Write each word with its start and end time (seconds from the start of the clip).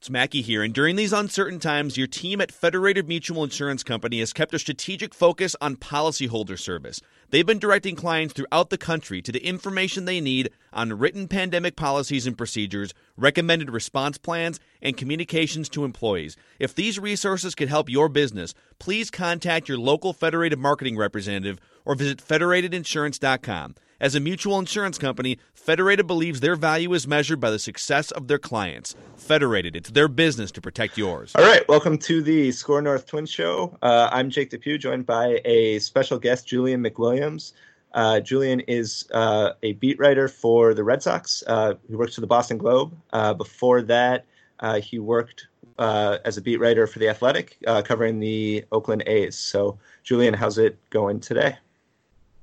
It's 0.00 0.08
Mackey 0.08 0.40
here, 0.40 0.62
and 0.62 0.72
during 0.72 0.96
these 0.96 1.12
uncertain 1.12 1.58
times, 1.58 1.98
your 1.98 2.06
team 2.06 2.40
at 2.40 2.50
Federated 2.50 3.06
Mutual 3.06 3.44
Insurance 3.44 3.82
Company 3.82 4.20
has 4.20 4.32
kept 4.32 4.54
a 4.54 4.58
strategic 4.58 5.12
focus 5.12 5.54
on 5.60 5.76
policyholder 5.76 6.58
service. 6.58 7.02
They've 7.28 7.44
been 7.44 7.58
directing 7.58 7.96
clients 7.96 8.32
throughout 8.32 8.70
the 8.70 8.78
country 8.78 9.20
to 9.20 9.30
the 9.30 9.46
information 9.46 10.06
they 10.06 10.22
need 10.22 10.52
on 10.72 10.98
written 10.98 11.28
pandemic 11.28 11.76
policies 11.76 12.26
and 12.26 12.38
procedures, 12.38 12.94
recommended 13.18 13.68
response 13.70 14.16
plans, 14.16 14.58
and 14.80 14.96
communications 14.96 15.68
to 15.68 15.84
employees. 15.84 16.34
If 16.58 16.74
these 16.74 16.98
resources 16.98 17.54
could 17.54 17.68
help 17.68 17.90
your 17.90 18.08
business, 18.08 18.54
please 18.78 19.10
contact 19.10 19.68
your 19.68 19.76
local 19.76 20.14
Federated 20.14 20.58
marketing 20.58 20.96
representative 20.96 21.58
or 21.84 21.94
visit 21.94 22.26
federatedinsurance.com. 22.26 23.74
As 24.00 24.14
a 24.14 24.20
mutual 24.20 24.58
insurance 24.58 24.96
company, 24.96 25.36
Federated 25.52 26.06
believes 26.06 26.40
their 26.40 26.56
value 26.56 26.94
is 26.94 27.06
measured 27.06 27.38
by 27.38 27.50
the 27.50 27.58
success 27.58 28.10
of 28.10 28.28
their 28.28 28.38
clients. 28.38 28.94
Federated, 29.16 29.76
it's 29.76 29.90
their 29.90 30.08
business 30.08 30.50
to 30.52 30.62
protect 30.62 30.96
yours. 30.96 31.32
All 31.34 31.44
right, 31.44 31.68
welcome 31.68 31.98
to 31.98 32.22
the 32.22 32.48
Skor 32.48 32.82
North 32.82 33.04
Twin 33.04 33.26
Show. 33.26 33.76
Uh, 33.82 34.08
I'm 34.10 34.30
Jake 34.30 34.48
Depue, 34.48 34.78
joined 34.78 35.04
by 35.04 35.42
a 35.44 35.80
special 35.80 36.18
guest, 36.18 36.48
Julian 36.48 36.82
McWilliams. 36.82 37.52
Uh, 37.92 38.20
Julian 38.20 38.60
is 38.60 39.06
uh, 39.12 39.52
a 39.62 39.74
beat 39.74 39.98
writer 39.98 40.28
for 40.28 40.72
the 40.72 40.82
Red 40.82 41.02
Sox. 41.02 41.44
Uh, 41.46 41.74
he 41.86 41.94
works 41.94 42.14
for 42.14 42.22
the 42.22 42.26
Boston 42.26 42.56
Globe. 42.56 42.96
Uh, 43.12 43.34
before 43.34 43.82
that, 43.82 44.24
uh, 44.60 44.80
he 44.80 44.98
worked 44.98 45.48
as 45.78 46.38
a 46.38 46.40
beat 46.40 46.56
writer 46.56 46.86
for 46.86 47.00
the 47.00 47.08
Athletic, 47.10 47.58
covering 47.84 48.18
the 48.18 48.64
Oakland 48.72 49.02
A's. 49.06 49.36
So, 49.36 49.78
Julian, 50.04 50.32
how's 50.32 50.56
it 50.56 50.78
going 50.88 51.20
today? 51.20 51.58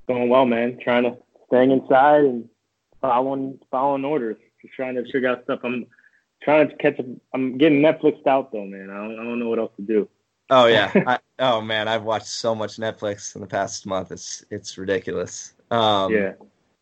Going 0.08 0.30
well, 0.30 0.46
man. 0.46 0.80
Trying 0.82 1.04
to 1.04 1.18
staying 1.48 1.72
inside 1.72 2.26
and 2.26 2.50
following 3.02 3.60
following 3.72 4.06
orders. 4.06 4.38
Just 4.62 4.74
trying 4.74 4.96
to 4.96 5.04
figure 5.12 5.30
out 5.30 5.44
stuff. 5.44 5.60
I'm 5.64 5.86
trying 6.42 6.70
to 6.70 6.76
catch. 6.78 7.00
I'm 7.34 7.58
getting 7.58 7.82
Netflixed 7.82 8.28
out 8.28 8.52
though, 8.52 8.66
man. 8.66 8.90
I 8.90 8.96
don't, 8.96 9.20
I 9.20 9.24
don't 9.24 9.40
know 9.40 9.50
what 9.50 9.60
else 9.60 9.72
to 9.78 9.84
do. 9.84 10.10
Oh 10.50 10.66
yeah. 10.66 10.92
I, 11.08 11.20
oh 11.40 11.62
man, 11.62 11.88
I've 11.88 12.04
watched 12.04 12.28
so 12.28 12.56
much 12.56 12.78
Netflix 12.78 13.36
in 13.36 13.42
the 13.42 13.48
past 13.48 13.86
month. 13.86 14.12
It's 14.12 14.46
it's 14.50 14.78
ridiculous. 14.78 15.54
Um, 15.72 16.14
yeah. 16.14 16.34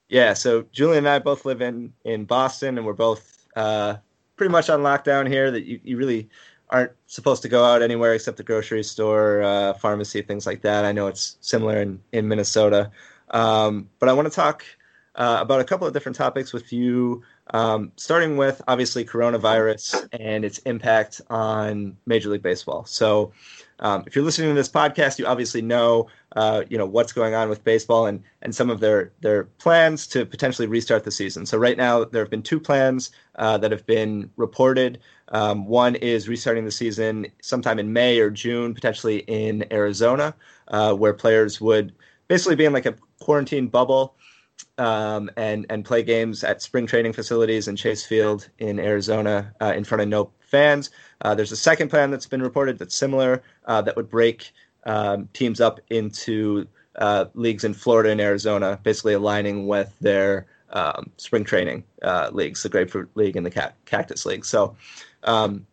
Yeah. 0.09 0.33
So 0.33 0.65
Julian 0.71 0.99
and 0.99 1.09
I 1.09 1.19
both 1.19 1.45
live 1.45 1.61
in 1.61 1.93
in 2.03 2.25
Boston, 2.25 2.77
and 2.77 2.85
we're 2.85 2.93
both 2.93 3.47
uh, 3.55 3.97
pretty 4.35 4.51
much 4.51 4.69
on 4.69 4.81
lockdown 4.81 5.27
here. 5.27 5.51
That 5.51 5.65
you, 5.65 5.79
you 5.83 5.97
really 5.97 6.29
aren't 6.69 6.91
supposed 7.05 7.41
to 7.43 7.49
go 7.49 7.63
out 7.63 7.81
anywhere 7.81 8.13
except 8.13 8.37
the 8.37 8.43
grocery 8.43 8.83
store, 8.83 9.43
uh, 9.43 9.73
pharmacy, 9.73 10.21
things 10.21 10.47
like 10.47 10.61
that. 10.61 10.83
I 10.83 10.91
know 10.91 11.07
it's 11.07 11.37
similar 11.41 11.81
in 11.81 12.01
in 12.11 12.27
Minnesota. 12.27 12.91
Um, 13.31 13.89
but 13.99 14.09
I 14.09 14.13
want 14.13 14.27
to 14.27 14.35
talk 14.35 14.63
uh, 15.15 15.39
about 15.41 15.61
a 15.61 15.63
couple 15.63 15.87
of 15.87 15.93
different 15.93 16.15
topics 16.15 16.53
with 16.53 16.71
you, 16.73 17.23
um, 17.51 17.91
starting 17.95 18.37
with 18.37 18.61
obviously 18.67 19.05
coronavirus 19.05 20.07
and 20.19 20.43
its 20.43 20.57
impact 20.59 21.21
on 21.29 21.95
Major 22.05 22.29
League 22.29 22.41
Baseball. 22.41 22.85
So, 22.85 23.31
um, 23.79 24.03
if 24.07 24.15
you're 24.15 24.23
listening 24.23 24.49
to 24.49 24.55
this 24.55 24.69
podcast, 24.69 25.19
you 25.19 25.25
obviously 25.25 25.61
know, 25.61 26.07
uh, 26.35 26.63
you 26.69 26.77
know 26.77 26.85
what's 26.85 27.11
going 27.11 27.33
on 27.33 27.49
with 27.49 27.63
baseball 27.63 28.07
and 28.07 28.23
and 28.41 28.55
some 28.55 28.69
of 28.69 28.79
their 28.79 29.11
their 29.21 29.45
plans 29.45 30.07
to 30.07 30.25
potentially 30.25 30.67
restart 30.67 31.03
the 31.03 31.11
season. 31.11 31.45
So 31.45 31.57
right 31.57 31.77
now, 31.77 32.03
there 32.05 32.23
have 32.23 32.31
been 32.31 32.43
two 32.43 32.59
plans 32.59 33.11
uh, 33.35 33.57
that 33.59 33.71
have 33.71 33.85
been 33.85 34.29
reported. 34.37 34.99
Um, 35.29 35.65
one 35.65 35.95
is 35.95 36.29
restarting 36.29 36.65
the 36.65 36.71
season 36.71 37.27
sometime 37.41 37.79
in 37.79 37.91
May 37.91 38.19
or 38.19 38.29
June, 38.29 38.73
potentially 38.73 39.19
in 39.27 39.65
Arizona, 39.71 40.35
uh, 40.69 40.93
where 40.93 41.13
players 41.13 41.59
would 41.59 41.93
basically 42.27 42.55
be 42.55 42.65
in 42.65 42.73
like 42.73 42.85
a 42.85 42.95
quarantine 43.25 43.67
bubble 43.67 44.15
um, 44.77 45.31
and 45.35 45.65
and 45.69 45.83
play 45.83 46.03
games 46.03 46.43
at 46.43 46.61
spring 46.61 46.85
training 46.85 47.11
facilities 47.11 47.67
in 47.67 47.75
Chase 47.75 48.05
Field 48.05 48.47
in 48.59 48.79
Arizona 48.79 49.51
uh, 49.59 49.73
in 49.75 49.83
front 49.83 50.03
of 50.03 50.07
no 50.07 50.29
fans. 50.39 50.91
Uh, 51.21 51.33
there's 51.33 51.51
a 51.51 51.57
second 51.57 51.89
plan 51.89 52.11
that's 52.11 52.27
been 52.27 52.41
reported 52.41 52.77
that's 52.77 52.95
similar 52.95 53.41
uh, 53.65 53.81
that 53.81 53.95
would 53.95 54.09
break 54.09 54.51
um, 54.85 55.27
teams 55.33 55.59
up 55.59 55.79
into 55.89 56.67
uh, 56.97 57.25
leagues 57.33 57.63
in 57.63 57.73
Florida 57.73 58.11
and 58.11 58.21
Arizona, 58.21 58.79
basically 58.83 59.13
aligning 59.13 59.65
with 59.65 59.91
their 59.99 60.45
um, 60.69 61.09
spring 61.17 61.43
training 61.43 61.83
uh, 62.03 62.29
leagues, 62.31 62.61
the 62.61 62.69
Grapefruit 62.69 63.09
League 63.15 63.35
and 63.35 63.45
the 63.45 63.71
Cactus 63.85 64.25
League. 64.25 64.45
So. 64.45 64.75
Um, 65.23 65.65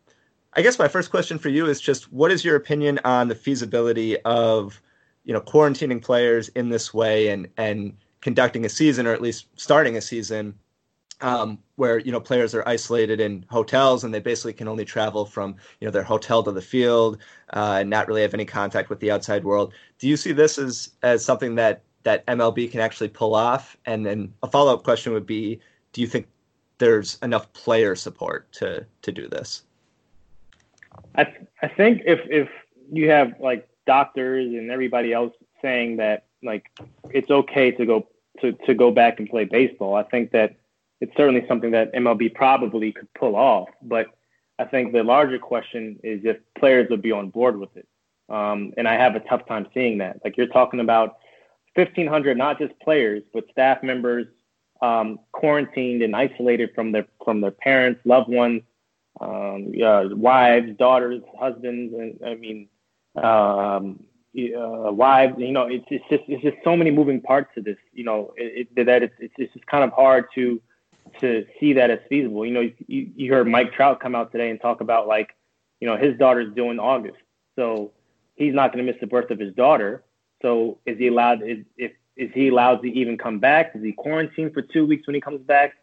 I 0.54 0.60
guess 0.60 0.78
my 0.78 0.88
first 0.88 1.10
question 1.10 1.38
for 1.38 1.48
you 1.48 1.64
is 1.64 1.80
just 1.80 2.12
what 2.12 2.30
is 2.30 2.44
your 2.44 2.56
opinion 2.56 3.00
on 3.06 3.28
the 3.28 3.34
feasibility 3.34 4.20
of 4.20 4.82
you 5.24 5.32
know 5.32 5.40
quarantining 5.40 6.02
players 6.02 6.48
in 6.50 6.68
this 6.68 6.92
way 6.92 7.28
and 7.28 7.48
and 7.56 7.96
conducting 8.20 8.64
a 8.64 8.68
season 8.68 9.06
or 9.06 9.12
at 9.12 9.20
least 9.20 9.46
starting 9.56 9.96
a 9.96 10.00
season 10.00 10.54
um, 11.22 11.58
where 11.76 11.98
you 11.98 12.12
know 12.12 12.20
players 12.20 12.54
are 12.54 12.66
isolated 12.66 13.20
in 13.20 13.44
hotels 13.48 14.04
and 14.04 14.12
they 14.12 14.20
basically 14.20 14.52
can 14.52 14.68
only 14.68 14.84
travel 14.84 15.24
from 15.24 15.56
you 15.80 15.86
know 15.86 15.90
their 15.90 16.02
hotel 16.02 16.42
to 16.42 16.52
the 16.52 16.60
field 16.60 17.18
uh, 17.52 17.78
and 17.80 17.88
not 17.88 18.08
really 18.08 18.22
have 18.22 18.34
any 18.34 18.44
contact 18.44 18.90
with 18.90 19.00
the 19.00 19.10
outside 19.10 19.44
world. 19.44 19.72
Do 19.98 20.08
you 20.08 20.16
see 20.16 20.32
this 20.32 20.58
as 20.58 20.90
as 21.02 21.24
something 21.24 21.54
that 21.54 21.82
that 22.02 22.26
MLB 22.26 22.70
can 22.70 22.80
actually 22.80 23.08
pull 23.08 23.34
off? 23.34 23.76
And 23.86 24.04
then 24.04 24.34
a 24.42 24.48
follow 24.48 24.74
up 24.74 24.82
question 24.82 25.12
would 25.12 25.26
be, 25.26 25.60
do 25.92 26.00
you 26.00 26.06
think 26.08 26.26
there's 26.78 27.18
enough 27.22 27.52
player 27.52 27.94
support 27.94 28.50
to 28.54 28.84
to 29.02 29.12
do 29.12 29.28
this? 29.28 29.62
I 31.14 31.26
I 31.62 31.68
think 31.68 32.02
if 32.04 32.20
if 32.28 32.48
you 32.90 33.08
have 33.10 33.34
like 33.38 33.68
doctors 33.86 34.46
and 34.46 34.70
everybody 34.70 35.12
else 35.12 35.32
saying 35.60 35.96
that 35.98 36.26
like 36.42 36.70
it's 37.10 37.30
okay 37.30 37.70
to 37.72 37.86
go 37.86 38.06
to, 38.40 38.52
to 38.66 38.74
go 38.74 38.90
back 38.90 39.18
and 39.18 39.28
play 39.28 39.44
baseball. 39.44 39.94
I 39.94 40.02
think 40.04 40.32
that 40.32 40.56
it's 41.00 41.16
certainly 41.16 41.44
something 41.46 41.72
that 41.72 41.92
MLB 41.94 42.34
probably 42.34 42.92
could 42.92 43.12
pull 43.14 43.36
off. 43.36 43.68
But 43.82 44.06
I 44.58 44.64
think 44.64 44.92
the 44.92 45.02
larger 45.02 45.38
question 45.38 45.98
is 46.02 46.20
if 46.24 46.38
players 46.58 46.88
would 46.90 47.02
be 47.02 47.12
on 47.12 47.30
board 47.30 47.58
with 47.58 47.76
it. 47.76 47.86
Um, 48.28 48.72
and 48.76 48.88
I 48.88 48.94
have 48.94 49.14
a 49.16 49.20
tough 49.20 49.46
time 49.46 49.66
seeing 49.74 49.98
that. 49.98 50.20
Like 50.24 50.36
you're 50.36 50.46
talking 50.46 50.80
about 50.80 51.16
1,500, 51.74 52.36
not 52.36 52.58
just 52.58 52.78
players, 52.80 53.22
but 53.32 53.44
staff 53.50 53.82
members 53.82 54.26
um, 54.82 55.20
quarantined 55.30 56.02
and 56.02 56.14
isolated 56.14 56.70
from 56.74 56.92
their 56.92 57.06
from 57.24 57.40
their 57.40 57.52
parents, 57.52 58.00
loved 58.04 58.28
ones, 58.28 58.62
um, 59.20 59.72
uh, 59.82 60.04
wives, 60.10 60.76
daughters, 60.76 61.22
husbands, 61.38 61.94
and 61.94 62.18
I 62.26 62.34
mean, 62.34 62.68
um, 63.16 64.04
uh. 64.34 64.34
You 64.34 65.52
know, 65.52 65.66
it's, 65.66 65.84
it's 65.90 66.04
just 66.08 66.24
it's 66.28 66.42
just 66.42 66.56
so 66.64 66.76
many 66.76 66.90
moving 66.90 67.20
parts 67.20 67.50
to 67.54 67.62
this. 67.62 67.76
You 67.92 68.04
know, 68.04 68.32
it, 68.36 68.68
it, 68.76 68.86
that 68.86 69.02
it's 69.02 69.14
it's 69.18 69.52
just 69.52 69.66
kind 69.66 69.84
of 69.84 69.92
hard 69.92 70.26
to 70.34 70.60
to 71.20 71.44
see 71.60 71.72
that 71.74 71.90
as 71.90 71.98
feasible. 72.08 72.46
You 72.46 72.52
know, 72.52 72.70
you, 72.86 73.10
you 73.14 73.32
heard 73.32 73.46
Mike 73.46 73.72
Trout 73.72 74.00
come 74.00 74.14
out 74.14 74.32
today 74.32 74.50
and 74.50 74.60
talk 74.60 74.80
about 74.80 75.06
like, 75.06 75.36
you 75.80 75.86
know, 75.86 75.96
his 75.96 76.16
daughter's 76.18 76.54
due 76.54 76.70
in 76.70 76.78
August, 76.78 77.18
so 77.56 77.92
he's 78.36 78.54
not 78.54 78.72
going 78.72 78.84
to 78.84 78.90
miss 78.90 79.00
the 79.00 79.06
birth 79.06 79.30
of 79.30 79.38
his 79.38 79.54
daughter. 79.54 80.04
So 80.40 80.78
is 80.86 80.98
he 80.98 81.08
allowed? 81.08 81.42
Is 81.42 81.64
if 81.76 81.92
is 82.16 82.30
he 82.34 82.48
allowed 82.48 82.82
to 82.82 82.88
even 82.88 83.16
come 83.18 83.38
back? 83.38 83.72
Is 83.74 83.82
he 83.82 83.92
quarantined 83.92 84.52
for 84.52 84.62
two 84.62 84.86
weeks 84.86 85.06
when 85.06 85.14
he 85.14 85.20
comes 85.20 85.40
back? 85.40 85.74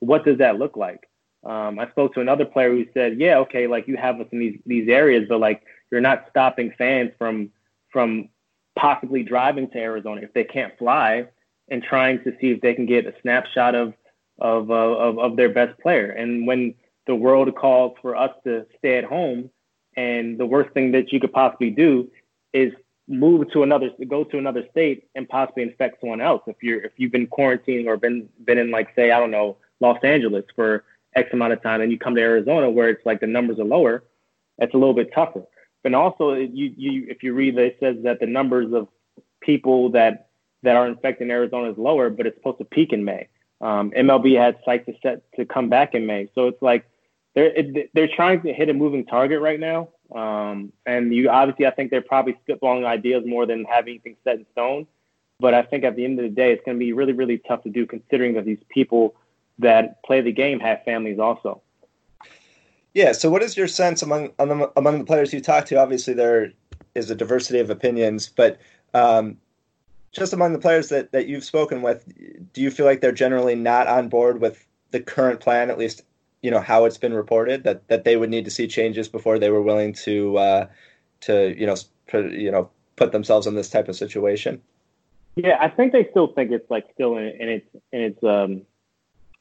What 0.00 0.24
does 0.24 0.38
that 0.38 0.58
look 0.58 0.76
like? 0.76 1.08
Um, 1.44 1.78
I 1.78 1.88
spoke 1.90 2.14
to 2.14 2.20
another 2.20 2.44
player 2.44 2.70
who 2.70 2.86
said, 2.94 3.20
"Yeah, 3.20 3.38
okay, 3.38 3.66
like 3.66 3.86
you 3.86 3.96
have 3.96 4.20
us 4.20 4.26
in 4.32 4.38
these 4.38 4.58
these 4.66 4.88
areas, 4.88 5.26
but 5.28 5.40
like 5.40 5.62
you're 5.94 6.00
not 6.00 6.26
stopping 6.28 6.72
fans 6.76 7.12
from 7.16 7.50
from 7.92 8.28
possibly 8.76 9.22
driving 9.22 9.70
to 9.70 9.78
Arizona 9.78 10.22
if 10.22 10.34
they 10.34 10.42
can't 10.42 10.76
fly 10.76 11.24
and 11.68 11.84
trying 11.84 12.18
to 12.24 12.32
see 12.40 12.50
if 12.50 12.60
they 12.60 12.74
can 12.74 12.84
get 12.84 13.06
a 13.06 13.14
snapshot 13.22 13.76
of 13.76 13.94
of 14.40 14.72
uh, 14.72 14.74
of, 14.74 15.20
of 15.20 15.36
their 15.36 15.50
best 15.50 15.78
player. 15.78 16.10
And 16.10 16.48
when 16.48 16.74
the 17.06 17.14
world 17.14 17.54
calls 17.54 17.96
for 18.02 18.16
us 18.16 18.32
to 18.42 18.66
stay 18.78 18.98
at 18.98 19.04
home, 19.04 19.50
and 19.96 20.36
the 20.36 20.46
worst 20.46 20.74
thing 20.74 20.90
that 20.92 21.12
you 21.12 21.20
could 21.20 21.32
possibly 21.32 21.70
do 21.70 22.10
is 22.52 22.72
move 23.06 23.48
to 23.52 23.62
another 23.62 23.90
go 24.08 24.24
to 24.24 24.38
another 24.38 24.66
state 24.72 25.04
and 25.14 25.28
possibly 25.28 25.62
infect 25.62 26.00
someone 26.00 26.20
else 26.20 26.42
if 26.48 26.56
you're 26.60 26.82
if 26.82 26.92
you've 26.96 27.12
been 27.12 27.28
quarantining 27.28 27.86
or 27.86 27.96
been 27.96 28.28
been 28.44 28.58
in 28.58 28.72
like 28.72 28.88
say 28.96 29.12
I 29.12 29.20
don't 29.20 29.30
know 29.30 29.58
Los 29.78 30.02
Angeles 30.02 30.44
for 30.56 30.82
X 31.14 31.28
amount 31.32 31.52
of 31.52 31.62
time 31.62 31.80
and 31.82 31.92
you 31.92 31.98
come 31.98 32.16
to 32.16 32.20
Arizona 32.20 32.68
where 32.68 32.88
it's 32.88 33.06
like 33.06 33.20
the 33.20 33.28
numbers 33.28 33.60
are 33.60 33.64
lower, 33.64 34.02
it's 34.58 34.74
a 34.74 34.76
little 34.76 34.94
bit 34.94 35.12
tougher. 35.14 35.44
But 35.84 35.94
also, 35.94 36.32
you, 36.32 36.74
you 36.76 37.06
if 37.08 37.22
you 37.22 37.34
read, 37.34 37.56
it 37.58 37.76
says 37.78 37.96
that 38.02 38.18
the 38.18 38.26
numbers 38.26 38.72
of 38.72 38.88
people 39.40 39.90
that 39.90 40.28
that 40.62 40.76
are 40.76 40.88
infected 40.88 41.26
in 41.26 41.30
Arizona 41.30 41.70
is 41.70 41.78
lower, 41.78 42.08
but 42.08 42.26
it's 42.26 42.36
supposed 42.38 42.58
to 42.58 42.64
peak 42.64 42.94
in 42.94 43.04
May. 43.04 43.28
Um, 43.60 43.90
MLB 43.90 44.36
had 44.36 44.56
sites 44.64 44.86
to 44.86 44.94
set 45.02 45.22
to 45.34 45.44
come 45.44 45.68
back 45.68 45.94
in 45.94 46.06
May, 46.06 46.28
so 46.34 46.48
it's 46.48 46.60
like 46.62 46.86
they're 47.34 47.52
it, 47.52 47.90
they're 47.92 48.08
trying 48.08 48.40
to 48.42 48.52
hit 48.52 48.70
a 48.70 48.74
moving 48.74 49.04
target 49.04 49.42
right 49.42 49.60
now. 49.60 49.90
Um, 50.14 50.72
and 50.86 51.14
you 51.14 51.28
obviously, 51.28 51.66
I 51.66 51.70
think 51.70 51.90
they're 51.90 52.00
probably 52.00 52.36
spitballing 52.48 52.86
ideas 52.86 53.22
more 53.26 53.44
than 53.44 53.64
having 53.64 53.92
anything 53.94 54.16
set 54.24 54.38
in 54.38 54.46
stone. 54.52 54.86
But 55.38 55.52
I 55.52 55.62
think 55.62 55.84
at 55.84 55.96
the 55.96 56.04
end 56.04 56.18
of 56.18 56.22
the 56.22 56.30
day, 56.30 56.52
it's 56.52 56.64
going 56.64 56.78
to 56.78 56.78
be 56.78 56.94
really, 56.94 57.12
really 57.12 57.38
tough 57.38 57.62
to 57.64 57.68
do, 57.68 57.84
considering 57.86 58.34
that 58.34 58.46
these 58.46 58.62
people 58.70 59.16
that 59.58 60.02
play 60.02 60.22
the 60.22 60.32
game 60.32 60.60
have 60.60 60.82
families 60.84 61.18
also. 61.18 61.60
Yeah. 62.94 63.12
So, 63.12 63.28
what 63.28 63.42
is 63.42 63.56
your 63.56 63.68
sense 63.68 64.02
among 64.02 64.30
among 64.38 64.98
the 64.98 65.04
players 65.04 65.32
you 65.32 65.40
talk 65.40 65.66
to? 65.66 65.76
Obviously, 65.76 66.14
there 66.14 66.52
is 66.94 67.10
a 67.10 67.14
diversity 67.14 67.58
of 67.58 67.70
opinions, 67.70 68.28
but 68.28 68.60
um, 68.94 69.36
just 70.12 70.32
among 70.32 70.52
the 70.52 70.58
players 70.58 70.88
that, 70.88 71.10
that 71.12 71.26
you've 71.26 71.44
spoken 71.44 71.82
with, 71.82 72.06
do 72.52 72.62
you 72.62 72.70
feel 72.70 72.86
like 72.86 73.00
they're 73.00 73.12
generally 73.12 73.56
not 73.56 73.88
on 73.88 74.08
board 74.08 74.40
with 74.40 74.64
the 74.92 75.00
current 75.00 75.40
plan, 75.40 75.70
at 75.70 75.78
least 75.78 76.02
you 76.40 76.50
know 76.50 76.60
how 76.60 76.84
it's 76.84 76.98
been 76.98 77.14
reported 77.14 77.64
that 77.64 77.88
that 77.88 78.04
they 78.04 78.16
would 78.16 78.30
need 78.30 78.44
to 78.44 78.50
see 78.50 78.68
changes 78.68 79.08
before 79.08 79.38
they 79.38 79.50
were 79.50 79.62
willing 79.62 79.92
to 79.92 80.36
uh, 80.38 80.66
to 81.20 81.58
you 81.58 81.66
know 81.66 81.74
put, 82.06 82.30
you 82.32 82.50
know 82.50 82.70
put 82.96 83.10
themselves 83.10 83.46
in 83.46 83.54
this 83.54 83.68
type 83.68 83.88
of 83.88 83.96
situation. 83.96 84.62
Yeah, 85.36 85.56
I 85.60 85.68
think 85.68 85.92
they 85.92 86.06
still 86.10 86.28
think 86.28 86.52
it's 86.52 86.70
like 86.70 86.86
still 86.94 87.16
in, 87.16 87.24
in 87.24 87.48
its 87.48 87.66
in 87.92 88.00
its 88.02 88.22
um 88.22 88.62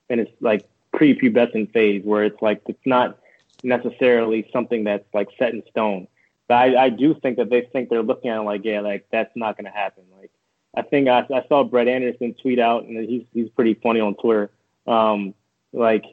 in 0.10 0.20
its 0.20 0.32
like 0.40 0.68
prepubescent 0.94 1.72
phase 1.72 2.04
where 2.04 2.24
it's 2.24 2.42
like 2.42 2.62
it's 2.68 2.86
not 2.86 3.20
necessarily 3.64 4.50
something 4.52 4.84
that's 4.84 5.06
like 5.14 5.30
set 5.40 5.54
in 5.54 5.64
stone. 5.70 6.08
But 6.48 6.56
I, 6.56 6.86
I 6.86 6.90
do 6.90 7.16
think 7.16 7.38
that 7.38 7.50
they 7.50 7.62
think 7.72 7.90
they're 7.90 8.04
looking 8.04 8.30
at 8.30 8.38
it 8.38 8.44
like, 8.44 8.66
yeah, 8.66 8.82
like 8.82 9.08
that's 9.12 9.32
not 9.36 9.58
going 9.58 9.66
to 9.66 9.72
happen. 9.72 10.04
Like 10.20 10.32
I 10.76 10.82
think 10.82 11.08
I, 11.08 11.26
I 11.34 11.46
saw 11.48 11.64
Brett 11.64 11.88
Anderson 11.88 12.36
tweet 12.42 12.60
out, 12.60 12.84
and 12.84 13.08
he's 13.08 13.26
he's 13.34 13.50
pretty 13.50 13.76
funny 13.76 14.00
on 14.00 14.16
Twitter. 14.16 14.52
Um, 14.88 15.34
like 15.72 16.04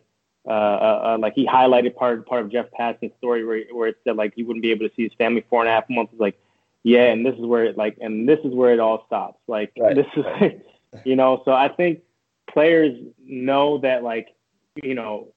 uh, 0.47 0.52
uh, 0.52 1.02
uh 1.05 1.19
like 1.20 1.35
he 1.35 1.47
highlighted 1.47 1.97
part 1.97 2.26
part 2.26 2.43
of 2.43 2.52
Jeff 2.52 2.67
Passan's 2.79 3.12
story 3.19 3.44
where 3.44 3.64
where 3.73 3.88
it 3.88 3.97
said 4.05 4.17
like 4.17 4.35
he 4.35 4.43
wouldn't 4.43 4.62
be 4.62 4.70
able 4.70 4.88
to 4.88 4.94
see 4.94 5.02
his 5.05 5.12
family 5.14 5.44
four 5.49 5.62
and 5.62 5.69
a 5.69 5.73
half 5.73 5.88
months. 5.91 6.12
It's 6.12 6.20
like 6.20 6.38
yeah, 6.82 7.06
and 7.06 7.25
this 7.25 7.35
is 7.35 7.41
where 7.41 7.64
it 7.64 7.76
like 7.76 7.99
and 8.00 8.29
this 8.29 8.38
is 8.44 8.55
where 8.55 8.73
it 8.73 8.81
all 8.81 9.05
stops. 9.06 9.41
Like 9.47 9.73
right. 9.79 9.97
this 9.97 10.06
is 10.17 10.25
you 11.05 11.17
know, 11.17 11.43
so 11.44 11.52
I 11.52 11.69
think 11.69 12.00
players 12.50 12.97
know 13.25 13.79
that 13.79 14.02
like 14.02 14.29
you 14.82 14.94
know 14.94 15.29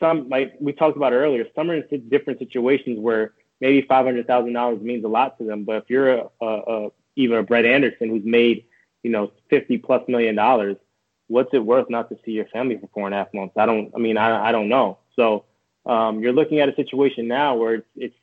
some 0.00 0.28
like 0.28 0.54
we 0.58 0.72
talked 0.72 0.96
about 0.96 1.12
earlier, 1.12 1.44
some 1.54 1.70
are 1.70 1.76
in 1.76 2.08
different 2.08 2.38
situations 2.38 2.98
where 2.98 3.34
maybe 3.60 3.86
five 3.86 4.04
hundred 4.04 4.26
thousand 4.26 4.54
dollars 4.54 4.80
means 4.80 5.04
a 5.04 5.08
lot 5.08 5.38
to 5.38 5.44
them, 5.44 5.64
but 5.64 5.76
if 5.76 5.84
you're 5.88 6.10
a, 6.10 6.24
a, 6.40 6.46
a 6.46 6.88
even 7.16 7.38
a 7.38 7.42
Brett 7.42 7.66
Anderson 7.66 8.08
who's 8.08 8.24
made 8.24 8.64
you 9.02 9.10
know 9.10 9.32
fifty 9.48 9.78
plus 9.78 10.02
million 10.08 10.34
dollars, 10.34 10.76
what's 11.28 11.52
it 11.52 11.64
worth 11.64 11.88
not 11.90 12.08
to 12.08 12.18
see 12.24 12.32
your 12.32 12.46
family 12.46 12.78
for 12.78 12.88
four 12.94 13.06
and 13.06 13.14
a 13.14 13.18
half 13.18 13.32
months? 13.34 13.54
I 13.56 13.66
don't. 13.66 13.92
I 13.94 13.98
mean, 13.98 14.16
I 14.16 14.48
I 14.48 14.52
don't 14.52 14.68
know. 14.68 14.98
So 15.14 15.44
um, 15.86 16.20
you're 16.20 16.32
looking 16.32 16.60
at 16.60 16.68
a 16.68 16.74
situation 16.74 17.28
now 17.28 17.56
where 17.56 17.74
it's 17.74 17.86
it's 17.96 18.16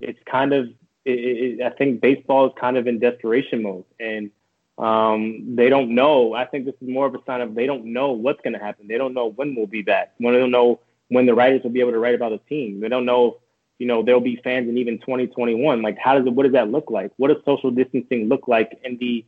it's 0.00 0.18
kind 0.30 0.52
of 0.52 0.66
it, 1.04 1.60
it, 1.60 1.62
I 1.62 1.70
think 1.70 2.00
baseball 2.00 2.46
is 2.46 2.52
kind 2.60 2.76
of 2.76 2.86
in 2.86 2.98
desperation 2.98 3.62
mode, 3.62 3.84
and 3.98 4.30
um, 4.78 5.56
they 5.56 5.68
don't 5.68 5.94
know. 5.94 6.34
I 6.34 6.46
think 6.46 6.64
this 6.64 6.74
is 6.80 6.88
more 6.88 7.06
of 7.06 7.14
a 7.14 7.18
sign 7.26 7.40
of 7.40 7.54
they 7.54 7.66
don't 7.66 7.92
know 7.92 8.12
what's 8.12 8.40
going 8.42 8.54
to 8.54 8.58
happen. 8.58 8.88
They 8.88 8.98
don't 8.98 9.14
know 9.14 9.26
when 9.26 9.54
we'll 9.54 9.66
be 9.66 9.82
back. 9.82 10.12
When 10.18 10.34
they 10.34 10.40
don't 10.40 10.50
know 10.50 10.80
when 11.10 11.26
the 11.26 11.34
writers 11.34 11.62
will 11.62 11.70
be 11.70 11.80
able 11.80 11.92
to 11.92 11.98
write 11.98 12.14
about 12.14 12.30
the 12.32 12.38
team. 12.48 12.80
They 12.80 12.88
don't 12.88 13.04
know, 13.04 13.38
you 13.78 13.86
know, 13.86 14.02
there'll 14.02 14.20
be 14.20 14.40
fans 14.42 14.68
in 14.68 14.78
even 14.78 14.98
2021. 14.98 15.82
Like, 15.82 15.98
how 15.98 16.18
does 16.18 16.26
it? 16.26 16.32
What 16.32 16.44
does 16.44 16.52
that 16.52 16.70
look 16.70 16.90
like? 16.90 17.12
What 17.18 17.28
does 17.28 17.44
social 17.44 17.70
distancing 17.70 18.28
look 18.28 18.48
like 18.48 18.80
in 18.82 18.96
the 18.96 19.24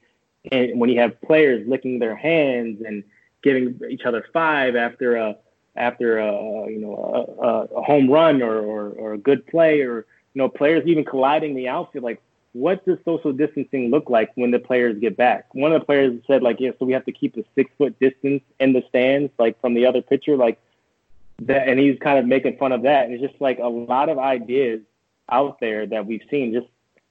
and 0.50 0.80
when 0.80 0.90
you 0.90 0.98
have 0.98 1.20
players 1.22 1.68
licking 1.68 2.00
their 2.00 2.16
hands 2.16 2.82
and 2.84 3.04
giving 3.44 3.78
each 3.88 4.02
other 4.02 4.24
five 4.32 4.74
after 4.74 5.16
a 5.16 5.36
after 5.76 6.18
a 6.18 6.32
you 6.68 6.80
know 6.80 7.36
a, 7.40 7.76
a 7.76 7.82
home 7.82 8.10
run 8.10 8.42
or, 8.42 8.58
or, 8.58 8.90
or 8.90 9.12
a 9.12 9.18
good 9.18 9.46
play 9.46 9.82
or 9.82 10.06
you 10.34 10.40
know, 10.40 10.48
players 10.48 10.84
even 10.86 11.04
colliding 11.04 11.54
the 11.54 11.68
outfield. 11.68 12.04
Like, 12.04 12.20
what 12.52 12.84
does 12.84 12.98
social 13.04 13.32
distancing 13.32 13.90
look 13.90 14.10
like 14.10 14.30
when 14.34 14.50
the 14.50 14.58
players 14.58 14.98
get 14.98 15.16
back? 15.16 15.54
One 15.54 15.72
of 15.72 15.80
the 15.80 15.86
players 15.86 16.20
said, 16.26 16.42
like, 16.42 16.60
yeah, 16.60 16.70
so 16.78 16.86
we 16.86 16.92
have 16.92 17.04
to 17.06 17.12
keep 17.12 17.36
a 17.36 17.44
six 17.54 17.70
foot 17.78 17.98
distance 17.98 18.42
in 18.60 18.72
the 18.72 18.82
stands, 18.88 19.32
like 19.38 19.60
from 19.60 19.74
the 19.74 19.86
other 19.86 20.02
pitcher, 20.02 20.36
like 20.36 20.60
that. 21.40 21.68
And 21.68 21.78
he's 21.78 21.98
kind 21.98 22.18
of 22.18 22.26
making 22.26 22.56
fun 22.58 22.72
of 22.72 22.82
that. 22.82 23.06
And 23.06 23.14
it's 23.14 23.22
just 23.22 23.40
like 23.40 23.58
a 23.58 23.68
lot 23.68 24.08
of 24.08 24.18
ideas 24.18 24.80
out 25.30 25.58
there 25.60 25.86
that 25.86 26.06
we've 26.06 26.22
seen. 26.30 26.52
Just 26.52 26.66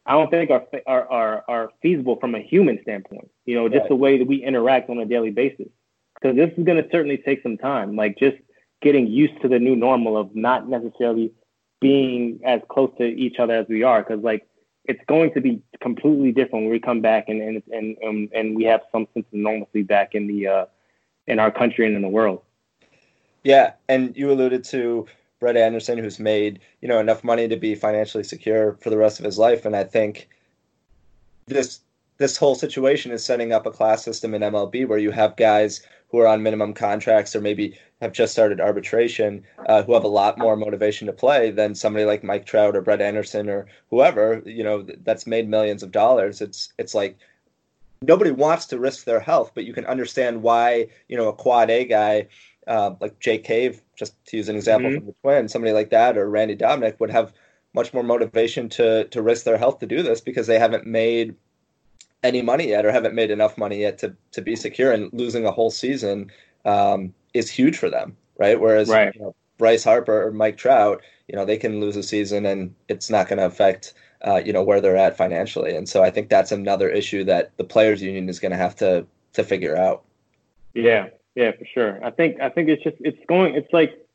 I 0.05 0.13
don't 0.13 0.29
think 0.29 0.49
are 0.49 0.65
are 0.87 1.11
are, 1.11 1.43
are 1.47 1.69
feasible 1.81 2.17
from 2.17 2.35
a 2.35 2.39
human 2.39 2.79
standpoint. 2.83 3.29
You 3.45 3.55
know, 3.55 3.69
just 3.69 3.81
right. 3.81 3.89
the 3.89 3.95
way 3.95 4.17
that 4.17 4.27
we 4.27 4.43
interact 4.43 4.89
on 4.89 4.99
a 4.99 5.05
daily 5.05 5.31
basis. 5.31 5.67
Because 6.15 6.35
this 6.35 6.51
is 6.57 6.63
going 6.63 6.81
to 6.81 6.89
certainly 6.91 7.17
take 7.17 7.41
some 7.41 7.57
time. 7.57 7.95
Like 7.95 8.17
just 8.17 8.37
getting 8.81 9.07
used 9.07 9.41
to 9.41 9.47
the 9.47 9.59
new 9.59 9.75
normal 9.75 10.17
of 10.17 10.35
not 10.35 10.67
necessarily 10.67 11.31
being 11.79 12.39
as 12.45 12.61
close 12.69 12.91
to 12.97 13.03
each 13.03 13.39
other 13.39 13.55
as 13.55 13.65
we 13.67 13.83
are 13.83 14.03
because 14.03 14.23
like 14.23 14.47
it's 14.85 15.01
going 15.07 15.33
to 15.33 15.41
be 15.41 15.61
completely 15.79 16.31
different 16.31 16.65
when 16.65 16.71
we 16.71 16.79
come 16.79 17.01
back 17.01 17.25
and 17.27 17.41
and 17.41 17.63
and 17.71 17.97
um, 18.07 18.29
and 18.33 18.55
we 18.55 18.63
have 18.63 18.81
some 18.91 19.07
sense 19.13 19.25
of 19.31 19.39
normalcy 19.39 19.83
back 19.83 20.15
in 20.15 20.27
the 20.27 20.47
uh, 20.47 20.65
in 21.27 21.39
our 21.39 21.51
country 21.51 21.85
and 21.85 21.95
in 21.95 22.01
the 22.01 22.07
world. 22.07 22.41
Yeah, 23.43 23.73
and 23.89 24.15
you 24.15 24.31
alluded 24.31 24.63
to 24.65 25.07
Brett 25.39 25.57
Anderson, 25.57 25.97
who's 25.97 26.19
made 26.19 26.59
you 26.81 26.87
know 26.87 26.99
enough 26.99 27.23
money 27.23 27.47
to 27.47 27.57
be 27.57 27.75
financially 27.75 28.23
secure 28.23 28.77
for 28.81 28.89
the 28.89 28.97
rest 28.97 29.19
of 29.19 29.25
his 29.25 29.37
life, 29.37 29.65
and 29.65 29.75
I 29.75 29.83
think 29.83 30.29
this 31.47 31.81
this 32.17 32.37
whole 32.37 32.53
situation 32.53 33.11
is 33.11 33.25
setting 33.25 33.51
up 33.51 33.65
a 33.65 33.71
class 33.71 34.03
system 34.03 34.35
in 34.35 34.43
MLB 34.43 34.87
where 34.87 34.99
you 34.99 35.09
have 35.09 35.35
guys 35.37 35.81
who 36.09 36.19
are 36.19 36.27
on 36.27 36.43
minimum 36.43 36.71
contracts 36.73 37.35
or 37.35 37.41
maybe 37.41 37.75
have 37.99 38.11
just 38.11 38.33
started 38.33 38.61
arbitration 38.61 39.43
uh, 39.67 39.81
who 39.81 39.93
have 39.95 40.03
a 40.03 40.07
lot 40.07 40.37
more 40.37 40.55
motivation 40.55 41.07
to 41.07 41.13
play 41.13 41.49
than 41.49 41.73
somebody 41.73 42.05
like 42.05 42.23
Mike 42.23 42.45
Trout 42.45 42.75
or 42.75 42.81
Brett 42.81 43.01
Anderson 43.01 43.49
or 43.49 43.65
whoever 43.89 44.43
you 44.45 44.63
know 44.63 44.85
that's 45.03 45.25
made 45.25 45.49
millions 45.49 45.81
of 45.81 45.91
dollars. 45.91 46.41
It's 46.41 46.71
it's 46.77 46.93
like 46.93 47.17
nobody 48.03 48.29
wants 48.29 48.67
to 48.67 48.79
risk 48.79 49.05
their 49.05 49.19
health, 49.19 49.53
but 49.55 49.65
you 49.65 49.73
can 49.73 49.85
understand 49.85 50.43
why 50.43 50.87
you 51.07 51.17
know 51.17 51.29
a 51.29 51.33
quad 51.33 51.71
A 51.71 51.85
guy 51.85 52.27
uh, 52.67 52.95
like 52.99 53.19
Jake 53.19 53.43
Cave, 53.43 53.81
just 53.95 54.13
to 54.25 54.37
use 54.37 54.49
an 54.49 54.55
example 54.55 54.89
mm-hmm. 54.89 54.99
from 54.99 55.07
the 55.07 55.15
Twins, 55.21 55.51
somebody 55.51 55.73
like 55.73 55.89
that 55.89 56.17
or 56.17 56.29
Randy 56.29 56.55
Dobnak 56.55 56.99
would 56.99 57.11
have 57.11 57.33
much 57.73 57.93
more 57.93 58.03
motivation 58.03 58.69
to 58.69 59.05
to 59.05 59.21
risk 59.21 59.45
their 59.45 59.57
health 59.57 59.79
to 59.79 59.85
do 59.85 60.03
this 60.03 60.21
because 60.21 60.47
they 60.47 60.59
haven't 60.59 60.85
made 60.85 61.35
any 62.23 62.41
money 62.41 62.69
yet 62.69 62.85
or 62.85 62.91
haven't 62.91 63.15
made 63.15 63.31
enough 63.31 63.57
money 63.57 63.79
yet 63.79 63.97
to 63.97 64.15
to 64.31 64.41
be 64.41 64.55
secure 64.55 64.91
and 64.91 65.11
losing 65.13 65.45
a 65.45 65.51
whole 65.51 65.71
season 65.71 66.31
um, 66.65 67.13
is 67.33 67.49
huge 67.49 67.77
for 67.77 67.89
them 67.89 68.15
right 68.37 68.59
whereas 68.59 68.89
right. 68.89 69.13
You 69.15 69.21
know, 69.21 69.35
bryce 69.57 69.83
harper 69.83 70.27
or 70.27 70.31
mike 70.31 70.57
trout 70.57 71.01
you 71.27 71.35
know 71.35 71.45
they 71.45 71.57
can 71.57 71.79
lose 71.79 71.95
a 71.95 72.03
season 72.03 72.45
and 72.45 72.73
it's 72.87 73.09
not 73.09 73.27
going 73.27 73.37
to 73.37 73.45
affect 73.45 73.93
uh, 74.25 74.41
you 74.43 74.51
know 74.53 74.63
where 74.63 74.81
they're 74.81 74.97
at 74.97 75.17
financially 75.17 75.75
and 75.75 75.87
so 75.87 76.03
i 76.03 76.09
think 76.09 76.29
that's 76.29 76.51
another 76.51 76.89
issue 76.89 77.23
that 77.23 77.55
the 77.57 77.63
players 77.63 78.01
union 78.01 78.27
is 78.27 78.39
going 78.39 78.51
to 78.51 78.57
have 78.57 78.75
to 78.75 79.05
to 79.33 79.43
figure 79.43 79.77
out 79.77 80.03
yeah 80.73 81.07
yeah 81.35 81.51
for 81.51 81.65
sure 81.65 82.03
i 82.03 82.09
think 82.09 82.39
i 82.39 82.49
think 82.49 82.69
it's 82.69 82.83
just 82.83 82.97
it's 82.99 83.17
going 83.27 83.55
it's 83.55 83.71
like 83.73 84.05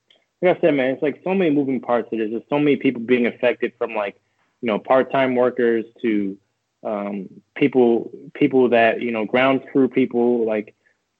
like 0.42 0.56
i 0.56 0.60
said 0.60 0.74
man 0.74 0.90
it's 0.90 1.02
like 1.02 1.20
so 1.24 1.34
many 1.34 1.50
moving 1.50 1.80
parts 1.80 2.08
there's 2.10 2.30
just 2.30 2.48
so 2.48 2.58
many 2.58 2.76
people 2.76 3.00
being 3.00 3.26
affected 3.26 3.72
from 3.78 3.94
like 3.94 4.20
you 4.60 4.66
know 4.66 4.78
part-time 4.78 5.34
workers 5.34 5.84
to 6.02 6.36
um, 6.84 7.28
people 7.56 8.10
people 8.34 8.68
that 8.68 9.00
you 9.00 9.10
know 9.10 9.24
ground 9.24 9.62
crew 9.72 9.88
people 9.88 10.46
like 10.46 10.74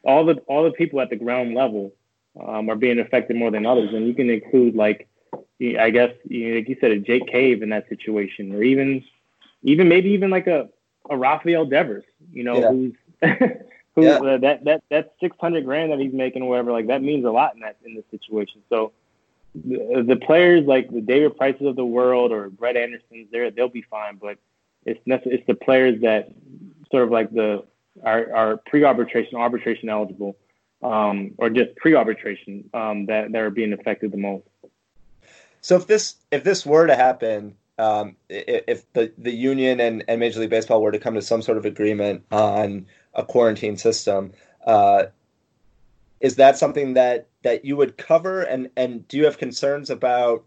all 0.05 0.25
the 0.25 0.35
all 0.47 0.65
the 0.65 0.71
people 0.71 1.01
at 1.01 1.11
the 1.11 1.17
ground 1.17 1.55
level 1.55 1.93
um, 2.41 2.69
are 2.71 2.77
being 2.77 2.99
affected 2.99 3.37
more 3.37 3.51
than 3.51 3.67
others, 3.67 3.93
and 3.93 4.07
you 4.07 4.15
can 4.15 4.31
include 4.31 4.75
like 4.75 5.09
I 5.61 5.91
guess 5.91 6.13
you 6.25 6.51
know, 6.51 6.57
like 6.57 6.69
you 6.69 6.77
said 6.81 6.93
a 6.93 6.99
Jake 6.99 7.27
Cave 7.27 7.63
in 7.63 7.71
that 7.71 7.89
situation, 7.89 8.55
or 8.55 8.63
even 8.63 9.05
even 9.63 9.89
maybe 9.89 10.11
even 10.11 10.31
like 10.31 10.47
a 10.47 10.69
a 11.11 11.17
Rafael 11.17 11.67
Devers, 11.67 12.05
you 12.33 12.45
know, 12.45 12.59
yeah. 12.59 12.71
who's 12.71 12.95
who 13.97 14.05
yeah. 14.05 14.19
uh, 14.19 14.39
that 14.39 14.65
that 14.65 14.83
that 14.91 15.15
six 15.19 15.37
hundred 15.41 15.65
grand 15.65 15.91
that 15.91 15.99
he's 15.99 16.13
making 16.13 16.43
or 16.43 16.51
whatever, 16.51 16.71
like 16.71 16.87
that 16.87 17.03
means 17.03 17.25
a 17.25 17.31
lot 17.31 17.55
in 17.55 17.61
that 17.61 17.77
in 17.85 17.95
this 17.95 18.05
situation. 18.11 18.63
So 18.69 18.93
the, 19.55 20.05
the 20.07 20.17
players 20.17 20.67
like 20.67 20.91
the 20.93 21.01
David 21.01 21.37
Prices 21.37 21.67
of 21.67 21.77
the 21.77 21.85
world 21.85 22.31
or 22.31 22.51
Brett 22.51 22.77
Andersons, 22.77 23.29
they 23.33 23.51
they'll 23.51 23.69
be 23.69 23.83
fine, 23.83 24.17
but 24.17 24.39
it's 24.85 25.01
it's 25.07 25.47
the 25.47 25.55
players 25.55 26.03
that 26.03 26.29
sort 26.93 27.03
of 27.03 27.11
like 27.11 27.33
the 27.33 27.65
are, 28.05 28.35
are 28.35 28.57
pre-arbitration, 28.59 29.37
arbitration 29.37 29.89
eligible, 29.89 30.37
um, 30.83 31.33
or 31.39 31.49
just 31.49 31.75
pre-arbitration 31.77 32.69
um, 32.75 33.07
that 33.07 33.33
that 33.33 33.41
are 33.41 33.51
being 33.51 33.73
affected 33.73 34.13
the 34.13 34.19
most. 34.19 34.45
So 35.63 35.77
if 35.77 35.87
this 35.87 36.17
if 36.31 36.45
this 36.45 36.67
were 36.67 36.87
to 36.87 36.95
happen, 36.95 37.57
um, 37.79 38.17
if 38.29 38.91
the 38.93 39.13
the 39.19 39.33
union 39.33 39.81
and, 39.81 40.05
and 40.09 40.21
Major 40.21 40.41
League 40.41 40.51
Baseball 40.51 40.83
were 40.83 40.93
to 40.93 40.99
come 40.99 41.15
to 41.15 41.23
some 41.23 41.43
sort 41.43 41.59
of 41.59 41.65
agreement 41.65 42.25
on 42.31 42.87
a 43.15 43.25
quarantine 43.25 43.77
system, 43.77 44.33
uh, 44.67 45.05
is 46.21 46.37
that 46.37 46.57
something 46.57 46.95
that 46.95 47.29
that 47.43 47.65
you 47.65 47.77
would 47.77 47.97
cover? 47.97 48.43
And 48.43 48.71
and 48.77 49.07
do 49.09 49.17
you 49.17 49.25
have 49.25 49.39
concerns 49.39 49.91
about 49.91 50.45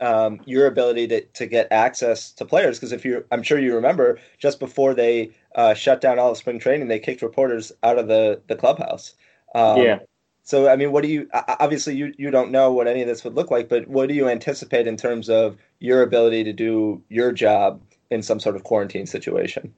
um, 0.00 0.40
your 0.46 0.66
ability 0.66 1.06
to, 1.08 1.20
to 1.20 1.46
get 1.46 1.68
access 1.70 2.32
to 2.32 2.44
players. 2.44 2.78
Because 2.78 2.92
if 2.92 3.04
you, 3.04 3.24
I'm 3.30 3.42
sure 3.42 3.58
you 3.58 3.74
remember, 3.74 4.18
just 4.38 4.58
before 4.58 4.94
they 4.94 5.30
uh, 5.54 5.74
shut 5.74 6.00
down 6.00 6.18
all 6.18 6.30
of 6.30 6.38
spring 6.38 6.58
training, 6.58 6.88
they 6.88 6.98
kicked 6.98 7.22
reporters 7.22 7.72
out 7.82 7.98
of 7.98 8.08
the 8.08 8.40
the 8.46 8.56
clubhouse. 8.56 9.14
Um, 9.54 9.78
yeah. 9.78 9.98
So 10.42 10.68
I 10.68 10.76
mean, 10.76 10.90
what 10.92 11.02
do 11.02 11.08
you? 11.08 11.28
Obviously, 11.32 11.94
you 11.94 12.12
you 12.16 12.30
don't 12.30 12.50
know 12.50 12.72
what 12.72 12.88
any 12.88 13.02
of 13.02 13.08
this 13.08 13.24
would 13.24 13.34
look 13.34 13.50
like, 13.50 13.68
but 13.68 13.86
what 13.88 14.08
do 14.08 14.14
you 14.14 14.28
anticipate 14.28 14.86
in 14.86 14.96
terms 14.96 15.28
of 15.28 15.56
your 15.78 16.02
ability 16.02 16.44
to 16.44 16.52
do 16.52 17.02
your 17.08 17.32
job 17.32 17.80
in 18.10 18.22
some 18.22 18.40
sort 18.40 18.56
of 18.56 18.64
quarantine 18.64 19.06
situation? 19.06 19.72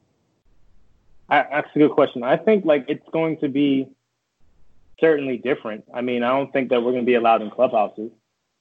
I, 1.29 1.47
that's 1.51 1.69
a 1.75 1.79
good 1.79 1.93
question. 1.93 2.23
I 2.23 2.37
think 2.37 2.65
like 2.65 2.85
it's 2.89 3.07
going 3.13 3.39
to 3.39 3.49
be 3.49 3.89
certainly 5.01 5.37
different. 5.37 5.85
I 5.93 6.01
mean, 6.01 6.23
I 6.23 6.29
don't 6.29 6.53
think 6.53 6.71
that 6.71 6.83
we're 6.83 6.93
going 6.93 7.05
to 7.05 7.07
be 7.07 7.15
allowed 7.15 7.43
in 7.43 7.51
clubhouses. 7.51 8.11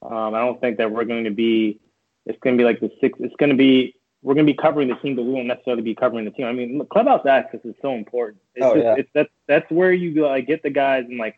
Um, 0.02 0.34
I 0.34 0.40
don't 0.40 0.60
think 0.60 0.78
that 0.78 0.90
we're 0.90 1.04
going 1.04 1.24
to 1.24 1.30
be. 1.30 1.80
It's 2.26 2.38
going 2.40 2.56
to 2.56 2.60
be 2.60 2.64
like 2.64 2.80
the 2.80 2.90
six. 3.00 3.18
It's 3.20 3.34
going 3.36 3.50
to 3.50 3.56
be. 3.56 3.94
We're 4.22 4.34
going 4.34 4.46
to 4.46 4.52
be 4.52 4.56
covering 4.56 4.88
the 4.88 4.94
team, 4.96 5.16
but 5.16 5.24
we 5.24 5.32
won't 5.32 5.48
necessarily 5.48 5.82
be 5.82 5.94
covering 5.96 6.24
the 6.24 6.30
team. 6.30 6.46
I 6.46 6.52
mean, 6.52 6.80
clubhouse 6.92 7.26
access 7.26 7.60
is 7.64 7.74
so 7.82 7.94
important. 7.94 8.40
It's 8.54 8.64
oh, 8.64 8.74
just, 8.74 8.84
yeah. 8.84 8.94
It's, 8.96 9.10
that's 9.14 9.30
that's 9.48 9.70
where 9.70 9.92
you 9.92 10.24
like 10.24 10.46
get 10.46 10.62
the 10.62 10.70
guys 10.70 11.04
and 11.08 11.18
like, 11.18 11.36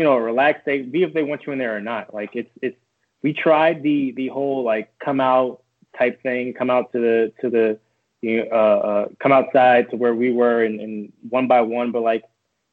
you 0.00 0.04
know, 0.04 0.16
relax. 0.16 0.62
They 0.64 0.80
be 0.80 1.02
if 1.02 1.12
they 1.12 1.22
want 1.22 1.46
you 1.46 1.52
in 1.52 1.58
there 1.58 1.76
or 1.76 1.80
not. 1.82 2.14
Like 2.14 2.30
it's 2.32 2.48
it's 2.62 2.78
we 3.22 3.34
tried 3.34 3.82
the 3.82 4.12
the 4.12 4.28
whole 4.28 4.64
like 4.64 4.90
come 4.98 5.20
out 5.20 5.62
type 5.98 6.22
thing, 6.22 6.54
come 6.54 6.70
out 6.70 6.90
to 6.92 6.98
the 6.98 7.32
to 7.42 7.50
the 7.50 7.78
you 8.22 8.38
know, 8.38 8.48
uh, 8.50 8.54
uh, 8.54 9.08
come 9.18 9.30
outside 9.30 9.90
to 9.90 9.96
where 9.96 10.14
we 10.14 10.32
were 10.32 10.64
and, 10.64 10.80
and 10.80 11.12
one 11.28 11.48
by 11.48 11.60
one, 11.60 11.92
but 11.92 12.00
like 12.00 12.24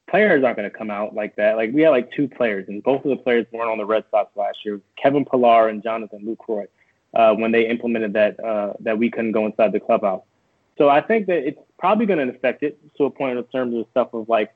players 0.10 0.42
aren't 0.42 0.56
going 0.56 0.72
to 0.72 0.78
come 0.78 0.90
out 0.90 1.16
like 1.16 1.36
that. 1.36 1.58
Like 1.58 1.74
we 1.74 1.82
had 1.82 1.90
like 1.90 2.14
two 2.14 2.30
players, 2.30 2.70
and 2.70 2.82
both 2.82 3.04
of 3.04 3.10
the 3.10 3.18
players 3.18 3.46
weren't 3.52 3.70
on 3.70 3.78
the 3.78 3.86
Red 3.86 4.06
Sox 4.10 4.32
last 4.38 4.60
year. 4.64 4.80
Kevin 4.96 5.26
Pillar 5.26 5.68
and 5.68 5.84
Jonathan 5.84 6.22
Lucroy, 6.26 6.68
uh, 7.14 7.34
when 7.34 7.52
they 7.52 7.68
implemented 7.68 8.14
that 8.14 8.40
uh, 8.40 8.72
that 8.80 8.98
we 8.98 9.12
couldn't 9.12 9.34
go 9.34 9.46
inside 9.46 9.74
the 9.74 9.82
clubhouse. 9.82 10.24
So 10.78 10.88
I 10.88 11.02
think 11.02 11.28
that 11.28 11.46
it's 11.46 11.60
probably 11.78 12.06
going 12.06 12.26
to 12.26 12.34
affect 12.34 12.64
it 12.64 12.80
to 12.96 13.04
a 13.04 13.10
point 13.10 13.38
in 13.38 13.44
terms 13.44 13.76
of 13.76 13.86
stuff 13.92 14.14
of 14.14 14.30
like 14.30 14.54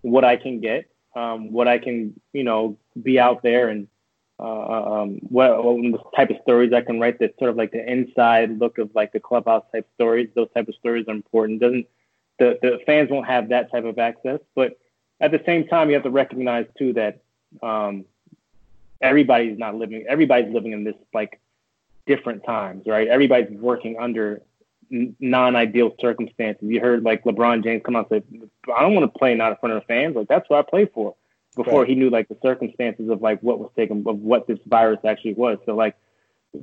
what 0.00 0.24
I 0.24 0.36
can 0.36 0.60
get, 0.60 0.88
um, 1.16 1.52
what 1.52 1.66
I 1.66 1.78
can 1.78 2.18
you 2.32 2.44
know 2.44 2.78
be 3.02 3.18
out 3.18 3.42
there 3.42 3.68
and 3.68 3.88
uh, 4.38 5.02
um, 5.02 5.18
what, 5.28 5.64
what 5.64 6.14
type 6.14 6.28
of 6.28 6.36
stories 6.42 6.72
I 6.72 6.82
can 6.82 7.00
write. 7.00 7.18
That 7.20 7.38
sort 7.38 7.50
of 7.50 7.56
like 7.56 7.72
the 7.72 7.90
inside 7.90 8.58
look 8.58 8.78
of 8.78 8.94
like 8.94 9.12
the 9.12 9.20
clubhouse 9.20 9.64
type 9.72 9.88
stories. 9.94 10.28
Those 10.34 10.48
type 10.54 10.68
of 10.68 10.74
stories 10.74 11.06
are 11.08 11.14
important. 11.14 11.60
Doesn't 11.60 11.86
the 12.38 12.58
the 12.60 12.80
fans 12.86 13.10
won't 13.10 13.26
have 13.26 13.48
that 13.48 13.70
type 13.72 13.84
of 13.84 13.98
access, 13.98 14.40
but 14.54 14.78
at 15.20 15.30
the 15.30 15.42
same 15.46 15.66
time, 15.66 15.88
you 15.88 15.94
have 15.94 16.02
to 16.02 16.10
recognize 16.10 16.66
too 16.78 16.92
that 16.92 17.22
um, 17.62 18.04
everybody's 19.00 19.58
not 19.58 19.74
living. 19.74 20.04
Everybody's 20.08 20.52
living 20.52 20.72
in 20.72 20.84
this 20.84 20.96
like 21.14 21.40
different 22.06 22.44
times, 22.44 22.84
right? 22.86 23.08
Everybody's 23.08 23.50
working 23.58 23.96
under 23.98 24.42
non-ideal 24.90 25.94
circumstances. 26.00 26.68
You 26.68 26.80
heard 26.80 27.02
like 27.02 27.24
LeBron 27.24 27.64
James 27.64 27.82
come 27.84 27.96
out 27.96 28.10
and 28.10 28.22
say, 28.22 28.48
"I 28.76 28.82
don't 28.82 28.94
want 28.94 29.12
to 29.12 29.18
play 29.18 29.34
not 29.34 29.52
in 29.52 29.58
front 29.58 29.74
of 29.74 29.82
the 29.82 29.86
fans. 29.86 30.16
Like 30.16 30.28
that's 30.28 30.48
what 30.48 30.58
I 30.58 30.68
play 30.68 30.86
for." 30.86 31.14
Before 31.56 31.80
right. 31.80 31.88
he 31.88 31.94
knew 31.94 32.10
like 32.10 32.28
the 32.28 32.36
circumstances 32.42 33.08
of 33.08 33.22
like 33.22 33.40
what 33.42 33.58
was 33.58 33.70
taken 33.74 34.04
of 34.06 34.18
what 34.18 34.46
this 34.46 34.58
virus 34.66 34.98
actually 35.04 35.34
was. 35.34 35.58
So 35.64 35.74
like 35.74 35.96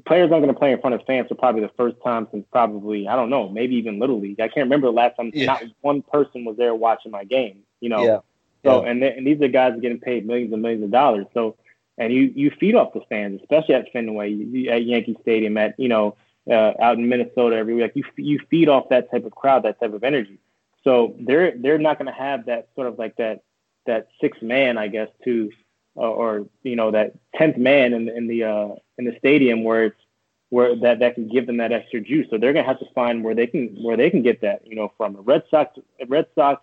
players 0.05 0.31
aren't 0.31 0.43
going 0.43 0.53
to 0.53 0.59
play 0.59 0.71
in 0.71 0.79
front 0.79 0.93
of 0.93 1.01
fans 1.05 1.27
for 1.27 1.35
probably 1.35 1.61
the 1.61 1.71
first 1.75 1.95
time 2.03 2.27
since 2.31 2.45
probably 2.51 3.07
I 3.07 3.15
don't 3.15 3.29
know, 3.29 3.49
maybe 3.49 3.75
even 3.75 3.99
little 3.99 4.19
league. 4.19 4.39
I 4.39 4.47
can't 4.47 4.65
remember 4.65 4.87
the 4.87 4.93
last 4.93 5.15
time 5.15 5.31
yeah. 5.33 5.45
not 5.45 5.63
one 5.81 6.01
person 6.03 6.45
was 6.45 6.57
there 6.57 6.75
watching 6.75 7.11
my 7.11 7.23
game. 7.23 7.63
You 7.79 7.89
know, 7.89 8.03
yeah. 8.03 8.19
So 8.63 8.83
yeah. 8.83 8.91
and, 8.91 9.03
and 9.03 9.27
these 9.27 9.41
are 9.41 9.47
guys 9.47 9.73
getting 9.81 9.99
paid 9.99 10.25
millions 10.25 10.53
and 10.53 10.61
millions 10.61 10.83
of 10.83 10.91
dollars. 10.91 11.25
So 11.33 11.57
and 11.97 12.11
you 12.11 12.31
you 12.35 12.51
feed 12.59 12.75
off 12.75 12.93
the 12.93 13.01
fans, 13.09 13.41
especially 13.41 13.75
at 13.75 13.91
Fenway, 13.91 14.33
at 14.69 14.83
Yankee 14.83 15.17
Stadium, 15.21 15.57
at 15.57 15.79
you 15.79 15.89
know 15.89 16.15
uh, 16.49 16.73
out 16.81 16.97
in 16.97 17.07
Minnesota 17.07 17.55
every 17.55 17.75
week. 17.75 17.91
You 17.95 18.03
you 18.17 18.39
feed 18.49 18.69
off 18.69 18.89
that 18.89 19.11
type 19.11 19.25
of 19.25 19.33
crowd, 19.33 19.63
that 19.63 19.79
type 19.79 19.93
of 19.93 20.03
energy. 20.03 20.39
So 20.83 21.15
they're 21.19 21.57
they're 21.57 21.77
not 21.77 21.97
going 21.97 22.11
to 22.11 22.17
have 22.17 22.45
that 22.47 22.69
sort 22.75 22.87
of 22.87 22.99
like 22.99 23.15
that 23.17 23.43
that 23.85 24.07
sixth 24.21 24.41
man, 24.41 24.77
I 24.77 24.87
guess, 24.87 25.09
to 25.25 25.51
uh, 25.97 26.01
or 26.01 26.47
you 26.63 26.75
know 26.75 26.91
that 26.91 27.13
tenth 27.35 27.57
man 27.57 27.93
in 27.93 28.09
in 28.09 28.27
the 28.27 28.43
uh, 28.43 28.69
in 28.97 29.05
the 29.05 29.15
stadium 29.17 29.63
where 29.63 29.85
it's 29.85 30.01
where 30.49 30.75
that 30.75 30.99
that 30.99 31.15
can 31.15 31.27
give 31.27 31.47
them 31.47 31.57
that 31.57 31.71
extra 31.71 32.01
juice. 32.01 32.27
So 32.29 32.37
they're 32.37 32.53
going 32.53 32.65
to 32.65 32.69
have 32.69 32.79
to 32.79 32.93
find 32.93 33.23
where 33.23 33.35
they 33.35 33.47
can 33.47 33.75
where 33.81 33.97
they 33.97 34.09
can 34.09 34.21
get 34.21 34.41
that, 34.41 34.65
you 34.67 34.75
know, 34.75 34.91
from. 34.97 35.13
The 35.13 35.21
Red 35.21 35.43
Sox 35.49 35.79
Red 36.07 36.27
Sox 36.35 36.61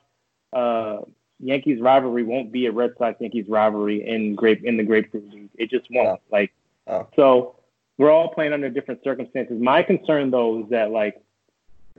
uh, 0.52 0.98
Yankees 1.40 1.80
rivalry 1.80 2.22
won't 2.22 2.52
be 2.52 2.66
a 2.66 2.72
Red 2.72 2.92
Sox 2.98 3.20
Yankees 3.20 3.46
rivalry 3.48 4.06
in 4.06 4.34
grape 4.34 4.62
in 4.64 4.76
the 4.76 4.84
grapefruit 4.84 5.28
league. 5.30 5.50
It 5.56 5.70
just 5.70 5.86
won't. 5.90 6.08
Oh. 6.08 6.20
Like 6.30 6.52
oh. 6.86 7.08
so, 7.16 7.56
we're 8.00 8.10
all 8.10 8.28
playing 8.28 8.54
under 8.54 8.70
different 8.70 9.04
circumstances. 9.04 9.60
My 9.60 9.82
concern 9.82 10.30
though 10.30 10.62
is 10.62 10.70
that 10.70 10.90
like, 10.90 11.22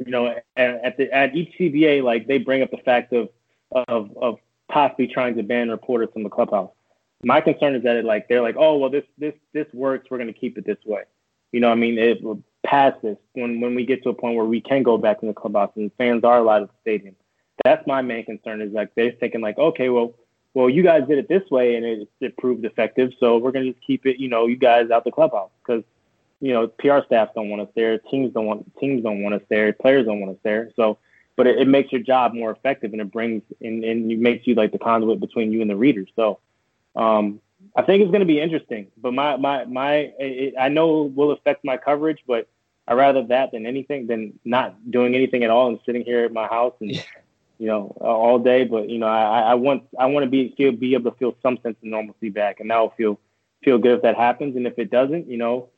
you 0.03 0.11
know, 0.11 0.27
at, 0.27 0.43
at 0.57 0.97
the 0.97 1.11
at 1.11 1.35
each 1.35 1.53
CBA, 1.59 2.01
like 2.01 2.25
they 2.25 2.39
bring 2.39 2.63
up 2.63 2.71
the 2.71 2.77
fact 2.77 3.13
of 3.13 3.29
of 3.87 4.17
of 4.17 4.39
possibly 4.67 5.05
trying 5.05 5.35
to 5.35 5.43
ban 5.43 5.69
reporters 5.69 6.09
from 6.11 6.23
the 6.23 6.29
clubhouse. 6.29 6.71
My 7.23 7.39
concern 7.39 7.75
is 7.75 7.83
that 7.83 7.97
it 7.97 8.05
like 8.05 8.27
they're 8.27 8.41
like, 8.41 8.55
oh 8.57 8.77
well, 8.77 8.89
this 8.89 9.05
this 9.19 9.35
this 9.53 9.67
works. 9.73 10.07
We're 10.09 10.17
going 10.17 10.33
to 10.33 10.39
keep 10.39 10.57
it 10.57 10.65
this 10.65 10.83
way. 10.85 11.03
You 11.51 11.59
know, 11.59 11.69
I 11.69 11.75
mean, 11.75 11.99
it 11.99 12.23
will 12.23 12.41
pass 12.65 12.93
this 13.03 13.17
when 13.33 13.61
when 13.61 13.75
we 13.75 13.85
get 13.85 14.01
to 14.01 14.09
a 14.09 14.13
point 14.13 14.35
where 14.35 14.45
we 14.45 14.59
can 14.59 14.81
go 14.81 14.97
back 14.97 15.19
in 15.21 15.27
the 15.27 15.35
clubhouse 15.35 15.71
and 15.75 15.91
fans 15.99 16.23
are 16.23 16.39
allowed 16.39 16.63
at 16.63 16.69
the 16.69 16.75
stadium 16.81 17.15
that's 17.63 17.85
my 17.87 18.01
main 18.01 18.25
concern 18.25 18.61
is 18.61 18.71
like 18.71 18.93
they're 18.95 19.11
thinking 19.11 19.41
like, 19.41 19.57
okay, 19.57 19.89
well, 19.89 20.13
well, 20.53 20.69
you 20.69 20.83
guys 20.83 21.07
did 21.07 21.17
it 21.17 21.29
this 21.29 21.49
way 21.49 21.75
and 21.75 21.85
it, 21.85 22.09
it 22.19 22.37
proved 22.37 22.65
effective, 22.65 23.13
so 23.19 23.37
we're 23.37 23.51
gonna 23.51 23.71
just 23.71 23.85
keep 23.85 24.05
it, 24.05 24.19
you 24.19 24.27
know, 24.27 24.47
you 24.47 24.57
guys 24.57 24.91
out 24.91 25.03
the 25.03 25.11
clubhouse 25.11 25.51
because 25.65 25.83
you 26.41 26.51
know 26.53 26.67
PR 26.67 26.99
staff 27.05 27.29
don't 27.33 27.49
want 27.49 27.61
us 27.61 27.69
there, 27.75 27.97
teams 27.97 28.33
don't 28.33 28.45
want 28.45 28.77
teams 28.77 29.03
don't 29.03 29.21
want 29.21 29.35
us 29.35 29.41
there, 29.49 29.71
players 29.73 30.05
don't 30.05 30.19
want 30.19 30.31
us 30.31 30.39
there. 30.43 30.71
So, 30.75 30.97
but 31.37 31.47
it, 31.47 31.59
it 31.59 31.67
makes 31.67 31.91
your 31.91 32.01
job 32.01 32.33
more 32.33 32.51
effective 32.51 32.91
and 32.91 33.01
it 33.01 33.11
brings 33.11 33.43
and 33.61 33.83
and 33.83 34.11
it 34.11 34.19
makes 34.19 34.45
you 34.45 34.55
like 34.55 34.71
the 34.71 34.79
conduit 34.79 35.19
between 35.19 35.51
you 35.51 35.61
and 35.61 35.69
the 35.69 35.75
readers. 35.77 36.09
So, 36.15 36.39
um, 36.95 37.39
I 37.75 37.83
think 37.83 38.01
it's 38.01 38.11
going 38.11 38.21
to 38.21 38.25
be 38.25 38.41
interesting. 38.41 38.87
But 38.97 39.13
my 39.13 39.37
my 39.37 39.63
my 39.65 40.11
it, 40.19 40.55
I 40.59 40.67
know 40.67 41.03
will 41.03 41.31
affect 41.31 41.63
my 41.63 41.77
coverage, 41.77 42.19
but 42.27 42.49
I 42.89 42.93
rather 42.95 43.23
that 43.27 43.53
than 43.53 43.65
anything 43.65 44.07
than 44.07 44.37
not 44.43 44.91
doing 44.91 45.15
anything 45.15 45.45
at 45.45 45.49
all 45.49 45.69
and 45.69 45.79
sitting 45.85 46.03
here 46.03 46.25
at 46.25 46.33
my 46.33 46.47
house 46.47 46.73
and 46.81 46.91
yeah 46.91 47.01
you 47.61 47.67
know, 47.67 47.95
all 48.01 48.39
day. 48.39 48.63
But 48.63 48.89
you 48.89 48.97
know, 48.97 49.05
I, 49.05 49.51
I 49.51 49.53
want 49.53 49.83
I 49.99 50.07
want 50.07 50.23
to 50.23 50.29
be 50.29 50.55
feel 50.57 50.71
be 50.71 50.95
able 50.95 51.11
to 51.11 51.17
feel 51.17 51.35
some 51.43 51.59
sense 51.61 51.77
of 51.77 51.83
normalcy 51.83 52.29
back, 52.29 52.59
and 52.59 52.71
that 52.71 52.79
will 52.79 52.89
feel 52.97 53.19
feel 53.63 53.77
good 53.77 53.97
if 53.97 54.01
that 54.01 54.15
happens. 54.15 54.55
And 54.55 54.65
if 54.65 54.79
it 54.79 54.89
doesn't, 54.89 55.29
you 55.29 55.37
know, 55.37 55.69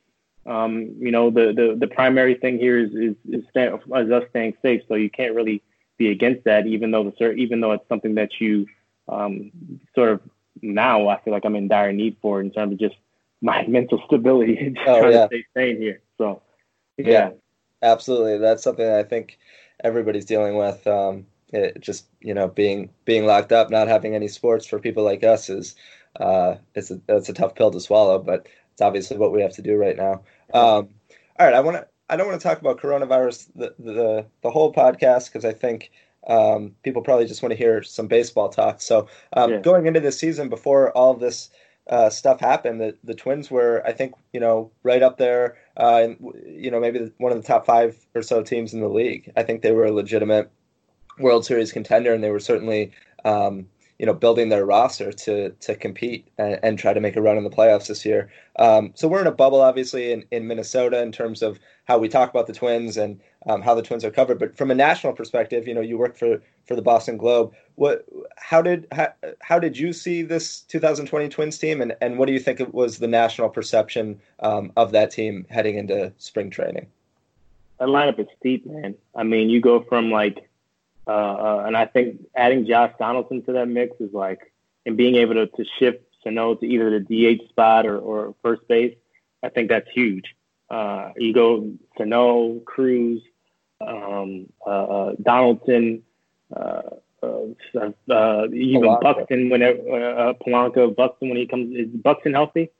um, 0.46 0.94
you 0.98 1.10
know, 1.10 1.28
the 1.28 1.52
the 1.52 1.76
the 1.78 1.86
primary 1.86 2.36
thing 2.36 2.58
here 2.58 2.78
is 2.78 2.90
is 2.94 3.16
is, 3.28 3.44
stay, 3.50 3.66
is 3.66 4.10
us 4.10 4.24
staying 4.30 4.54
safe. 4.62 4.80
So 4.88 4.94
you 4.94 5.10
can't 5.10 5.34
really 5.34 5.62
be 5.98 6.08
against 6.10 6.44
that, 6.44 6.66
even 6.66 6.90
though 6.90 7.04
the 7.04 7.32
even 7.32 7.60
though 7.60 7.72
it's 7.72 7.86
something 7.86 8.14
that 8.14 8.40
you 8.40 8.66
um, 9.06 9.52
sort 9.94 10.08
of 10.08 10.22
now 10.62 11.08
I 11.08 11.20
feel 11.20 11.34
like 11.34 11.44
I'm 11.44 11.54
in 11.54 11.68
dire 11.68 11.92
need 11.92 12.16
for 12.22 12.40
in 12.40 12.50
terms 12.50 12.72
of 12.72 12.78
just 12.78 12.96
my 13.42 13.66
mental 13.68 14.02
stability 14.06 14.56
and 14.56 14.74
just 14.74 14.88
oh, 14.88 15.00
trying 15.00 15.12
yeah. 15.12 15.26
to 15.26 15.26
stay 15.26 15.44
sane 15.54 15.76
here. 15.76 16.00
So 16.16 16.40
yeah. 16.96 17.06
yeah. 17.06 17.30
absolutely. 17.82 18.38
That's 18.38 18.62
something 18.62 18.88
I 18.88 19.02
think 19.02 19.38
everybody's 19.82 20.24
dealing 20.24 20.56
with. 20.56 20.86
Um, 20.86 21.26
it 21.54 21.80
just 21.80 22.06
you 22.20 22.34
know 22.34 22.48
being 22.48 22.90
being 23.04 23.26
locked 23.26 23.52
up, 23.52 23.70
not 23.70 23.88
having 23.88 24.14
any 24.14 24.28
sports 24.28 24.66
for 24.66 24.78
people 24.78 25.04
like 25.04 25.24
us 25.24 25.48
is 25.48 25.76
uh, 26.20 26.56
it's 26.74 26.90
a, 26.90 27.00
it's 27.08 27.28
a 27.28 27.34
tough 27.34 27.54
pill 27.54 27.70
to 27.70 27.80
swallow, 27.80 28.18
but 28.18 28.48
it's 28.72 28.82
obviously 28.82 29.16
what 29.16 29.32
we 29.32 29.42
have 29.42 29.54
to 29.54 29.62
do 29.62 29.76
right 29.76 29.96
now. 29.96 30.22
Um, 30.52 30.88
all 31.38 31.46
right, 31.46 31.54
I 31.54 31.60
want 31.60 31.76
to 31.76 31.86
I 32.08 32.16
don't 32.16 32.28
want 32.28 32.40
to 32.40 32.46
talk 32.46 32.60
about 32.60 32.80
coronavirus 32.80 33.48
the 33.54 33.74
the, 33.78 34.26
the 34.42 34.50
whole 34.50 34.72
podcast 34.72 35.26
because 35.26 35.44
I 35.44 35.52
think 35.52 35.90
um, 36.26 36.74
people 36.82 37.02
probably 37.02 37.26
just 37.26 37.42
want 37.42 37.52
to 37.52 37.56
hear 37.56 37.82
some 37.82 38.06
baseball 38.06 38.48
talk. 38.48 38.80
So 38.80 39.08
um, 39.34 39.52
yeah. 39.52 39.60
going 39.60 39.86
into 39.86 40.00
this 40.00 40.18
season, 40.18 40.48
before 40.48 40.90
all 40.92 41.14
this 41.14 41.50
uh, 41.88 42.08
stuff 42.08 42.40
happened, 42.40 42.80
the, 42.80 42.96
the 43.04 43.14
Twins 43.14 43.50
were, 43.50 43.82
I 43.86 43.92
think, 43.92 44.14
you 44.32 44.40
know, 44.40 44.70
right 44.82 45.02
up 45.02 45.18
there, 45.18 45.56
uh, 45.76 46.00
and 46.02 46.34
you 46.46 46.70
know, 46.70 46.80
maybe 46.80 47.12
one 47.18 47.32
of 47.32 47.40
the 47.40 47.46
top 47.46 47.66
five 47.66 47.96
or 48.14 48.22
so 48.22 48.42
teams 48.42 48.72
in 48.72 48.80
the 48.80 48.88
league. 48.88 49.30
I 49.36 49.42
think 49.42 49.62
they 49.62 49.72
were 49.72 49.84
a 49.84 49.92
legitimate 49.92 50.50
World 51.18 51.44
Series 51.44 51.72
contender, 51.72 52.12
and 52.12 52.22
they 52.22 52.30
were 52.30 52.40
certainly 52.40 52.92
um, 53.24 53.66
you 53.98 54.06
know 54.06 54.14
building 54.14 54.48
their 54.48 54.66
roster 54.66 55.12
to 55.12 55.50
to 55.50 55.76
compete 55.76 56.26
and, 56.38 56.58
and, 56.62 56.78
try 56.78 56.92
to 56.92 57.00
make 57.00 57.16
a 57.16 57.22
run 57.22 57.36
in 57.36 57.44
the 57.44 57.50
playoffs 57.50 57.86
this 57.86 58.04
year. 58.04 58.30
Um, 58.58 58.92
so 58.94 59.06
we're 59.06 59.20
in 59.20 59.26
a 59.26 59.32
bubble, 59.32 59.60
obviously, 59.60 60.12
in, 60.12 60.24
in 60.30 60.46
Minnesota 60.46 61.00
in 61.00 61.12
terms 61.12 61.42
of 61.42 61.58
how 61.84 61.98
we 61.98 62.08
talk 62.08 62.30
about 62.30 62.46
the 62.46 62.52
Twins 62.52 62.96
and 62.96 63.20
um, 63.46 63.62
how 63.62 63.74
the 63.74 63.82
Twins 63.82 64.04
are 64.04 64.10
covered. 64.10 64.38
But 64.38 64.56
from 64.56 64.70
a 64.70 64.74
national 64.74 65.12
perspective, 65.12 65.68
you 65.68 65.74
know, 65.74 65.80
you 65.80 65.96
work 65.96 66.16
for 66.16 66.42
for 66.66 66.74
the 66.74 66.82
Boston 66.82 67.16
Globe. 67.16 67.54
What 67.76 68.04
how 68.36 68.62
did 68.62 68.86
how, 68.92 69.12
how 69.40 69.58
did 69.58 69.78
you 69.78 69.92
see 69.92 70.22
this 70.22 70.62
2020 70.62 71.28
Twins 71.28 71.58
team, 71.58 71.80
and 71.80 71.94
and 72.00 72.18
what 72.18 72.26
do 72.26 72.32
you 72.32 72.40
think 72.40 72.60
it 72.60 72.74
was 72.74 72.98
the 72.98 73.08
national 73.08 73.48
perception 73.48 74.20
um, 74.40 74.72
of 74.76 74.90
that 74.92 75.10
team 75.12 75.46
heading 75.50 75.78
into 75.78 76.12
spring 76.18 76.50
training? 76.50 76.86
That 77.78 77.88
lineup 77.88 78.18
is 78.18 78.26
steep, 78.38 78.66
man. 78.66 78.94
I 79.14 79.22
mean, 79.22 79.50
you 79.50 79.60
go 79.60 79.80
from 79.80 80.10
like 80.10 80.48
uh, 81.06 81.10
uh, 81.10 81.64
and 81.66 81.76
I 81.76 81.86
think 81.86 82.20
adding 82.34 82.66
Josh 82.66 82.92
Donaldson 82.98 83.42
to 83.42 83.52
that 83.52 83.68
mix 83.68 84.00
is 84.00 84.12
like, 84.12 84.52
and 84.86 84.96
being 84.96 85.16
able 85.16 85.34
to, 85.34 85.46
to 85.46 85.64
shift 85.78 86.02
Sano 86.22 86.54
to 86.54 86.66
either 86.66 86.98
the 86.98 87.36
DH 87.36 87.48
spot 87.48 87.86
or, 87.86 87.98
or 87.98 88.34
first 88.42 88.66
base, 88.68 88.96
I 89.42 89.50
think 89.50 89.68
that's 89.68 89.88
huge. 89.90 90.34
Uh, 90.70 91.10
you 91.16 91.32
go 91.32 91.72
Sano, 91.98 92.60
Cruz, 92.60 93.22
um, 93.80 94.46
uh, 94.66 94.70
uh 94.70 95.12
Donaldson, 95.22 96.02
uh, 96.54 96.82
even. 97.22 98.98
Buxton 99.00 99.50
whenever 99.50 99.78
Polanco, 100.44 100.94
Buxton 100.94 101.28
when 101.28 101.38
he 101.38 101.46
comes, 101.46 101.74
is 101.74 101.88
Buxton 101.88 102.32
healthy? 102.32 102.70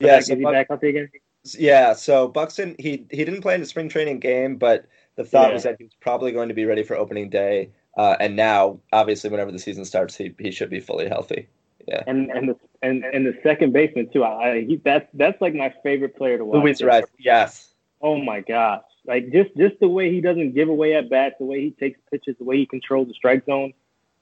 Yeah, 0.00 0.20
so 0.20 0.32
is 0.32 0.38
he 0.38 0.44
back 0.44 0.68
healthy 0.68 0.88
again? 0.90 1.10
Yeah, 1.56 1.94
so 1.94 2.28
Buxton 2.28 2.74
he 2.78 3.06
he 3.10 3.24
didn't 3.24 3.42
play 3.42 3.54
in 3.54 3.60
the 3.60 3.66
spring 3.66 3.88
training 3.88 4.20
game, 4.20 4.56
but 4.56 4.86
the 5.18 5.24
thought 5.24 5.48
yeah. 5.48 5.54
was 5.54 5.64
that 5.64 5.76
he 5.78 5.84
was 5.84 5.92
probably 6.00 6.32
going 6.32 6.48
to 6.48 6.54
be 6.54 6.64
ready 6.64 6.84
for 6.84 6.96
opening 6.96 7.28
day. 7.28 7.70
Uh, 7.96 8.16
and 8.20 8.36
now, 8.36 8.78
obviously, 8.92 9.28
whenever 9.28 9.50
the 9.50 9.58
season 9.58 9.84
starts, 9.84 10.16
he, 10.16 10.32
he 10.38 10.52
should 10.52 10.70
be 10.70 10.78
fully 10.78 11.08
healthy. 11.08 11.48
Yeah. 11.88 12.02
And 12.06 12.30
and 12.30 12.50
the 12.50 12.56
and, 12.82 13.04
and 13.04 13.26
the 13.26 13.36
second 13.42 13.72
baseman 13.72 14.10
too. 14.12 14.22
I 14.22 14.60
he, 14.60 14.76
that's 14.84 15.08
that's 15.14 15.40
like 15.40 15.54
my 15.54 15.74
favorite 15.82 16.16
player 16.16 16.38
to 16.38 16.44
watch. 16.44 16.62
Luis 16.62 16.80
Arraez. 16.80 17.04
Yes. 17.18 17.70
Oh 18.00 18.16
my 18.22 18.40
gosh! 18.40 18.82
Like 19.06 19.32
just 19.32 19.56
just 19.56 19.80
the 19.80 19.88
way 19.88 20.12
he 20.12 20.20
doesn't 20.20 20.54
give 20.54 20.68
away 20.68 20.94
at 20.94 21.10
bats, 21.10 21.36
the 21.38 21.46
way 21.46 21.60
he 21.60 21.70
takes 21.70 21.98
pitches, 22.10 22.36
the 22.38 22.44
way 22.44 22.58
he 22.58 22.66
controls 22.66 23.08
the 23.08 23.14
strike 23.14 23.44
zone. 23.46 23.72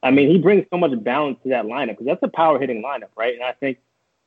I 0.02 0.12
mean, 0.12 0.30
he 0.30 0.38
brings 0.38 0.64
so 0.70 0.78
much 0.78 0.92
balance 1.02 1.38
to 1.42 1.48
that 1.50 1.64
lineup 1.64 1.88
because 1.88 2.06
that's 2.06 2.22
a 2.22 2.28
power 2.28 2.58
hitting 2.58 2.82
lineup, 2.82 3.10
right? 3.16 3.34
And 3.34 3.42
I 3.42 3.52
think 3.52 3.78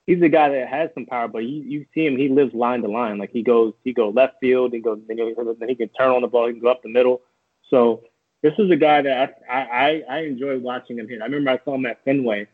he's 0.09 0.23
a 0.23 0.29
guy 0.29 0.49
that 0.49 0.67
has 0.67 0.89
some 0.95 1.05
power, 1.05 1.27
but 1.27 1.43
you, 1.43 1.61
you 1.61 1.85
see 1.93 2.03
him, 2.03 2.17
he 2.17 2.29
lives 2.29 2.51
line 2.55 2.81
to 2.81 2.87
line. 2.87 3.19
Like 3.19 3.29
he 3.29 3.43
goes, 3.43 3.73
he 3.83 3.93
go 3.93 4.09
left 4.09 4.37
field, 4.41 4.73
he 4.73 4.79
goes, 4.79 4.99
then 5.07 5.19
he 5.67 5.75
can 5.75 5.89
turn 5.89 6.09
on 6.09 6.23
the 6.23 6.27
ball, 6.27 6.47
he 6.47 6.53
can 6.53 6.61
go 6.61 6.69
up 6.69 6.81
the 6.81 6.89
middle. 6.89 7.21
So 7.69 8.03
this 8.41 8.53
is 8.57 8.71
a 8.71 8.75
guy 8.75 9.03
that 9.03 9.37
I, 9.47 9.61
I, 9.61 10.03
I 10.09 10.17
enjoy 10.21 10.57
watching 10.57 10.97
him 10.97 11.07
hit. 11.07 11.21
I 11.21 11.25
remember 11.25 11.51
I 11.51 11.59
saw 11.63 11.75
him 11.75 11.85
at 11.85 12.03
Fenway, 12.05 12.47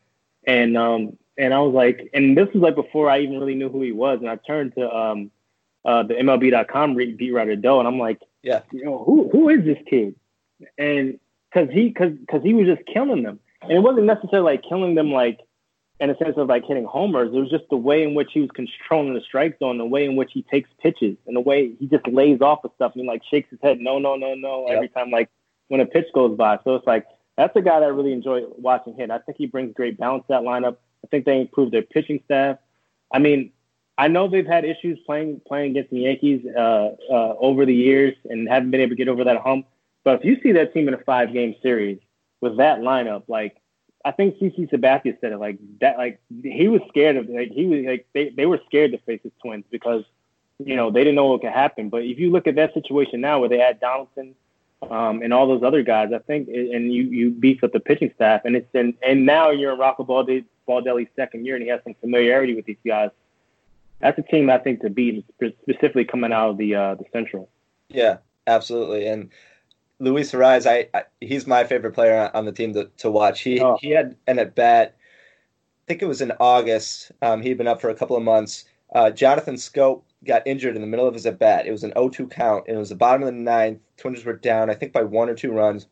and 0.46 0.78
um, 0.78 1.18
and 1.38 1.54
I 1.54 1.60
was 1.60 1.74
like, 1.74 2.10
and 2.14 2.38
this 2.38 2.50
was 2.54 2.62
like 2.62 2.76
before 2.76 3.10
I 3.10 3.22
even 3.22 3.40
really 3.40 3.56
knew 3.56 3.70
who 3.70 3.82
he 3.82 3.94
was, 3.94 4.20
and 4.20 4.30
I 4.30 4.36
turned 4.36 4.76
to 4.76 4.94
um, 4.94 5.32
uh, 5.86 6.04
the 6.04 6.16
MLB.com 6.16 6.96
beat 6.96 7.32
writer 7.32 7.56
Doe, 7.56 7.80
and 7.80 7.88
I'm 7.88 8.00
like, 8.00 8.20
yeah, 8.44 8.64
you 8.74 8.84
know, 8.84 9.02
who 9.06 9.30
who 9.30 9.48
is 9.48 9.64
this 9.64 9.78
kid? 9.90 10.16
And 10.78 11.20
because 11.54 11.70
he 11.74 11.88
because 11.88 12.12
because 12.20 12.44
he 12.44 12.54
was 12.54 12.68
just 12.68 12.86
killing 12.86 13.24
them, 13.24 13.40
and 13.62 13.72
it 13.72 13.80
wasn't 13.80 14.08
necessarily 14.08 14.56
like 14.56 14.64
killing 14.68 14.96
them 14.96 15.14
like 15.14 15.40
in 16.00 16.10
a 16.10 16.18
sense 16.18 16.36
of 16.38 16.48
like 16.48 16.66
hitting 16.66 16.86
homers. 16.86 17.34
It 17.34 17.40
was 17.40 17.50
just 17.50 17.66
the 17.70 17.78
way 17.78 18.04
in 18.04 18.14
which 18.14 18.32
he 18.34 18.42
was 18.42 18.50
controlling 18.52 19.14
the 19.14 19.22
strike 19.22 19.58
zone, 19.60 19.78
the 19.78 19.86
way 19.86 20.06
in 20.06 20.16
which 20.16 20.32
he 20.34 20.44
takes 20.44 20.70
pitches, 20.82 21.18
and 21.26 21.36
the 21.36 21.42
way 21.42 21.72
he 21.80 21.88
just 21.88 22.08
lays 22.08 22.42
off 22.42 22.64
of 22.64 22.72
stuff 22.76 22.94
and 22.94 23.04
he 23.04 23.08
like 23.08 23.24
shakes 23.30 23.50
his 23.50 23.60
head, 23.62 23.80
no, 23.80 24.00
no, 24.00 24.16
no, 24.16 24.34
no, 24.36 24.66
every 24.68 24.90
time 24.90 25.10
like 25.10 25.30
when 25.70 25.80
a 25.80 25.86
pitch 25.86 26.08
goes 26.14 26.38
by. 26.38 26.60
So 26.64 26.76
it's 26.76 26.88
like 26.88 27.06
that's 27.38 27.56
a 27.56 27.62
guy 27.62 27.80
that 27.80 27.86
I 27.86 27.90
really 27.90 28.14
enjoy 28.14 28.44
watching 28.58 28.96
hit. 28.96 29.12
I 29.12 29.20
think 29.20 29.38
he 29.38 29.46
brings 29.46 29.74
great 29.74 29.98
balance 29.98 30.24
to 30.24 30.34
that 30.34 30.42
lineup. 30.42 30.78
I 31.04 31.08
think 31.08 31.26
they 31.26 31.40
improved 31.40 31.72
their 31.72 31.84
pitching 31.84 32.22
staff. 32.26 32.58
I 33.14 33.20
mean, 33.20 33.52
I 33.98 34.08
know 34.08 34.28
they've 34.28 34.46
had 34.46 34.66
issues 34.66 35.00
playing 35.06 35.42
playing 35.48 35.72
against 35.72 35.92
the 35.92 36.00
Yankees 36.00 36.46
uh, 36.56 36.90
uh, 37.10 37.36
over 37.40 37.66
the 37.66 37.76
years 37.76 38.16
and 38.30 38.50
haven't 38.50 38.72
been 38.72 38.82
able 38.82 38.92
to 38.92 38.96
get 38.96 39.08
over 39.08 39.24
that 39.24 39.42
hump. 39.42 39.68
But 40.04 40.20
if 40.20 40.26
you 40.26 40.38
see 40.44 40.52
that 40.54 40.74
team 40.74 40.88
in 40.88 40.94
a 40.94 41.00
five 41.00 41.32
game 41.32 41.56
series 41.62 42.00
with 42.42 42.58
that 42.58 42.80
lineup, 42.80 43.24
like 43.28 43.58
I 44.06 44.12
think 44.12 44.38
CC 44.38 44.70
Sabathia 44.70 45.20
said 45.20 45.32
it 45.32 45.38
like 45.38 45.58
that, 45.82 45.98
like 45.98 46.20
he 46.44 46.68
was 46.68 46.82
scared 46.88 47.18
of 47.18 47.28
like 47.28 47.52
he 47.52 47.66
was 47.66 47.86
like 47.86 48.08
they, 48.14 48.30
they 48.30 48.46
were 48.46 48.62
scared 48.68 48.92
to 48.92 48.98
face 49.00 49.20
the 49.24 49.32
Twins 49.42 49.66
because 49.70 50.04
you 50.64 50.76
know 50.76 50.92
they 50.92 51.02
didn't 51.02 51.16
know 51.16 51.26
what 51.26 51.42
could 51.42 51.52
happen. 51.52 51.90
But 51.90 52.04
if 52.04 52.20
you 52.20 52.32
look 52.32 52.48
at 52.48 52.56
that 52.56 52.74
situation 52.74 53.20
now 53.22 53.40
where 53.40 53.50
they 53.50 53.60
had 53.60 53.80
Donaldson 53.80 54.36
um, 54.90 55.22
and 55.22 55.34
all 55.34 55.48
those 55.48 55.64
other 55.64 55.82
guys, 55.82 56.12
I 56.14 56.20
think 56.20 56.48
and 56.48 56.94
you 56.94 57.04
you 57.04 57.32
beef 57.32 57.64
up 57.64 57.74
the 57.74 57.80
pitching 57.80 58.12
staff 58.16 58.42
and 58.46 58.56
it's 58.56 58.74
and 58.74 58.94
and 59.06 59.26
now 59.26 59.50
you're 59.50 59.74
in 59.74 59.80
Rocco 59.80 60.06
Baldelli, 60.06 60.46
Baldelli's 60.68 61.10
second 61.16 61.46
year 61.46 61.56
and 61.56 61.64
he 61.64 61.70
has 61.70 61.82
some 61.84 61.96
familiarity 61.96 62.54
with 62.54 62.66
these 62.66 62.78
guys 62.86 63.10
that's 64.00 64.18
a 64.20 64.22
team 64.22 64.50
I 64.50 64.58
think 64.58 64.82
to 64.82 64.90
beat, 64.90 65.26
specifically 65.62 66.06
coming 66.06 66.32
out 66.32 66.52
of 66.52 66.58
the 66.58 66.76
uh, 66.76 66.96
the 66.96 67.06
Central. 67.12 67.50
Yeah, 67.90 68.18
absolutely. 68.48 69.08
And 69.08 69.30
Luis 70.00 70.32
Arraez, 70.32 70.70
I, 70.70 70.90
I, 70.98 71.04
he's 71.22 71.48
my 71.48 71.64
favorite 71.64 71.94
player 71.94 72.30
on 72.34 72.46
the 72.46 72.52
team 72.52 72.74
to, 72.74 72.90
to 72.98 73.10
watch. 73.10 73.42
He 73.42 73.62
oh. 73.62 73.78
he 73.82 73.92
had 73.92 74.16
an 74.28 74.40
at 74.40 74.56
bat. 74.56 74.96
I 74.98 75.84
think 75.88 76.02
it 76.02 76.08
was 76.08 76.22
in 76.22 76.32
August. 76.40 77.12
Um, 77.22 77.42
he'd 77.42 77.58
been 77.58 77.68
up 77.68 77.80
for 77.80 77.90
a 77.90 77.96
couple 77.96 78.18
of 78.18 78.24
months. 78.24 78.66
Uh, 78.94 79.12
Jonathan 79.12 79.56
Schoop 79.56 80.02
got 80.24 80.46
injured 80.48 80.76
in 80.76 80.82
the 80.82 80.88
middle 80.88 81.08
of 81.08 81.14
his 81.14 81.26
at 81.26 81.38
bat. 81.38 81.68
It 81.68 81.72
was 81.72 81.84
an 81.84 81.92
0-2 81.92 82.32
count, 82.32 82.66
and 82.68 82.76
it 82.76 82.80
was 82.80 82.90
the 82.90 82.96
bottom 82.96 83.22
of 83.22 83.28
the 83.28 83.40
ninth. 83.40 83.80
Twins 83.98 84.26
were 84.26 84.34
down, 84.34 84.70
I 84.70 84.74
think, 84.74 84.94
by 84.94 85.04
one 85.04 85.30
or 85.30 85.36
two 85.36 85.52
runs. 85.52 85.86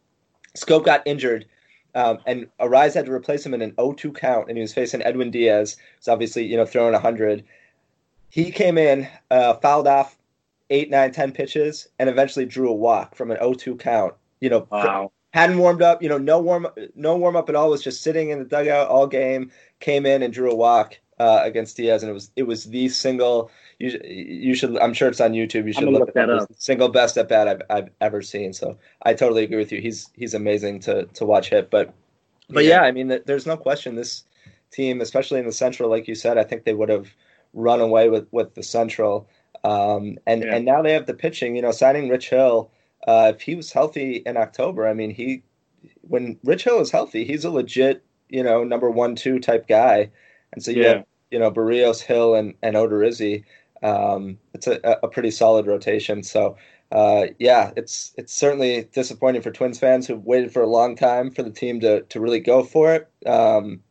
Scope 0.55 0.85
got 0.85 1.05
injured, 1.05 1.45
um, 1.93 2.17
and 2.25 2.47
Arraez 2.59 2.95
had 2.95 3.05
to 3.05 3.11
replace 3.11 3.45
him 3.45 3.53
in 3.53 3.61
an 3.61 3.71
0-2 3.73 4.15
count, 4.15 4.47
and 4.47 4.57
he 4.57 4.61
was 4.61 4.73
facing 4.73 5.03
Edwin 5.03 5.29
Diaz. 5.29 5.77
Who's 5.97 6.07
obviously 6.07 6.45
you 6.45 6.57
know 6.57 6.65
throwing 6.65 6.93
100 6.93 7.43
he 8.33 8.49
came 8.49 8.79
in, 8.79 9.07
uh, 9.29 9.53
fouled 9.53 9.85
off 9.85 10.17
eight, 10.73 10.89
nine, 10.89 11.11
ten 11.11 11.31
pitches, 11.31 11.87
and 11.99 12.09
eventually 12.09 12.45
drew 12.45 12.69
a 12.69 12.73
walk 12.73 13.15
from 13.15 13.31
an 13.31 13.37
0-2 13.37 13.79
count. 13.79 14.13
You 14.41 14.49
know, 14.49 14.67
wow. 14.71 15.11
hadn't 15.31 15.57
warmed 15.57 15.81
up. 15.81 16.01
You 16.01 16.09
know, 16.09 16.17
no 16.17 16.39
warm, 16.39 16.67
no 16.95 17.15
warm 17.15 17.35
up 17.35 17.47
at 17.47 17.55
all. 17.55 17.69
Was 17.69 17.83
just 17.83 18.01
sitting 18.01 18.29
in 18.29 18.39
the 18.39 18.45
dugout 18.45 18.89
all 18.89 19.07
game. 19.07 19.51
Came 19.79 20.05
in 20.05 20.21
and 20.23 20.33
drew 20.33 20.51
a 20.51 20.55
walk 20.55 20.97
uh, 21.19 21.41
against 21.43 21.77
Diaz, 21.77 22.03
and 22.03 22.09
it 22.09 22.13
was 22.13 22.31
it 22.35 22.43
was 22.43 22.65
the 22.65 22.89
single. 22.89 23.51
You, 23.79 23.99
you 24.03 24.55
should. 24.55 24.77
I'm 24.79 24.93
sure 24.93 25.07
it's 25.07 25.21
on 25.21 25.31
YouTube. 25.31 25.67
You 25.67 25.73
should 25.73 25.85
look, 25.85 26.07
look 26.07 26.13
that 26.15 26.29
up. 26.29 26.49
Single 26.57 26.89
best 26.89 27.17
at 27.17 27.29
bat 27.29 27.47
I've, 27.47 27.61
I've 27.69 27.89
ever 28.01 28.21
seen. 28.21 28.51
So 28.51 28.77
I 29.03 29.13
totally 29.13 29.43
agree 29.43 29.57
with 29.57 29.71
you. 29.71 29.79
He's 29.79 30.09
he's 30.13 30.33
amazing 30.33 30.79
to 30.81 31.05
to 31.05 31.25
watch 31.25 31.49
hit. 31.49 31.69
But 31.69 31.93
but 32.49 32.65
yeah, 32.65 32.81
yeah 32.81 32.87
I 32.87 32.91
mean, 32.91 33.19
there's 33.25 33.45
no 33.45 33.55
question 33.55 33.95
this 33.95 34.23
team, 34.71 34.99
especially 34.99 35.39
in 35.39 35.45
the 35.45 35.51
Central, 35.51 35.89
like 35.89 36.07
you 36.07 36.15
said, 36.15 36.37
I 36.37 36.43
think 36.43 36.65
they 36.65 36.73
would 36.73 36.89
have 36.89 37.07
run 37.53 37.79
away 37.79 38.09
with 38.09 38.27
with 38.31 38.55
the 38.55 38.63
Central. 38.63 39.29
Um, 39.63 40.17
and 40.27 40.43
yeah. 40.43 40.55
and 40.55 40.65
now 40.65 40.81
they 40.81 40.93
have 40.93 41.05
the 41.05 41.13
pitching. 41.13 41.55
You 41.55 41.61
know, 41.61 41.71
signing 41.71 42.09
Rich 42.09 42.29
Hill. 42.29 42.71
Uh, 43.07 43.33
if 43.35 43.41
he 43.41 43.55
was 43.55 43.71
healthy 43.71 44.17
in 44.25 44.37
October, 44.37 44.87
I 44.87 44.93
mean, 44.93 45.11
he 45.11 45.43
when 46.01 46.37
Rich 46.43 46.63
Hill 46.63 46.79
is 46.79 46.91
healthy, 46.91 47.25
he's 47.25 47.45
a 47.45 47.49
legit 47.49 48.03
you 48.29 48.43
know 48.43 48.63
number 48.63 48.89
one 48.89 49.15
two 49.15 49.39
type 49.39 49.67
guy. 49.67 50.09
And 50.51 50.63
so 50.63 50.71
you 50.71 50.83
yeah. 50.83 50.87
have 50.89 51.05
you 51.31 51.39
know 51.39 51.51
Berrios, 51.51 52.01
Hill, 52.01 52.35
and 52.35 52.53
and 52.61 52.75
Odorizzi. 52.75 53.43
Um, 53.81 54.37
it's 54.53 54.67
a, 54.67 54.79
a 55.03 55.07
pretty 55.07 55.31
solid 55.31 55.67
rotation. 55.67 56.23
So. 56.23 56.57
Uh, 56.91 57.29
yeah, 57.39 57.71
it's 57.75 58.13
it's 58.19 58.31
certainly 58.31 58.87
disappointing 58.93 59.41
for 59.41 59.49
Twins 59.49 59.79
fans 59.79 60.05
who've 60.05 60.23
waited 60.23 60.53
for 60.53 60.61
a 60.61 60.67
long 60.67 60.95
time 60.95 61.31
for 61.31 61.41
the 61.41 61.49
team 61.49 61.79
to 61.79 62.01
to 62.01 62.21
really 62.21 62.39
go 62.39 62.61
for 62.61 62.93
it, 62.93 63.09
um, 63.25 63.81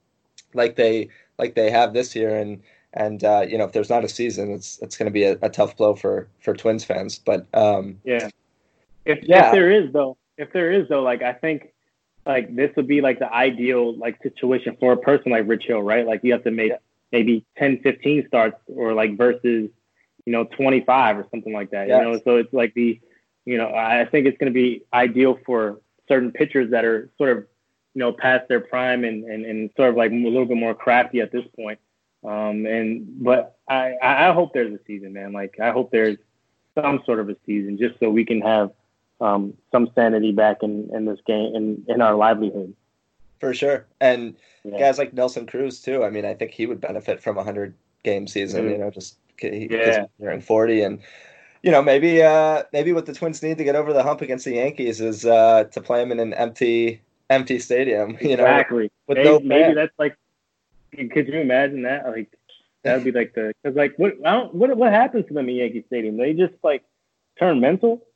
like 0.55 0.77
they 0.77 1.09
like 1.37 1.57
they 1.57 1.69
have 1.69 1.95
this 1.95 2.15
year. 2.15 2.37
And 2.37 2.63
and 2.95 3.25
uh, 3.25 3.45
you 3.49 3.59
know 3.59 3.65
if 3.65 3.73
there's 3.73 3.91
not 3.91 4.05
a 4.05 4.09
season, 4.09 4.51
it's 4.51 4.79
it's 4.81 4.97
going 4.97 5.07
to 5.07 5.13
be 5.13 5.25
a, 5.25 5.39
a, 5.43 5.49
tough 5.49 5.77
blow 5.77 5.95
for 5.95 6.29
for 6.41 6.55
Twins 6.55 6.85
fans. 6.85 7.19
But 7.19 7.47
um, 7.55 7.99
yeah, 8.05 8.29
if 9.05 9.21
yeah. 9.23 9.47
if 9.47 9.53
there 9.53 9.71
is 9.71 9.93
though, 9.93 10.17
if 10.37 10.53
there 10.53 10.71
is 10.71 10.89
though, 10.89 11.03
like 11.03 11.23
I 11.23 11.33
think 11.33 11.73
like 12.27 12.55
this 12.55 12.71
would 12.77 12.87
be 12.87 13.01
like 13.01 13.19
the 13.19 13.33
ideal 13.33 13.97
like 13.97 14.23
situation 14.23 14.77
for 14.79 14.93
a 14.93 14.97
person 14.97 15.33
like 15.33 15.49
Rich 15.49 15.65
Hill, 15.67 15.83
right? 15.83 16.07
Like 16.07 16.21
you 16.23 16.33
have 16.33 16.45
to 16.45 16.51
make 16.51 16.73
maybe 17.11 17.45
10, 17.59 17.81
15 17.83 18.27
starts 18.29 18.57
or 18.69 18.95
like 18.95 19.17
versus 19.17 19.71
you 20.25 20.33
know 20.33 20.45
25 20.45 21.19
or 21.19 21.27
something 21.31 21.53
like 21.53 21.71
that. 21.71 21.89
Yes. 21.89 21.99
You 21.99 22.13
know, 22.13 22.21
so 22.25 22.37
it's 22.37 22.53
like 22.53 22.75
the 22.75 23.01
you 23.45 23.57
know 23.57 23.75
I 23.75 24.07
think 24.11 24.27
it's 24.27 24.39
going 24.39 24.53
to 24.53 24.55
be 24.55 24.83
ideal 24.93 25.39
for 25.45 25.81
certain 26.09 26.31
pitchers 26.31 26.71
that 26.71 26.85
are 26.85 27.11
sort 27.19 27.37
of 27.37 27.39
you 27.95 28.01
know 28.01 28.13
past 28.13 28.49
their 28.49 28.61
prime 28.61 29.05
and, 29.05 29.25
and, 29.25 29.45
and 29.45 29.71
sort 29.77 29.91
of 29.91 29.97
like 29.97 30.13
a 30.13 30.15
little 30.15 30.47
bit 30.47 30.57
more 30.57 30.75
crafty 30.75 31.21
at 31.21 31.33
this 31.33 31.45
point. 31.57 31.79
Um, 32.25 32.67
and 32.67 33.23
but 33.23 33.57
I, 33.69 33.97
I 34.03 34.33
hope 34.33 34.53
there's 34.53 34.73
a 34.73 34.81
season, 34.87 35.13
man. 35.13 35.33
Like 35.33 35.59
I 35.61 35.71
hope 35.71 35.91
there's 35.91 36.19
some 36.75 37.03
sort 37.05 37.21
of 37.21 37.29
a 37.29 37.37
season 37.47 37.79
just 37.79 37.99
so 38.01 38.11
we 38.11 38.25
can 38.25 38.41
have 38.41 38.71
um, 39.21 39.55
some 39.71 39.91
sanity 39.95 40.33
back 40.33 40.59
in, 40.63 40.91
in 40.95 41.05
this 41.05 41.21
game 41.27 41.55
in, 41.55 41.85
in 41.89 42.01
our 42.03 42.15
livelihood. 42.15 42.75
For 43.41 43.53
sure. 43.53 43.87
And 44.01 44.37
yeah. 44.65 44.79
guys 44.79 44.99
like 44.99 45.13
Nelson 45.13 45.47
Cruz 45.47 45.81
too. 45.81 46.05
I 46.05 46.11
mean, 46.11 46.25
I 46.25 46.35
think 46.35 46.53
he 46.53 46.67
would 46.67 46.81
benefit 46.81 47.21
from 47.21 47.39
a 47.39 47.45
hundred 47.45 47.75
game 48.05 48.27
season, 48.27 48.63
mm-hmm. 48.63 48.73
you 48.73 48.79
know, 48.79 48.91
just 48.91 49.17
he, 49.39 49.69
yeah. 49.71 50.07
hearing 50.19 50.41
40 50.41 50.83
and 50.83 51.01
you 51.63 51.71
know, 51.71 51.83
maybe 51.83 52.23
uh, 52.23 52.65
maybe 52.73 52.93
what 52.93 53.07
the 53.07 53.15
Twins 53.15 53.43
need 53.43 53.59
to 53.59 53.65
get 53.65 53.77
over 53.77 53.93
the 53.93 54.03
hump 54.03 54.21
against 54.21 54.45
the 54.45 54.55
Yankees 54.55 55.01
is 55.01 55.25
uh, 55.25 55.65
to 55.65 55.81
play 55.81 56.01
them 56.01 56.11
in 56.11 56.19
an 56.19 56.35
empty 56.35 57.01
empty 57.31 57.59
stadium. 57.59 58.19
You 58.21 58.37
know, 58.37 58.45
exactly. 58.45 58.91
With 59.07 59.19
maybe, 59.19 59.29
no 59.29 59.41
maybe 59.41 59.75
that's 59.75 59.97
like 59.99 60.17
could 60.93 61.29
you 61.29 61.41
imagine 61.41 61.83
that? 61.83 62.07
Like 62.07 62.37
that 62.85 62.97
would 62.97 63.05
be 63.05 63.13
like 63.13 63.35
the 63.35 63.53
because 63.63 63.77
like 63.77 63.95
what 63.97 64.15
I 64.25 64.33
don't, 64.33 64.55
what 64.55 64.77
what 64.77 64.93
happens 64.93 65.27
to 65.29 65.35
them 65.35 65.49
in 65.49 65.57
Yankee 65.57 65.85
Stadium? 65.87 66.17
They 66.17 66.33
just 66.33 66.55
like 66.63 66.85
turn 67.39 67.61
mental, 67.61 68.07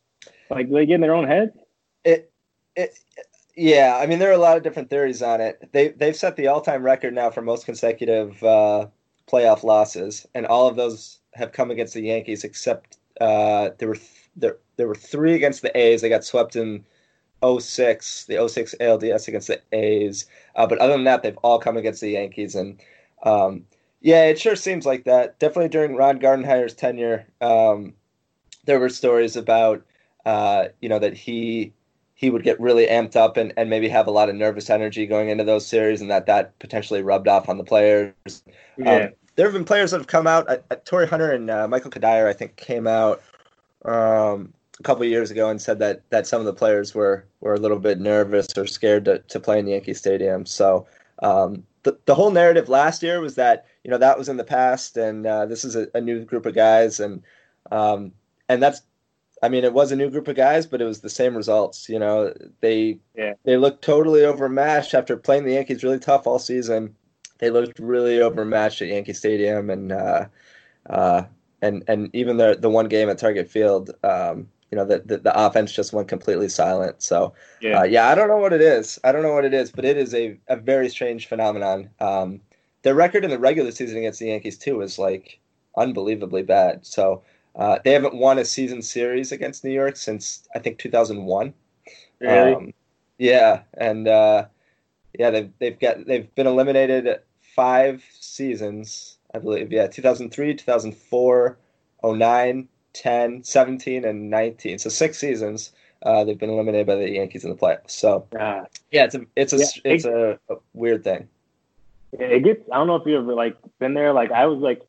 like 0.51 0.71
they 0.71 0.87
get 0.87 0.97
in 0.97 1.01
their 1.01 1.15
own 1.15 1.27
heads. 1.27 1.53
It 2.05 2.31
it 2.75 2.99
yeah. 3.57 3.99
I 4.01 4.07
mean, 4.07 4.19
there 4.19 4.31
are 4.31 4.35
a 4.35 4.39
lot 4.39 4.57
of 4.57 4.62
different 4.62 4.91
theories 4.91 5.23
on 5.23 5.41
it. 5.41 5.69
They 5.73 5.89
they've 5.89 6.17
set 6.17 6.37
the 6.37 6.49
all 6.49 6.61
time 6.61 6.83
record 6.83 7.15
now 7.15 7.31
for 7.31 7.43
most 7.43 7.65
consecutive 7.65 8.43
uh, 8.43 8.87
playoff 9.27 9.62
losses, 9.62 10.27
and 10.35 10.47
all 10.47 10.69
of 10.69 10.77
those 10.77 11.19
have 11.35 11.53
come 11.53 11.71
against 11.71 11.95
the 11.95 12.03
Yankees, 12.03 12.45
except 12.45 12.99
uh, 13.21 13.71
there 13.79 13.89
were 13.89 13.95
th- 13.95 14.29
there 14.37 14.59
there 14.77 14.89
were 14.89 14.95
three 14.95 15.35
against 15.35 15.62
the 15.62 15.77
A's. 15.77 16.03
They 16.03 16.09
got 16.09 16.25
swept 16.25 16.57
in 16.57 16.85
06, 17.42 18.25
the 18.25 18.49
06 18.49 18.75
ALDS 18.81 19.29
against 19.29 19.49
the 19.49 19.61
A's. 19.72 20.27
Uh, 20.55 20.66
but 20.66 20.79
other 20.79 20.94
than 20.94 21.05
that, 21.05 21.22
they've 21.22 21.38
all 21.38 21.59
come 21.59 21.77
against 21.77 22.01
the 22.01 22.11
Yankees. 22.11 22.55
And 22.55 22.81
um, 23.22 23.64
yeah, 24.01 24.25
it 24.25 24.38
sure 24.38 24.57
seems 24.57 24.87
like 24.87 25.05
that. 25.05 25.38
Definitely 25.38 25.68
during 25.68 25.96
Ron 25.96 26.18
Gardenhire's 26.18 26.75
tenure, 26.75 27.27
um, 27.40 27.94
there 28.64 28.81
were 28.81 28.88
stories 28.88 29.37
about, 29.37 29.85
uh, 30.25 30.66
you 30.81 30.88
know, 30.88 30.99
that 30.99 31.14
he 31.14 31.72
he 32.14 32.31
would 32.31 32.42
get 32.42 32.59
really 32.59 32.87
amped 32.87 33.14
up 33.14 33.37
and, 33.37 33.53
and 33.59 33.68
maybe 33.68 33.90
have 33.90 34.07
a 34.07 34.11
lot 34.11 34.31
of 34.31 34.35
nervous 34.35 34.70
energy 34.70 35.07
going 35.07 35.29
into 35.29 35.44
those 35.44 35.66
series 35.66 36.01
and 36.01 36.11
that 36.11 36.25
that 36.25 36.59
potentially 36.61 37.03
rubbed 37.03 37.29
off 37.29 37.49
on 37.51 37.59
the 37.59 37.64
players. 37.64 38.42
Yeah. 38.79 39.07
Um, 39.07 39.12
there 39.37 39.44
have 39.44 39.53
been 39.53 39.66
players 39.66 39.90
that 39.90 39.99
have 39.99 40.07
come 40.07 40.27
out. 40.27 40.49
Uh, 40.49 40.77
Torii 40.87 41.07
Hunter 41.07 41.31
and 41.31 41.51
uh, 41.51 41.68
Michael 41.68 41.90
Cuddyer, 41.90 42.27
I 42.27 42.33
think, 42.33 42.57
came 42.57 42.87
out 42.87 43.22
um, 43.85 44.53
a 44.79 44.83
couple 44.83 45.05
years 45.05 45.31
ago 45.31 45.49
and 45.49 45.61
said 45.61 45.79
that 45.79 46.09
that 46.11 46.27
some 46.27 46.41
of 46.41 46.47
the 46.47 46.53
players 46.53 46.95
were 46.95 47.27
were 47.41 47.55
a 47.55 47.61
little 47.61 47.79
bit 47.79 47.99
nervous 47.99 48.57
or 48.57 48.67
scared 48.67 49.05
to, 49.07 49.19
to 49.21 49.41
play 49.41 49.59
in 49.59 49.65
the 49.65 49.73
Yankee 49.73 49.95
Stadium. 49.95 50.47
So 50.47 50.87
um, 51.23 51.65
the 51.83 51.99
the 52.05 52.15
whole 52.15 52.31
narrative 52.31 52.69
last 52.69 53.03
year 53.03 53.21
was 53.21 53.37
that 53.37 53.67
you 53.85 53.91
know 53.91 53.99
that 53.99 54.19
was 54.19 54.29
in 54.29 54.37
the 54.37 54.45
past 54.45 54.97
and 54.97 55.27
uh, 55.27 55.47
this 55.47 55.65
is 55.65 55.77
a, 55.77 55.89
a, 55.95 56.01
new 56.01 56.25
group 56.25 56.45
of 56.45 56.55
guys 56.55 57.01
and 57.01 57.23
um, 57.71 58.12
and 58.49 58.62
that's 58.62 58.83
I 59.43 59.49
mean 59.49 59.65
it 59.65 59.73
was 59.73 59.93
a 59.93 59.97
new 59.97 60.11
group 60.11 60.29
of 60.29 60.37
guys, 60.37 60.67
but 60.67 60.81
it 60.81 60.85
was 60.85 61.01
the 61.01 61.11
same 61.11 61.37
results. 61.37 61.89
You 61.89 61.99
know 61.99 62.35
they 62.61 62.99
yeah. 63.17 63.35
they 63.45 63.57
looked 63.57 63.83
totally 63.83 64.25
overmatched 64.25 64.95
after 64.95 65.17
playing 65.17 65.45
the 65.45 65.55
Yankees 65.55 65.85
really 65.85 65.99
tough 65.99 66.27
all 66.27 66.39
season. 66.39 66.95
they 67.39 67.51
looked 67.51 67.79
really 67.79 68.21
overmatched 68.21 68.83
at 68.83 68.89
Yankee 68.89 69.12
Stadium, 69.12 69.71
and 69.71 69.93
uh, 69.93 70.27
uh, 70.89 71.23
and 71.62 71.85
and 71.89 72.11
even 72.15 72.37
the 72.37 72.57
the 72.59 72.71
one 72.71 72.89
game 72.89 73.09
at 73.09 73.19
Target 73.19 73.49
Field, 73.49 73.91
um, 74.03 74.49
you 74.77 74.83
know, 74.83 74.89
the, 74.89 74.99
the, 75.07 75.17
the 75.17 75.47
offense 75.47 75.73
just 75.73 75.95
went 75.95 76.07
completely 76.07 76.51
silent. 76.51 77.03
So 77.03 77.33
yeah. 77.62 77.81
Uh, 77.81 77.85
yeah, 77.85 78.09
I 78.09 78.15
don't 78.15 78.29
know 78.29 78.37
what 78.37 78.53
it 78.53 78.61
is. 78.61 78.99
I 79.05 79.11
don't 79.11 79.23
know 79.23 79.33
what 79.33 79.47
it 79.47 79.55
is, 79.55 79.73
but 79.73 79.87
it 79.87 79.97
is 79.97 80.15
a, 80.15 80.39
a 80.49 80.57
very 80.57 80.91
strange 80.91 81.29
phenomenon. 81.29 81.89
Um, 81.99 82.43
their 82.83 82.95
record 82.95 83.25
in 83.25 83.31
the 83.31 83.39
regular 83.39 83.71
season 83.71 83.97
against 83.97 84.21
the 84.21 84.27
Yankees 84.27 84.59
too 84.59 84.83
is 84.83 84.99
like 84.99 85.41
unbelievably 85.79 86.43
bad. 86.43 86.85
So 86.85 87.23
uh, 87.55 87.79
they 87.85 87.93
haven't 87.93 88.17
won 88.17 88.39
a 88.39 88.45
season 88.45 88.83
series 88.83 89.33
against 89.33 89.65
New 89.65 89.71
York 89.71 89.97
since 89.97 90.47
I 90.55 90.59
think 90.59 90.79
2001. 90.79 91.55
Really? 92.21 92.55
Um, 92.55 92.75
yeah, 93.17 93.62
and 93.79 94.07
uh, 94.07 94.45
yeah, 95.19 95.31
they've 95.31 95.51
they've 95.59 95.81
got 95.81 96.05
they've 96.05 96.35
been 96.35 96.47
eliminated 96.47 97.21
five 97.41 98.05
seasons, 98.12 99.17
I 99.35 99.39
believe. 99.39 99.73
Yeah, 99.73 99.87
2003, 99.87 100.55
2004, 100.55 101.59
09, 102.05 102.69
10, 103.01 103.45
17, 103.45 104.05
and 104.05 104.31
19. 104.31 104.79
So 104.79 104.89
six 104.89 105.19
seasons. 105.19 105.73
Uh, 106.03 106.25
they've 106.25 106.39
been 106.39 106.51
eliminated 106.51 106.87
by 106.87 106.95
the 106.95 107.11
Yankees 107.11 107.45
in 107.45 107.51
the 107.51 107.57
playoffs. 107.57 107.91
So 107.91 108.27
uh, 108.39 108.65
yeah, 108.91 109.05
it's 109.05 109.15
a 109.15 109.27
it's 109.35 109.53
a 109.53 109.59
yeah, 109.59 109.67
it's 109.85 110.05
it, 110.05 110.13
a, 110.13 110.39
a, 110.51 110.57
weird 110.75 111.03
thing. 111.03 111.29
It 112.13 112.45
gets. 112.45 112.61
I 112.71 112.77
don't 112.77 112.87
know 112.87 112.97
if 112.97 113.07
you've 113.07 113.23
ever 113.23 113.35
like 113.35 113.57
been 113.81 113.95
there. 113.95 114.13
Like 114.13 114.31
I 114.31 114.47
was 114.47 114.59
like 114.59 114.83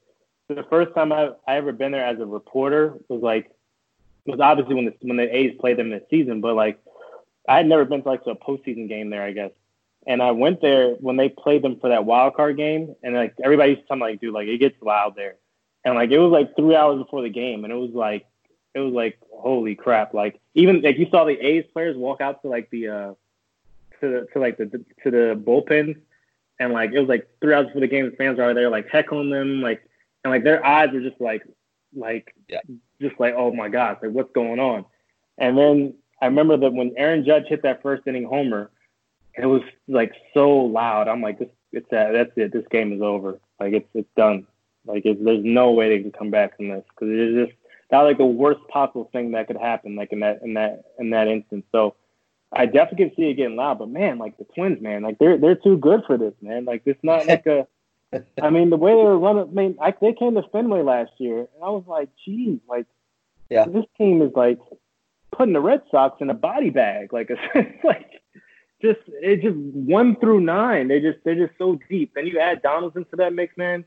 the 0.49 0.65
first 0.69 0.93
time 0.93 1.11
I 1.13 1.31
I 1.47 1.55
ever 1.55 1.71
been 1.71 1.91
there 1.93 2.05
as 2.05 2.19
a 2.19 2.25
reporter 2.25 2.95
was 3.07 3.21
like 3.21 3.49
was 4.25 4.41
obviously 4.41 4.75
when 4.75 4.85
the 4.85 4.93
when 5.01 5.17
the 5.17 5.35
A's 5.35 5.55
played 5.59 5.77
them 5.77 5.89
this 5.89 6.03
season, 6.09 6.41
but 6.41 6.55
like 6.55 6.77
I 7.47 7.57
had 7.57 7.67
never 7.67 7.85
been 7.85 8.03
to 8.03 8.09
like 8.09 8.25
to 8.25 8.31
a 8.31 8.35
postseason 8.35 8.89
game 8.89 9.09
there. 9.09 9.23
I 9.23 9.31
guess 9.31 9.51
and 10.07 10.21
I 10.21 10.31
went 10.31 10.61
there 10.61 10.93
when 10.95 11.17
they 11.17 11.29
played 11.29 11.61
them 11.61 11.79
for 11.79 11.89
that 11.89 12.05
wild 12.05 12.35
card 12.35 12.55
game, 12.57 12.95
and 13.03 13.13
like 13.13 13.35
everybody 13.43 13.71
used 13.71 13.83
to 13.83 13.87
tell 13.87 13.97
me 13.97 14.03
like, 14.03 14.21
dude, 14.21 14.33
like 14.33 14.47
it 14.47 14.57
gets 14.57 14.81
loud 14.81 15.15
there, 15.15 15.35
and 15.87 15.95
like 15.95 16.11
it 16.11 16.19
was 16.19 16.31
like 16.31 16.53
three 16.57 16.75
hours 16.75 16.99
before 16.99 17.21
the 17.21 17.29
game, 17.29 17.63
and 17.63 17.71
it 17.71 17.77
was 17.77 17.91
like 17.91 18.25
it 18.73 18.79
was 18.79 18.93
like 18.93 19.17
holy 19.31 19.73
crap, 19.73 20.13
like 20.13 20.37
even 20.53 20.81
like 20.81 20.97
you 20.97 21.07
saw 21.09 21.23
the 21.23 21.39
A's 21.39 21.63
players 21.71 21.95
walk 21.95 22.19
out 22.19 22.41
to 22.41 22.49
like 22.49 22.69
the 22.71 22.89
uh 22.89 23.13
to 24.01 24.09
the 24.09 24.27
to 24.33 24.39
like 24.39 24.57
the 24.57 24.65
to 24.65 25.11
the 25.11 25.41
bullpen, 25.41 25.95
and 26.59 26.73
like 26.73 26.91
it 26.91 26.99
was 26.99 27.07
like 27.07 27.29
three 27.39 27.53
hours 27.53 27.67
before 27.67 27.79
the 27.79 27.87
game, 27.87 28.09
the 28.09 28.17
fans 28.17 28.37
are 28.37 28.53
there 28.53 28.69
like 28.69 28.89
heckling 28.89 29.29
them, 29.29 29.61
like 29.61 29.81
and 30.25 30.31
like 30.31 30.43
their 30.43 30.65
eyes 30.65 30.89
were 30.91 30.99
just 30.99 31.21
like 31.21 31.43
like 31.95 32.35
yeah. 32.49 32.59
just 32.99 33.17
like 33.17 33.33
oh 33.37 33.53
my 33.53 33.69
gosh, 33.69 33.97
like 34.01 34.11
what's 34.11 34.33
going 34.33 34.59
on, 34.59 34.83
and 35.37 35.57
then 35.57 35.93
I 36.21 36.25
remember 36.25 36.57
that 36.57 36.73
when 36.73 36.95
Aaron 36.97 37.23
Judge 37.23 37.45
hit 37.47 37.63
that 37.63 37.81
first 37.81 38.05
inning 38.07 38.25
homer 38.25 38.71
it 39.37 39.45
was 39.45 39.61
like 39.87 40.13
so 40.33 40.49
loud. 40.49 41.07
I'm 41.07 41.21
like, 41.21 41.37
this, 41.39 41.49
it's 41.71 41.87
that, 41.91 42.11
that's 42.11 42.31
it. 42.35 42.51
This 42.51 42.65
game 42.71 42.91
is 42.91 43.01
over. 43.01 43.39
Like 43.59 43.73
it's 43.73 43.87
it's 43.93 44.09
done. 44.17 44.47
Like 44.87 45.03
it's, 45.05 45.23
there's 45.23 45.43
no 45.43 45.71
way 45.71 45.89
they 45.89 46.01
can 46.01 46.11
come 46.11 46.31
back 46.31 46.57
from 46.57 46.69
this 46.69 46.83
because 46.89 47.13
it 47.13 47.19
is 47.19 47.47
just 47.47 47.57
that 47.89 48.01
like 48.01 48.17
the 48.17 48.25
worst 48.25 48.59
possible 48.69 49.09
thing 49.11 49.31
that 49.31 49.47
could 49.47 49.57
happen. 49.57 49.95
Like 49.95 50.11
in 50.11 50.19
that 50.21 50.41
in 50.41 50.53
that 50.55 50.83
in 50.99 51.09
that 51.11 51.27
instance. 51.27 51.65
So 51.71 51.95
I 52.51 52.65
definitely 52.65 53.09
can 53.09 53.15
see 53.15 53.29
it 53.29 53.35
getting 53.35 53.55
loud. 53.55 53.79
But 53.79 53.89
man, 53.89 54.17
like 54.17 54.37
the 54.37 54.45
Twins, 54.55 54.81
man, 54.81 55.03
like 55.03 55.19
they're 55.19 55.37
they're 55.37 55.55
too 55.55 55.77
good 55.77 56.01
for 56.07 56.17
this, 56.17 56.33
man. 56.41 56.65
Like 56.65 56.83
it's 56.85 57.03
not 57.03 57.27
like 57.27 57.45
a. 57.45 57.67
I 58.41 58.49
mean, 58.49 58.69
the 58.69 58.77
way 58.77 58.91
they 58.91 59.03
were 59.03 59.19
running. 59.19 59.49
I 59.49 59.53
mean, 59.53 59.77
I, 59.81 59.93
they 59.99 60.13
came 60.13 60.35
to 60.35 60.43
Fenway 60.53 60.81
last 60.81 61.11
year, 61.17 61.39
and 61.39 61.61
I 61.61 61.69
was 61.69 61.83
like, 61.87 62.07
geez, 62.23 62.57
like, 62.69 62.85
yeah, 63.49 63.65
this 63.65 63.83
team 63.97 64.21
is 64.21 64.31
like 64.33 64.59
putting 65.31 65.53
the 65.53 65.59
Red 65.59 65.81
Sox 65.91 66.21
in 66.21 66.29
a 66.29 66.33
body 66.33 66.69
bag. 66.69 67.11
Like 67.11 67.29
it's 67.55 67.83
like 67.83 68.21
just 68.81 68.99
it 69.07 69.41
just 69.41 69.57
one 69.57 70.15
through 70.17 70.41
nine. 70.41 70.87
They 70.87 70.99
just 70.99 71.19
they're 71.25 71.47
just 71.47 71.57
so 71.57 71.79
deep. 71.89 72.13
Then 72.15 72.27
you 72.27 72.39
add 72.39 72.61
Donaldson 72.61 73.05
to 73.09 73.15
that 73.17 73.33
mix, 73.33 73.57
man. 73.57 73.83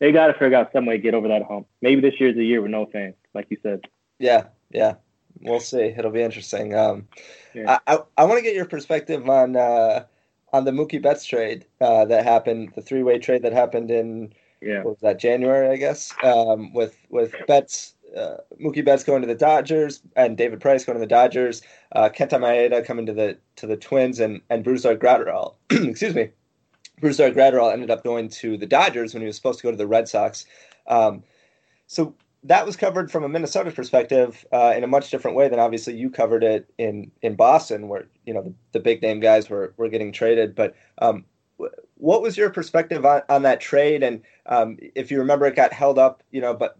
They 0.00 0.12
got 0.12 0.28
to 0.28 0.34
figure 0.34 0.56
out 0.56 0.72
some 0.72 0.86
way 0.86 0.96
to 0.96 1.02
get 1.02 1.14
over 1.14 1.28
that 1.28 1.42
hump. 1.42 1.66
Maybe 1.82 2.00
this 2.00 2.18
year's 2.18 2.34
the 2.34 2.44
year 2.44 2.62
with 2.62 2.70
no 2.70 2.86
fans, 2.86 3.14
like 3.34 3.46
you 3.50 3.58
said. 3.62 3.82
Yeah, 4.18 4.46
yeah, 4.70 4.94
we'll 5.40 5.60
see. 5.60 5.94
It'll 5.96 6.10
be 6.10 6.22
interesting. 6.22 6.74
Um, 6.74 7.06
yeah. 7.54 7.78
I 7.86 7.94
I, 7.94 7.98
I 8.18 8.24
want 8.24 8.38
to 8.38 8.42
get 8.42 8.54
your 8.54 8.64
perspective 8.64 9.28
on 9.28 9.56
uh, 9.56 10.04
on 10.52 10.64
the 10.64 10.70
Mookie 10.70 11.02
Betts 11.02 11.24
trade 11.24 11.66
uh, 11.80 12.06
that 12.06 12.24
happened, 12.24 12.72
the 12.74 12.82
three 12.82 13.02
way 13.02 13.18
trade 13.18 13.42
that 13.42 13.52
happened 13.52 13.90
in 13.90 14.32
yeah 14.62 14.78
what 14.78 14.92
was 14.92 15.00
that 15.00 15.18
January, 15.18 15.68
I 15.68 15.76
guess, 15.76 16.12
um, 16.24 16.72
with 16.72 16.96
with 17.10 17.34
Betts 17.46 17.94
uh, 18.16 18.38
Mookie 18.62 18.84
Betts 18.84 19.04
going 19.04 19.22
to 19.22 19.28
the 19.28 19.34
Dodgers 19.34 20.02
and 20.16 20.36
David 20.36 20.60
Price 20.60 20.84
going 20.84 20.96
to 20.96 21.00
the 21.00 21.06
Dodgers, 21.06 21.62
uh, 21.92 22.08
Kenta 22.08 22.38
Maeda 22.38 22.84
coming 22.84 23.06
to 23.06 23.12
the 23.12 23.38
to 23.56 23.66
the 23.66 23.76
Twins, 23.76 24.20
and 24.20 24.40
and 24.50 24.64
Brusdar 24.64 24.96
Graterol. 24.96 25.54
excuse 25.70 26.14
me, 26.14 26.30
Brusdar 27.00 27.34
Graterol 27.34 27.72
ended 27.72 27.90
up 27.90 28.04
going 28.04 28.28
to 28.28 28.56
the 28.56 28.66
Dodgers 28.66 29.14
when 29.14 29.22
he 29.22 29.26
was 29.26 29.36
supposed 29.36 29.58
to 29.60 29.62
go 29.62 29.70
to 29.70 29.76
the 29.76 29.86
Red 29.86 30.08
Sox. 30.08 30.46
Um, 30.86 31.22
so 31.86 32.14
that 32.44 32.64
was 32.64 32.76
covered 32.76 33.10
from 33.10 33.24
a 33.24 33.28
Minnesota 33.28 33.70
perspective 33.70 34.46
uh, 34.52 34.72
in 34.76 34.84
a 34.84 34.86
much 34.86 35.10
different 35.10 35.36
way 35.36 35.48
than 35.48 35.58
obviously 35.58 35.96
you 35.96 36.10
covered 36.10 36.42
it 36.42 36.72
in 36.78 37.10
in 37.22 37.34
Boston, 37.34 37.88
where 37.88 38.06
you 38.24 38.34
know 38.34 38.42
the, 38.42 38.54
the 38.72 38.80
big 38.80 39.02
name 39.02 39.20
guys 39.20 39.50
were 39.50 39.74
were 39.76 39.88
getting 39.88 40.12
traded. 40.12 40.54
But 40.54 40.74
um, 40.98 41.24
what 41.96 42.22
was 42.22 42.36
your 42.36 42.50
perspective 42.50 43.04
on, 43.04 43.22
on 43.28 43.42
that 43.42 43.60
trade? 43.60 44.02
And 44.02 44.22
um, 44.46 44.78
if 44.94 45.10
you 45.10 45.18
remember, 45.18 45.46
it 45.46 45.56
got 45.56 45.72
held 45.72 45.98
up, 45.98 46.22
you 46.30 46.40
know, 46.40 46.54
but 46.54 46.78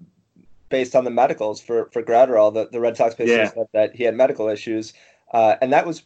based 0.70 0.96
on 0.96 1.04
the 1.04 1.10
medicals 1.10 1.60
for 1.60 1.90
for 1.92 2.02
Graterol. 2.02 2.54
The, 2.54 2.68
the 2.70 2.80
Red 2.80 2.96
Sox 2.96 3.14
basically 3.14 3.36
yeah. 3.36 3.50
said 3.50 3.66
that 3.72 3.94
he 3.94 4.04
had 4.04 4.14
medical 4.14 4.48
issues, 4.48 4.94
uh, 5.32 5.56
and 5.60 5.72
that 5.72 5.86
was 5.86 6.04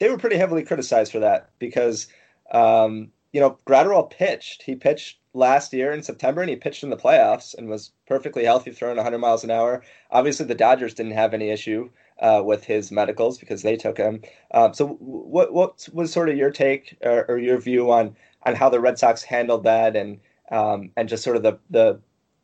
they 0.00 0.10
were 0.10 0.18
pretty 0.18 0.36
heavily 0.36 0.64
criticized 0.64 1.12
for 1.12 1.20
that 1.20 1.50
because 1.58 2.08
um, 2.50 3.12
you 3.32 3.40
know 3.40 3.58
Graterol 3.66 4.10
pitched. 4.10 4.62
He 4.62 4.74
pitched 4.74 5.18
last 5.34 5.72
year 5.72 5.92
in 5.92 6.02
September, 6.02 6.40
and 6.40 6.50
he 6.50 6.56
pitched 6.56 6.82
in 6.82 6.90
the 6.90 6.96
playoffs 6.96 7.54
and 7.56 7.68
was 7.68 7.92
perfectly 8.06 8.44
healthy, 8.44 8.72
throwing 8.72 8.96
100 8.96 9.18
miles 9.18 9.44
an 9.44 9.50
hour. 9.50 9.82
Obviously, 10.10 10.46
the 10.46 10.54
Dodgers 10.54 10.94
didn't 10.94 11.12
have 11.12 11.34
any 11.34 11.50
issue. 11.50 11.90
Uh, 12.20 12.42
with 12.44 12.64
his 12.64 12.90
medicals 12.90 13.38
because 13.38 13.62
they 13.62 13.76
took 13.76 13.96
him. 13.96 14.20
Um, 14.50 14.74
so, 14.74 14.88
what 14.98 15.52
what 15.52 15.88
was 15.92 16.12
sort 16.12 16.28
of 16.28 16.36
your 16.36 16.50
take 16.50 16.98
or, 17.00 17.24
or, 17.28 17.38
your 17.38 17.58
view 17.58 17.92
on 17.92 18.16
on 18.42 18.56
how 18.56 18.68
the 18.68 18.80
Red 18.80 18.98
Sox 18.98 19.22
handled 19.22 19.62
that 19.62 19.94
and 19.94 20.18
um, 20.50 20.90
and 20.96 21.08
just 21.08 21.22
sort 21.22 21.36
of 21.36 21.44
the 21.44 21.60
the 21.70 22.00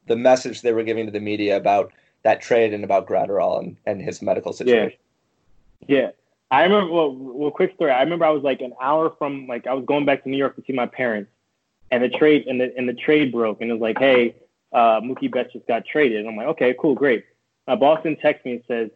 the 0.07 0.14
message 0.14 0.62
they 0.62 0.73
were 0.73 0.85
giving 0.85 1.07
to 1.07 1.11
the 1.11 1.18
media 1.18 1.57
about 1.57 1.92
that 2.23 2.40
trade 2.40 2.73
and 2.73 2.85
about 2.85 3.07
Graterol 3.07 3.59
and, 3.59 3.77
and 3.87 4.01
his 4.01 4.23
medical 4.23 4.53
situation. 4.53 4.99
Yeah. 5.87 6.01
yeah. 6.01 6.11
I 6.50 6.62
remember, 6.62 6.92
well, 6.92 7.14
well, 7.14 7.50
quick 7.50 7.74
story. 7.74 7.90
I 7.90 8.02
remember 8.02 8.24
I 8.24 8.30
was 8.30 8.42
like 8.42 8.61
an 8.61 8.74
hour 8.80 9.14
from, 9.18 9.46
like, 9.46 9.66
I 9.66 9.74
was 9.74 9.85
going 9.87 10.04
back 10.04 10.22
to 10.22 10.28
New 10.28 10.37
York 10.37 10.57
to 10.57 10.62
see 10.66 10.72
my 10.72 10.87
parents, 10.87 11.30
and 11.90 12.02
the 12.02 12.09
trade 12.09 12.46
and 12.46 12.61
the 12.61 12.72
and 12.76 12.88
the 12.88 12.94
trade 12.94 13.33
broke, 13.33 13.61
and 13.61 13.70
it 13.70 13.74
was 13.74 13.80
like, 13.80 13.98
hey, 13.98 14.37
uh, 14.72 15.00
Mookie 15.00 15.30
Betts 15.30 15.52
just 15.52 15.66
got 15.66 15.85
traded. 15.85 16.20
And 16.20 16.28
I'm 16.28 16.37
like, 16.37 16.48
okay, 16.48 16.74
cool, 16.80 16.94
great. 16.94 17.24
My 17.66 17.76
boss 17.76 18.00
then 18.04 18.16
texts 18.16 18.44
me 18.44 18.52
and 18.52 18.62
says, 18.68 18.90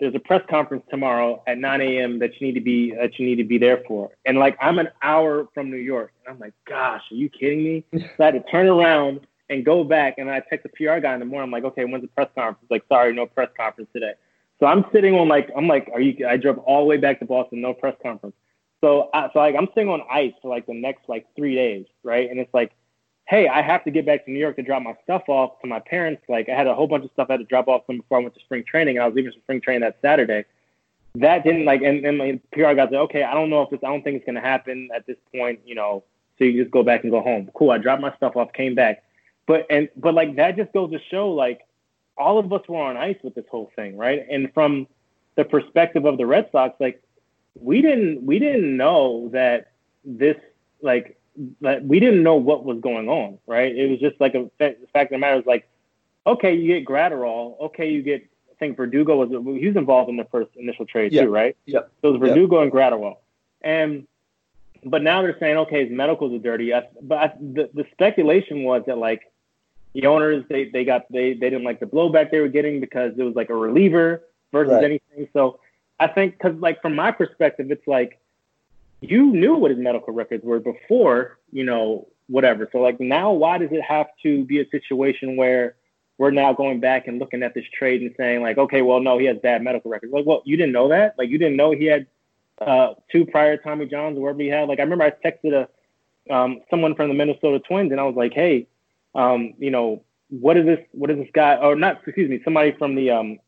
there's 0.00 0.14
a 0.14 0.18
press 0.18 0.42
conference 0.48 0.84
tomorrow 0.90 1.42
at 1.46 1.58
9 1.58 1.80
a.m. 1.80 2.18
that 2.18 2.40
you 2.40 2.46
need 2.46 2.54
to 2.54 2.60
be 2.60 2.94
that 2.94 3.18
you 3.18 3.26
need 3.26 3.36
to 3.36 3.44
be 3.44 3.58
there 3.58 3.82
for. 3.86 4.10
And 4.24 4.38
like 4.38 4.56
I'm 4.60 4.78
an 4.78 4.88
hour 5.02 5.48
from 5.54 5.70
New 5.70 5.76
York, 5.76 6.12
and 6.24 6.34
I'm 6.34 6.40
like, 6.40 6.54
gosh, 6.66 7.02
are 7.10 7.14
you 7.14 7.28
kidding 7.28 7.62
me? 7.62 7.84
so 7.92 8.00
I 8.20 8.24
had 8.26 8.34
to 8.34 8.42
turn 8.50 8.66
around 8.66 9.26
and 9.50 9.64
go 9.64 9.84
back. 9.84 10.18
And 10.18 10.30
I 10.30 10.40
text 10.40 10.64
the 10.64 10.68
PR 10.70 10.98
guy 10.98 11.14
in 11.14 11.20
the 11.20 11.26
morning. 11.26 11.48
I'm 11.48 11.50
like, 11.50 11.64
okay, 11.64 11.84
when's 11.84 12.02
the 12.02 12.08
press 12.08 12.28
conference? 12.34 12.70
Like, 12.70 12.84
sorry, 12.88 13.14
no 13.14 13.26
press 13.26 13.50
conference 13.56 13.90
today. 13.92 14.14
So 14.60 14.66
I'm 14.66 14.84
sitting 14.92 15.14
on 15.14 15.28
like, 15.28 15.50
I'm 15.56 15.66
like, 15.66 15.90
are 15.92 16.00
you? 16.00 16.26
I 16.26 16.36
drove 16.36 16.58
all 16.58 16.80
the 16.80 16.86
way 16.86 16.96
back 16.96 17.18
to 17.20 17.24
Boston, 17.24 17.60
no 17.60 17.74
press 17.74 17.96
conference. 18.02 18.36
So, 18.80 19.10
I, 19.14 19.28
so 19.32 19.38
like, 19.38 19.56
I'm 19.56 19.68
sitting 19.74 19.88
on 19.88 20.02
ice 20.10 20.32
for 20.42 20.48
like 20.48 20.66
the 20.66 20.74
next 20.74 21.08
like 21.08 21.26
three 21.36 21.54
days, 21.54 21.86
right? 22.02 22.30
And 22.30 22.38
it's 22.38 22.52
like, 22.52 22.72
hey, 23.26 23.48
I 23.48 23.62
have 23.62 23.82
to 23.84 23.90
get 23.90 24.06
back 24.06 24.24
to 24.26 24.30
New 24.30 24.38
York 24.38 24.56
to 24.56 24.62
drop 24.62 24.82
my 24.82 24.94
stuff 25.02 25.22
off 25.28 25.60
to 25.62 25.66
my 25.66 25.80
parents. 25.80 26.22
Like, 26.28 26.48
I 26.48 26.54
had 26.54 26.66
a 26.66 26.74
whole 26.74 26.86
bunch 26.86 27.04
of 27.04 27.10
stuff 27.12 27.28
I 27.30 27.34
had 27.34 27.40
to 27.40 27.46
drop 27.46 27.68
off 27.68 27.86
them 27.86 27.98
before 27.98 28.18
I 28.18 28.22
went 28.22 28.34
to 28.34 28.40
spring 28.40 28.64
training, 28.64 28.96
and 28.96 29.02
I 29.02 29.06
was 29.06 29.14
leaving 29.16 29.32
for 29.32 29.38
spring 29.38 29.60
training 29.60 29.80
that 29.80 29.96
Saturday. 30.02 30.44
That 31.16 31.44
didn't 31.44 31.64
like, 31.64 31.82
and, 31.82 32.04
and 32.04 32.18
my 32.18 32.40
PR 32.52 32.74
guy 32.74 32.86
said, 32.86 32.94
okay, 32.94 33.22
I 33.22 33.34
don't 33.34 33.48
know 33.48 33.62
if 33.62 33.70
this, 33.70 33.80
I 33.82 33.86
don't 33.88 34.02
think 34.02 34.16
it's 34.16 34.26
gonna 34.26 34.40
happen 34.40 34.88
at 34.94 35.06
this 35.06 35.16
point, 35.34 35.60
you 35.64 35.74
know. 35.74 36.04
So 36.38 36.44
you 36.44 36.60
just 36.60 36.72
go 36.72 36.82
back 36.82 37.04
and 37.04 37.12
go 37.12 37.20
home. 37.20 37.48
Cool. 37.54 37.70
I 37.70 37.78
dropped 37.78 38.02
my 38.02 38.14
stuff 38.16 38.36
off, 38.36 38.52
came 38.52 38.74
back 38.74 39.04
but 39.46 39.66
and 39.70 39.88
but 39.96 40.14
like 40.14 40.36
that 40.36 40.56
just 40.56 40.72
goes 40.72 40.90
to 40.90 40.98
show 41.10 41.30
like 41.30 41.60
all 42.16 42.38
of 42.38 42.52
us 42.52 42.62
were 42.68 42.82
on 42.82 42.96
ice 42.96 43.16
with 43.22 43.34
this 43.34 43.44
whole 43.50 43.70
thing, 43.76 43.96
right? 43.96 44.24
And 44.30 44.52
from 44.52 44.86
the 45.36 45.44
perspective 45.44 46.04
of 46.04 46.18
the 46.18 46.26
Red 46.26 46.48
Sox, 46.52 46.74
like 46.80 47.02
we 47.60 47.82
didn't 47.82 48.24
we 48.24 48.38
didn't 48.38 48.76
know 48.76 49.28
that 49.32 49.72
this 50.04 50.36
like 50.82 51.18
that 51.60 51.84
we 51.84 52.00
didn't 52.00 52.22
know 52.22 52.36
what 52.36 52.64
was 52.64 52.80
going 52.80 53.08
on, 53.08 53.38
right? 53.46 53.74
It 53.74 53.90
was 53.90 54.00
just 54.00 54.20
like 54.20 54.34
a 54.34 54.50
the 54.58 54.76
fact 54.92 55.06
of 55.06 55.10
the 55.10 55.18
matter 55.18 55.40
is 55.40 55.46
like, 55.46 55.68
okay, 56.26 56.54
you 56.54 56.68
get 56.68 56.84
Graterol, 56.84 57.60
okay, 57.60 57.90
you 57.90 58.02
get 58.02 58.26
I 58.50 58.54
think 58.58 58.76
Verdugo 58.76 59.16
was 59.16 59.30
he 59.30 59.66
was 59.66 59.76
involved 59.76 60.08
in 60.10 60.16
the 60.16 60.24
first 60.24 60.50
initial 60.56 60.86
trade 60.86 61.12
yeah. 61.12 61.22
too, 61.22 61.30
right? 61.30 61.56
Yeah. 61.66 61.80
So 62.02 62.08
it 62.08 62.18
was 62.18 62.28
Verdugo 62.28 62.60
and 62.60 62.70
Graterol, 62.70 63.16
and 63.62 64.06
but 64.84 65.02
now 65.02 65.22
they're 65.22 65.38
saying 65.40 65.56
okay, 65.58 65.86
his 65.86 65.92
medicals 65.92 66.32
are 66.32 66.38
dirty. 66.38 66.72
But 67.02 67.18
I, 67.18 67.26
the 67.40 67.70
the 67.74 67.84
speculation 67.92 68.62
was 68.62 68.84
that 68.86 68.98
like 68.98 69.22
the 69.94 70.06
owners 70.06 70.44
they 70.48 70.68
they 70.68 70.84
got 70.84 71.10
they 71.10 71.34
they 71.34 71.50
didn't 71.50 71.64
like 71.64 71.80
the 71.80 71.86
blowback 71.86 72.30
they 72.30 72.40
were 72.40 72.48
getting 72.48 72.80
because 72.80 73.12
it 73.16 73.22
was 73.22 73.34
like 73.34 73.48
a 73.50 73.54
reliever 73.54 74.22
versus 74.52 74.72
right. 74.72 74.84
anything. 74.84 75.28
So 75.32 75.60
I 76.00 76.08
think 76.08 76.36
because 76.36 76.56
like 76.58 76.82
from 76.82 76.94
my 76.94 77.12
perspective, 77.12 77.70
it's 77.70 77.86
like 77.86 78.20
you 79.00 79.26
knew 79.26 79.54
what 79.54 79.70
his 79.70 79.80
medical 79.80 80.12
records 80.12 80.44
were 80.44 80.60
before, 80.60 81.38
you 81.52 81.64
know, 81.64 82.08
whatever. 82.28 82.68
So 82.72 82.78
like 82.78 83.00
now, 83.00 83.32
why 83.32 83.58
does 83.58 83.70
it 83.70 83.82
have 83.82 84.06
to 84.22 84.44
be 84.44 84.60
a 84.60 84.68
situation 84.70 85.36
where 85.36 85.76
we're 86.18 86.30
now 86.30 86.52
going 86.52 86.80
back 86.80 87.06
and 87.06 87.18
looking 87.18 87.42
at 87.42 87.54
this 87.54 87.64
trade 87.76 88.02
and 88.02 88.14
saying 88.16 88.42
like, 88.42 88.58
okay, 88.58 88.82
well, 88.82 89.00
no, 89.00 89.18
he 89.18 89.26
has 89.26 89.36
bad 89.38 89.62
medical 89.62 89.90
records. 89.90 90.12
Like, 90.12 90.26
well, 90.26 90.42
you 90.44 90.56
didn't 90.56 90.72
know 90.72 90.88
that? 90.88 91.16
Like, 91.18 91.28
you 91.28 91.38
didn't 91.38 91.56
know 91.56 91.72
he 91.72 91.86
had 91.86 92.06
uh, 92.60 92.94
two 93.10 93.26
prior 93.26 93.56
Tommy 93.56 93.86
Johns 93.86 94.16
or 94.16 94.22
whatever 94.22 94.42
he 94.42 94.48
had. 94.48 94.68
Like, 94.68 94.78
I 94.78 94.82
remember 94.82 95.04
I 95.04 95.10
texted 95.10 95.52
a 95.52 95.68
um, 96.32 96.60
someone 96.70 96.94
from 96.94 97.08
the 97.08 97.14
Minnesota 97.14 97.58
Twins 97.60 97.90
and 97.90 98.00
I 98.00 98.04
was 98.04 98.14
like, 98.16 98.32
hey, 98.32 98.66
um, 99.14 99.54
you 99.58 99.70
know, 99.70 100.02
what 100.28 100.56
is 100.56 100.66
this? 100.66 100.80
What 100.92 101.10
is 101.10 101.18
this 101.18 101.28
guy? 101.32 101.56
Or 101.56 101.76
not? 101.76 102.02
Excuse 102.06 102.30
me, 102.30 102.40
somebody 102.44 102.72
from 102.72 102.94
the 102.94 103.10
um, 103.10 103.38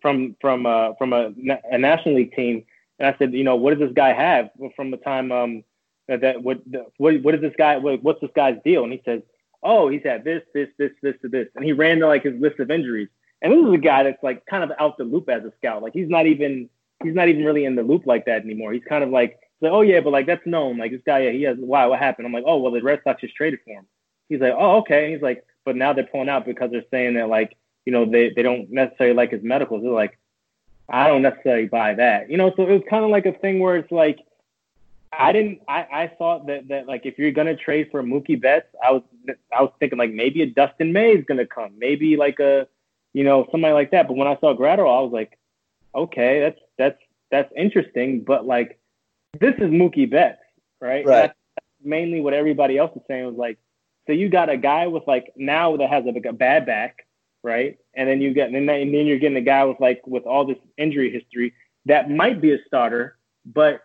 from 0.00 0.36
from 0.40 0.66
uh, 0.66 0.94
from 0.94 1.12
a, 1.12 1.32
a 1.70 1.78
National 1.78 2.16
League 2.16 2.34
team. 2.34 2.64
And 2.98 3.14
I 3.14 3.18
said, 3.18 3.34
you 3.34 3.44
know, 3.44 3.56
what 3.56 3.78
does 3.78 3.88
this 3.88 3.94
guy 3.94 4.12
have 4.12 4.50
from 4.74 4.90
the 4.90 4.96
time 4.96 5.30
um, 5.30 5.64
that, 6.08 6.20
that 6.22 6.42
what, 6.42 6.60
what 6.96 7.22
what 7.22 7.34
is 7.34 7.40
this 7.40 7.54
guy? 7.58 7.76
What, 7.76 8.02
what's 8.02 8.20
this 8.20 8.30
guy's 8.34 8.58
deal? 8.64 8.84
And 8.84 8.92
he 8.92 9.02
says, 9.04 9.22
oh, 9.62 9.88
he's 9.88 10.02
had 10.04 10.24
this, 10.24 10.42
this, 10.54 10.68
this, 10.78 10.92
this, 11.02 11.14
to 11.22 11.28
this, 11.28 11.48
and 11.56 11.64
he 11.64 11.72
ran 11.72 11.98
to 12.00 12.06
like 12.06 12.22
his 12.22 12.40
list 12.40 12.60
of 12.60 12.70
injuries. 12.70 13.08
And 13.42 13.52
this 13.52 13.66
is 13.66 13.74
a 13.74 13.78
guy 13.78 14.04
that's 14.04 14.22
like 14.22 14.46
kind 14.46 14.64
of 14.64 14.72
out 14.78 14.96
the 14.96 15.04
loop 15.04 15.28
as 15.28 15.44
a 15.44 15.52
scout. 15.58 15.82
Like 15.82 15.92
he's 15.92 16.08
not 16.08 16.26
even 16.26 16.70
he's 17.02 17.14
not 17.14 17.28
even 17.28 17.44
really 17.44 17.64
in 17.64 17.74
the 17.74 17.82
loop 17.82 18.06
like 18.06 18.24
that 18.26 18.42
anymore. 18.42 18.72
He's 18.72 18.84
kind 18.88 19.04
of 19.04 19.10
like, 19.10 19.38
like 19.60 19.72
oh 19.72 19.82
yeah, 19.82 20.00
but 20.00 20.10
like 20.10 20.26
that's 20.26 20.46
known. 20.46 20.78
Like 20.78 20.92
this 20.92 21.02
guy, 21.04 21.20
yeah, 21.20 21.32
he 21.32 21.42
has 21.42 21.56
why 21.58 21.84
what 21.86 21.98
happened? 21.98 22.26
I'm 22.26 22.32
like, 22.32 22.44
oh 22.46 22.56
well, 22.58 22.72
the 22.72 22.82
Red 22.82 23.00
Sox 23.04 23.20
just 23.20 23.34
traded 23.34 23.60
for 23.64 23.72
him. 23.72 23.86
He's 24.28 24.40
like, 24.40 24.54
oh 24.56 24.78
okay. 24.78 25.04
And 25.04 25.14
he's 25.14 25.22
like, 25.22 25.44
but 25.64 25.76
now 25.76 25.92
they're 25.92 26.04
pulling 26.04 26.28
out 26.28 26.46
because 26.46 26.70
they're 26.70 26.84
saying 26.90 27.14
that 27.14 27.28
like 27.28 27.56
you 27.84 27.92
know 27.92 28.04
they 28.04 28.32
they 28.34 28.42
don't 28.42 28.70
necessarily 28.70 29.14
like 29.14 29.30
his 29.30 29.42
medicals. 29.42 29.82
They're 29.82 29.92
like, 29.92 30.18
I 30.88 31.06
don't 31.06 31.22
necessarily 31.22 31.66
buy 31.66 31.94
that. 31.94 32.30
You 32.30 32.36
know, 32.36 32.52
so 32.56 32.62
it 32.62 32.72
was 32.72 32.82
kind 32.88 33.04
of 33.04 33.10
like 33.10 33.26
a 33.26 33.32
thing 33.32 33.58
where 33.58 33.76
it's 33.76 33.92
like 33.92 34.18
I 35.12 35.32
didn't. 35.32 35.60
I, 35.68 35.86
I 35.92 36.12
thought 36.18 36.46
that 36.46 36.68
that 36.68 36.86
like 36.86 37.06
if 37.06 37.18
you're 37.18 37.32
gonna 37.32 37.56
trade 37.56 37.88
for 37.90 38.02
Mookie 38.02 38.40
Betts, 38.40 38.68
I 38.84 38.92
was 38.92 39.02
I 39.56 39.62
was 39.62 39.72
thinking 39.78 39.98
like 39.98 40.12
maybe 40.12 40.42
a 40.42 40.46
Dustin 40.46 40.92
May 40.92 41.12
is 41.12 41.24
gonna 41.24 41.46
come, 41.46 41.72
maybe 41.78 42.16
like 42.16 42.38
a 42.40 42.66
you 43.12 43.24
know 43.24 43.46
somebody 43.50 43.72
like 43.72 43.90
that. 43.92 44.08
But 44.08 44.16
when 44.16 44.28
I 44.28 44.36
saw 44.40 44.54
Graterol, 44.54 44.98
I 44.98 45.02
was 45.02 45.12
like, 45.12 45.38
okay, 45.94 46.40
that's 46.40 46.60
that's 46.76 46.98
that's 47.30 47.52
interesting. 47.56 48.20
But 48.20 48.46
like 48.46 48.78
this 49.40 49.54
is 49.54 49.70
Mookie 49.70 50.10
Betts, 50.10 50.42
right? 50.80 51.04
Right. 51.04 51.20
That's, 51.22 51.38
mainly 51.82 52.20
what 52.20 52.34
everybody 52.34 52.78
else 52.78 52.90
was 52.94 53.04
saying 53.06 53.26
was 53.26 53.36
like, 53.36 53.58
so 54.06 54.12
you 54.12 54.28
got 54.28 54.48
a 54.48 54.56
guy 54.56 54.86
with 54.86 55.06
like 55.06 55.32
now 55.36 55.76
that 55.76 55.88
has 55.90 56.04
like 56.04 56.24
a 56.24 56.32
bad 56.32 56.66
back, 56.66 57.06
right? 57.42 57.78
And 57.94 58.08
then 58.08 58.20
you 58.20 58.32
get 58.32 58.48
and 58.48 58.68
then, 58.68 58.68
and 58.68 58.94
then 58.94 59.06
you're 59.06 59.18
getting 59.18 59.36
a 59.36 59.42
guy 59.42 59.64
with 59.64 59.80
like 59.80 60.06
with 60.06 60.24
all 60.24 60.44
this 60.44 60.58
injury 60.76 61.10
history 61.10 61.54
that 61.86 62.10
might 62.10 62.40
be 62.40 62.52
a 62.52 62.58
starter, 62.66 63.18
but 63.44 63.82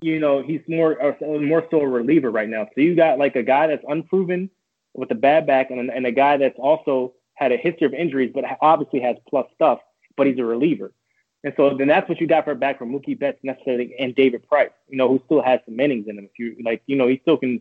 you 0.00 0.20
know, 0.20 0.42
he's 0.42 0.60
more 0.68 1.16
more 1.20 1.66
so 1.70 1.80
a 1.80 1.88
reliever 1.88 2.30
right 2.30 2.48
now. 2.48 2.66
So 2.74 2.80
you 2.80 2.94
got 2.94 3.18
like 3.18 3.36
a 3.36 3.42
guy 3.42 3.66
that's 3.66 3.84
unproven 3.88 4.50
with 4.94 5.10
a 5.10 5.14
bad 5.14 5.46
back, 5.46 5.70
and 5.70 5.90
and 5.90 6.06
a 6.06 6.12
guy 6.12 6.36
that's 6.36 6.58
also 6.58 7.14
had 7.34 7.52
a 7.52 7.56
history 7.56 7.86
of 7.86 7.94
injuries, 7.94 8.32
but 8.34 8.44
obviously 8.60 9.00
has 9.00 9.16
plus 9.28 9.46
stuff, 9.54 9.80
but 10.16 10.26
he's 10.26 10.38
a 10.38 10.44
reliever. 10.44 10.92
And 11.44 11.54
so 11.56 11.76
then 11.76 11.86
that's 11.86 12.08
what 12.08 12.20
you 12.20 12.26
got 12.26 12.44
for 12.44 12.54
back 12.54 12.78
from 12.78 12.92
Mookie 12.92 13.18
Betts 13.18 13.38
necessarily 13.42 13.94
and 13.98 14.14
David 14.14 14.48
Price, 14.48 14.70
you 14.88 14.96
know, 14.96 15.08
who 15.08 15.22
still 15.26 15.42
has 15.42 15.60
some 15.64 15.78
innings 15.78 16.06
in 16.08 16.18
him. 16.18 16.24
If 16.24 16.38
you 16.38 16.56
like, 16.64 16.82
you 16.86 16.96
know, 16.96 17.06
he 17.06 17.20
still 17.22 17.36
can 17.36 17.60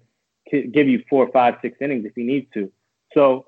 give 0.52 0.88
you 0.88 1.04
four, 1.10 1.30
five, 1.32 1.56
six 1.62 1.78
innings 1.82 2.06
if 2.06 2.14
he 2.16 2.24
needs 2.24 2.48
to. 2.54 2.72
So 3.14 3.46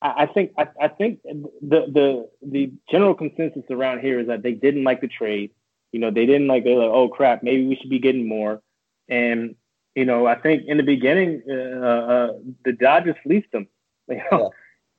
I, 0.00 0.24
I 0.24 0.26
think 0.26 0.52
I, 0.58 0.68
I 0.80 0.88
think 0.88 1.20
the 1.22 1.50
the 1.62 2.30
the 2.42 2.72
general 2.90 3.14
consensus 3.14 3.64
around 3.70 4.00
here 4.00 4.20
is 4.20 4.26
that 4.28 4.42
they 4.42 4.52
didn't 4.52 4.84
like 4.84 5.00
the 5.00 5.08
trade. 5.08 5.50
You 5.92 6.00
know, 6.00 6.10
they 6.10 6.26
didn't 6.26 6.48
like, 6.48 6.64
they're 6.64 6.76
like, 6.76 6.90
oh 6.90 7.08
crap, 7.08 7.42
maybe 7.42 7.66
we 7.66 7.76
should 7.76 7.90
be 7.90 7.98
getting 7.98 8.28
more. 8.28 8.60
And, 9.08 9.54
you 9.94 10.04
know, 10.04 10.26
I 10.26 10.34
think 10.34 10.64
in 10.66 10.76
the 10.76 10.82
beginning, 10.82 11.42
uh, 11.48 11.52
uh, 11.54 12.32
the 12.64 12.72
Dodgers 12.72 13.16
fleeced 13.22 13.52
them. 13.52 13.68
You 14.08 14.22
know? 14.30 14.52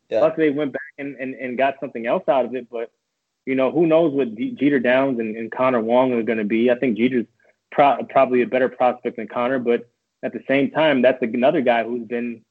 yeah. 0.09 0.17
Yeah. 0.17 0.21
Luckily, 0.21 0.49
they 0.49 0.55
went 0.55 0.73
back 0.73 0.81
and, 0.97 1.15
and, 1.17 1.35
and 1.35 1.57
got 1.57 1.75
something 1.79 2.05
else 2.07 2.23
out 2.27 2.45
of 2.45 2.55
it. 2.55 2.67
But, 2.69 2.91
you 3.45 3.55
know, 3.55 3.71
who 3.71 3.85
knows 3.85 4.13
what 4.13 4.35
Jeter 4.35 4.79
Downs 4.79 5.19
and, 5.19 5.35
and 5.35 5.51
Connor 5.51 5.81
Wong 5.81 6.13
are 6.13 6.23
going 6.23 6.39
to 6.39 6.43
be. 6.43 6.71
I 6.71 6.75
think 6.75 6.97
Jeter's 6.97 7.25
pro- 7.71 8.03
probably 8.09 8.41
a 8.41 8.47
better 8.47 8.69
prospect 8.69 9.17
than 9.17 9.27
Connor. 9.27 9.59
But 9.59 9.87
at 10.23 10.33
the 10.33 10.43
same 10.47 10.71
time, 10.71 11.01
that's 11.01 11.21
another 11.21 11.61
guy 11.61 11.83
who's 11.83 12.07
been, 12.07 12.43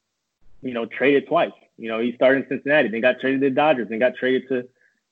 you 0.62 0.72
know, 0.72 0.87
traded 0.87 1.26
twice. 1.26 1.52
You 1.76 1.88
know, 1.88 2.00
he 2.00 2.12
started 2.14 2.44
in 2.44 2.48
Cincinnati, 2.48 2.88
then 2.88 3.00
got 3.00 3.20
traded 3.20 3.40
to 3.40 3.48
the 3.50 3.54
Dodgers, 3.54 3.88
then 3.88 3.98
got 3.98 4.16
traded 4.16 4.48
to, 4.48 4.68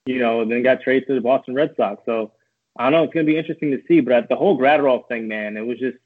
you 0.06 0.18
know, 0.18 0.44
then 0.44 0.62
got 0.62 0.80
traded 0.80 1.06
to 1.08 1.14
the 1.14 1.20
Boston 1.20 1.54
Red 1.54 1.74
Sox. 1.76 2.02
So, 2.06 2.32
I 2.78 2.84
don't 2.84 2.92
know. 2.92 3.04
It's 3.04 3.14
going 3.14 3.26
to 3.26 3.32
be 3.32 3.38
interesting 3.38 3.70
to 3.70 3.82
see. 3.88 4.00
But 4.00 4.28
the 4.28 4.36
whole 4.36 4.58
Graterol 4.58 5.06
thing, 5.08 5.28
man, 5.28 5.56
it 5.56 5.66
was 5.66 5.78
just, 5.78 5.96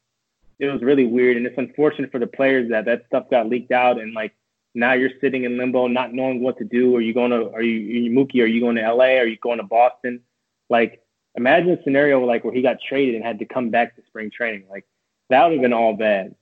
it 0.59 0.67
was 0.67 0.83
really 0.83 1.07
weird. 1.07 1.37
And 1.37 1.47
it's 1.47 1.59
unfortunate 1.59 2.13
for 2.13 2.19
the 2.19 2.27
players 2.27 2.71
that 2.71 2.85
that 2.85 3.05
stuff 3.07 3.31
got 3.31 3.49
leaked 3.49 3.73
out. 3.73 4.01
And 4.01 4.13
like 4.15 4.35
now 4.75 4.93
you're 4.93 5.11
sitting 5.21 5.45
in 5.45 5.59
limbo, 5.59 5.89
not 5.89 6.13
knowing 6.13 6.43
what 6.43 6.59
to 6.59 6.65
do. 6.65 6.95
Are 6.97 7.01
you 7.01 7.15
going 7.15 7.31
to, 7.31 7.51
are 7.53 7.63
you, 7.63 7.81
are 7.81 8.01
you 8.03 8.11
Mookie, 8.11 8.43
are 8.43 8.47
you 8.47 8.61
going 8.61 8.77
to 8.77 8.93
LA? 8.93 9.19
Are 9.19 9.27
you 9.27 9.37
going 9.39 9.59
to 9.59 9.65
Boston? 9.65 10.21
Like, 10.69 11.03
imagine 11.35 11.71
a 11.71 11.83
scenario 11.83 12.25
like 12.25 12.45
where 12.45 12.55
he 12.55 12.63
got 12.63 12.77
traded 12.81 13.17
and 13.17 13.25
had 13.25 13.39
to 13.41 13.47
come 13.47 13.71
back 13.71 13.97
to 13.97 14.03
spring 14.07 14.31
training. 14.31 14.65
Like, 14.71 14.87
that 15.29 15.45
would 15.45 15.53
have 15.55 15.63
been 15.63 15.73
all 15.73 15.95
bad. 15.95 16.35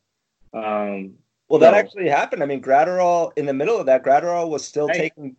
Um, 0.52 1.14
well, 1.48 1.60
that 1.60 1.72
so, 1.72 1.78
actually 1.78 2.08
happened. 2.08 2.42
I 2.42 2.46
mean, 2.46 2.62
Graterol, 2.62 3.32
in 3.36 3.46
the 3.46 3.54
middle 3.54 3.78
of 3.78 3.86
that, 3.86 4.04
Graterol 4.04 4.48
was 4.48 4.64
still 4.64 4.88
hey. 4.88 5.10
taking, 5.10 5.36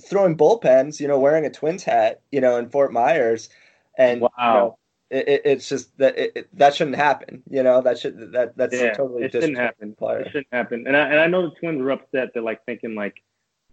throwing 0.00 0.36
bullpens, 0.36 1.00
you 1.00 1.08
know, 1.08 1.18
wearing 1.18 1.44
a 1.44 1.50
Twins 1.50 1.84
hat, 1.84 2.20
you 2.32 2.40
know, 2.40 2.56
in 2.56 2.68
Fort 2.68 2.92
Myers 2.92 3.48
and 3.96 4.20
wow. 4.20 4.30
You 4.38 4.46
know, 4.46 4.78
it, 5.10 5.42
it's 5.44 5.68
just 5.68 5.96
that 5.98 6.18
it, 6.18 6.48
that 6.54 6.74
shouldn't 6.74 6.96
happen. 6.96 7.42
You 7.48 7.62
know, 7.62 7.80
that 7.82 7.98
should 7.98 8.32
that 8.32 8.56
that's 8.56 8.74
yeah, 8.74 8.94
totally 8.94 9.24
it 9.24 9.32
shouldn't 9.32 9.58
happen. 9.58 9.94
Player. 9.94 10.20
It 10.20 10.26
shouldn't 10.28 10.48
happen. 10.50 10.86
And 10.86 10.96
I 10.96 11.08
and 11.08 11.20
I 11.20 11.26
know 11.26 11.42
the 11.42 11.54
Twins 11.54 11.80
were 11.80 11.90
upset. 11.90 12.30
They're 12.34 12.42
like 12.42 12.64
thinking 12.64 12.94
like, 12.94 13.22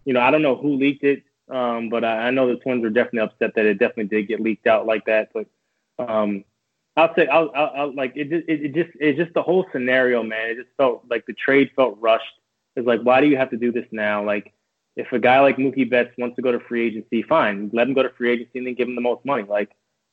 you 0.04 0.12
know, 0.12 0.20
I 0.20 0.30
don't 0.30 0.42
know 0.42 0.56
who 0.56 0.76
leaked 0.76 1.04
it, 1.04 1.24
um, 1.50 1.88
but 1.88 2.04
I, 2.04 2.28
I 2.28 2.30
know 2.30 2.48
the 2.48 2.60
Twins 2.60 2.82
were 2.82 2.90
definitely 2.90 3.20
upset 3.20 3.54
that 3.56 3.66
it 3.66 3.78
definitely 3.78 4.16
did 4.16 4.28
get 4.28 4.40
leaked 4.40 4.66
out 4.66 4.86
like 4.86 5.06
that. 5.06 5.30
But 5.32 5.46
um, 5.98 6.44
I'll 6.96 7.14
say 7.14 7.26
I'll, 7.26 7.50
I'll, 7.54 7.72
I'll 7.76 7.94
like 7.94 8.12
it, 8.16 8.32
it. 8.32 8.44
It 8.48 8.74
just 8.74 8.90
it's 9.00 9.18
just 9.18 9.32
the 9.34 9.42
whole 9.42 9.66
scenario, 9.72 10.22
man. 10.22 10.50
It 10.50 10.56
just 10.56 10.68
felt 10.76 11.04
like 11.08 11.24
the 11.26 11.32
trade 11.32 11.70
felt 11.74 11.98
rushed. 12.00 12.24
It's 12.76 12.86
like 12.86 13.00
why 13.00 13.20
do 13.20 13.26
you 13.28 13.36
have 13.36 13.50
to 13.50 13.56
do 13.56 13.72
this 13.72 13.86
now? 13.92 14.24
Like 14.24 14.52
if 14.96 15.10
a 15.12 15.18
guy 15.18 15.40
like 15.40 15.56
Mookie 15.56 15.88
Betts 15.88 16.12
wants 16.18 16.36
to 16.36 16.42
go 16.42 16.52
to 16.52 16.60
free 16.60 16.86
agency, 16.86 17.22
fine, 17.22 17.70
let 17.72 17.88
him 17.88 17.94
go 17.94 18.02
to 18.02 18.10
free 18.10 18.30
agency 18.30 18.58
and 18.58 18.66
then 18.66 18.74
give 18.74 18.88
him 18.88 18.94
the 18.94 19.00
most 19.00 19.24
money. 19.24 19.44
Like 19.44 19.70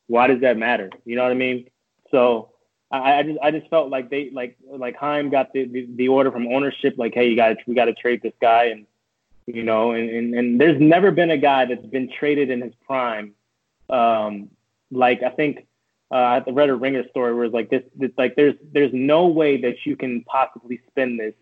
why 0.07 0.27
does 0.27 0.41
that 0.41 0.57
matter? 0.57 0.89
You 1.05 1.15
know 1.15 1.23
what 1.23 1.31
I 1.31 1.35
mean? 1.35 1.69
So 2.11 2.53
I, 2.91 3.19
I 3.19 3.23
just 3.23 3.39
I 3.43 3.51
just 3.51 3.69
felt 3.69 3.89
like 3.89 4.09
they 4.09 4.29
like 4.31 4.57
like 4.65 4.95
Chaim 4.95 5.29
got 5.29 5.53
the, 5.53 5.65
the, 5.65 5.87
the 5.95 6.07
order 6.07 6.31
from 6.31 6.47
ownership 6.47 6.95
like 6.97 7.13
hey 7.13 7.29
you 7.29 7.35
got 7.35 7.57
we 7.67 7.75
got 7.75 7.85
to 7.85 7.93
trade 7.93 8.21
this 8.21 8.33
guy 8.41 8.65
and 8.65 8.85
you 9.45 9.63
know 9.63 9.91
and, 9.91 10.09
and 10.09 10.33
and 10.33 10.61
there's 10.61 10.79
never 10.79 11.11
been 11.11 11.31
a 11.31 11.37
guy 11.37 11.65
that's 11.65 11.85
been 11.85 12.09
traded 12.09 12.49
in 12.49 12.61
his 12.61 12.73
prime 12.87 13.33
um 13.89 14.49
like 14.91 15.21
I 15.21 15.29
think 15.29 15.67
uh, 16.11 16.41
I 16.47 16.49
read 16.49 16.69
a 16.69 16.75
Ringer 16.75 17.07
story 17.09 17.33
where 17.33 17.45
it's 17.45 17.53
like 17.53 17.69
this, 17.69 17.83
like 18.17 18.35
there's 18.35 18.55
there's 18.71 18.91
no 18.93 19.27
way 19.27 19.61
that 19.61 19.85
you 19.85 19.95
can 19.95 20.23
possibly 20.23 20.81
spin 20.89 21.17
this 21.17 21.33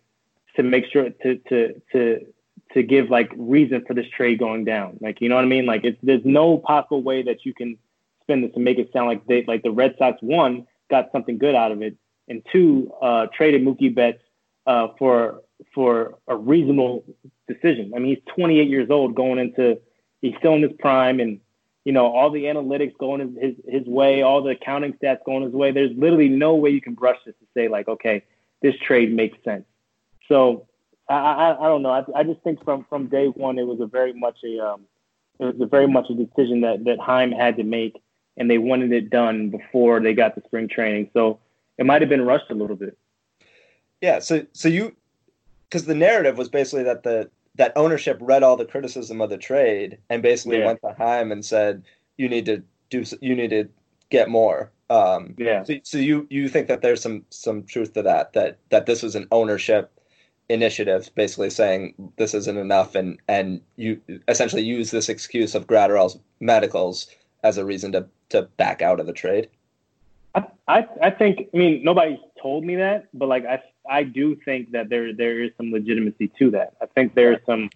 to 0.56 0.64
make 0.64 0.86
sure 0.92 1.10
to 1.10 1.36
to 1.50 1.82
to 1.94 2.26
to 2.74 2.84
give 2.84 3.10
like 3.10 3.32
reason 3.38 3.84
for 3.88 3.94
this 3.94 4.08
trade 4.10 4.40
going 4.40 4.66
down 4.66 4.98
like 5.00 5.22
you 5.22 5.30
know 5.30 5.36
what 5.36 5.46
I 5.46 5.48
mean 5.48 5.66
like 5.66 5.86
it's 5.86 5.98
there's 6.04 6.26
no 6.26 6.58
possible 6.58 7.02
way 7.02 7.22
that 7.24 7.46
you 7.46 7.54
can 7.54 7.78
spin 8.24 8.42
this 8.42 8.54
to 8.56 8.60
make 8.60 8.78
it 8.78 8.92
sound 8.92 9.08
like 9.08 9.26
they 9.26 9.46
like 9.48 9.64
the 9.64 9.72
Red 9.72 9.96
Sox 9.98 10.18
one 10.22 10.68
got 10.90 11.12
something 11.12 11.38
good 11.38 11.56
out 11.56 11.72
of 11.72 11.82
it, 11.82 11.96
and 12.28 12.46
two 12.52 12.92
uh, 13.02 13.28
traded 13.34 13.64
Mookie 13.64 13.94
Betts 13.94 14.22
uh, 14.66 14.90
for 14.98 15.42
for 15.74 16.16
a 16.28 16.36
reasonable 16.36 17.04
decision. 17.48 17.94
I 17.96 18.00
mean, 18.00 18.16
he's 18.16 18.36
28 18.36 18.70
years 18.70 18.90
old, 18.90 19.16
going 19.16 19.40
into 19.40 19.80
he's 20.22 20.36
still 20.40 20.54
in 20.54 20.62
his 20.62 20.72
prime, 20.80 21.20
and 21.20 21.40
you 21.88 21.94
know 21.94 22.08
all 22.08 22.30
the 22.30 22.44
analytics 22.44 22.98
going 22.98 23.38
his 23.40 23.56
his 23.66 23.88
way, 23.88 24.22
all 24.22 24.42
the 24.44 24.50
accounting 24.50 24.92
stats 25.02 25.24
going 25.26 25.44
his 25.44 25.54
way. 25.54 25.72
There's 25.72 25.96
literally 25.96 26.28
no 26.28 26.54
way 26.54 26.70
you 26.72 26.82
can 26.82 26.96
brush 26.96 27.16
this 27.26 27.34
to 27.40 27.46
say 27.54 27.70
like, 27.70 27.88
okay, 27.88 28.24
this 28.62 28.76
trade 28.86 29.16
makes 29.16 29.42
sense. 29.46 29.64
So 30.28 30.68
I 31.10 31.16
I, 31.16 31.66
I 31.66 31.68
don't 31.70 31.84
know. 31.84 31.92
I, 31.92 32.04
I 32.14 32.24
just 32.24 32.42
think 32.42 32.62
from 32.66 32.86
from 32.90 33.08
day 33.08 33.28
one 33.28 33.58
it 33.58 33.66
was 33.66 33.80
a 33.80 33.86
very 33.86 34.12
much 34.12 34.36
a 34.44 34.60
um, 34.60 34.82
it 35.40 35.46
was 35.46 35.62
a 35.62 35.66
very 35.66 35.88
much 35.88 36.10
a 36.10 36.14
decision 36.14 36.60
that 36.60 36.84
that 36.84 37.00
Chaim 37.00 37.32
had 37.32 37.56
to 37.56 37.64
make 37.64 37.96
and 38.36 38.52
they 38.52 38.58
wanted 38.58 38.92
it 38.92 39.10
done 39.10 39.50
before 39.50 40.02
they 40.02 40.14
got 40.14 40.36
to 40.36 40.42
spring 40.44 40.68
training. 40.68 41.10
So 41.14 41.40
it 41.78 41.86
might 41.86 42.02
have 42.02 42.10
been 42.10 42.26
rushed 42.26 42.52
a 42.52 42.54
little 42.54 42.76
bit. 42.76 42.98
Yeah. 44.02 44.20
So 44.20 44.46
so 44.52 44.68
you 44.68 44.94
because 45.70 45.86
the 45.86 45.96
narrative 45.96 46.38
was 46.38 46.50
basically 46.50 46.84
that 46.84 47.04
the 47.04 47.30
that 47.58 47.74
ownership 47.76 48.18
read 48.22 48.44
all 48.44 48.56
the 48.56 48.66
criticism 48.66 49.22
of 49.22 49.30
the 49.30 49.38
trade 49.38 49.98
and 50.10 50.22
basically 50.22 50.60
yeah. 50.60 50.66
went 50.66 50.80
to 50.82 50.96
Chaim 50.98 51.32
and 51.32 51.44
said 51.44 51.84
you 52.18 52.30
need 52.30 52.46
to 52.46 52.64
do 52.90 53.04
you 53.22 53.36
need 53.36 53.50
to 53.50 53.68
get 54.10 54.30
more. 54.30 54.72
Um, 54.90 55.36
yeah. 55.38 55.64
So, 55.64 55.74
so 55.84 55.98
you 55.98 56.28
you 56.30 56.48
think 56.48 56.68
that 56.68 56.82
there's 56.82 57.02
some 57.02 57.26
some 57.30 57.64
truth 57.64 57.94
to 57.94 58.02
that 58.04 58.34
that 58.34 58.60
that 58.70 58.86
this 58.86 59.04
was 59.04 59.16
an 59.16 59.28
ownership 59.32 59.92
initiative 60.50 61.10
basically 61.16 61.50
saying 61.50 61.94
this 62.16 62.34
isn't 62.34 62.58
enough 62.58 62.96
and 62.96 63.20
and 63.28 63.60
you 63.76 64.00
essentially 64.30 64.64
use 64.64 64.92
this 64.92 65.10
excuse 65.10 65.56
of 65.56 65.68
Graterol's 65.68 66.18
medicals 66.40 67.08
as 67.44 67.58
a 67.58 67.66
reason 67.66 67.92
to 67.92 68.08
to 68.30 68.44
back 68.58 68.82
out 68.82 69.00
of 69.00 69.08
the 69.08 69.14
trade? 69.14 69.50
I, 70.36 70.46
I 70.68 70.88
I 71.02 71.10
think 71.10 71.50
I 71.54 71.58
mean 71.58 71.84
nobody's 71.84 72.20
told 72.42 72.64
me 72.64 72.76
that, 72.76 73.08
but 73.14 73.28
like 73.28 73.46
I 73.46 73.62
I 73.90 74.04
do 74.04 74.36
think 74.46 74.72
that 74.72 74.90
there 74.90 75.14
there 75.14 75.42
is 75.42 75.52
some 75.58 75.72
legitimacy 75.72 76.32
to 76.40 76.52
that. 76.52 76.74
I 76.82 76.86
think 76.88 77.16
there's 77.16 77.40
some 77.46 77.70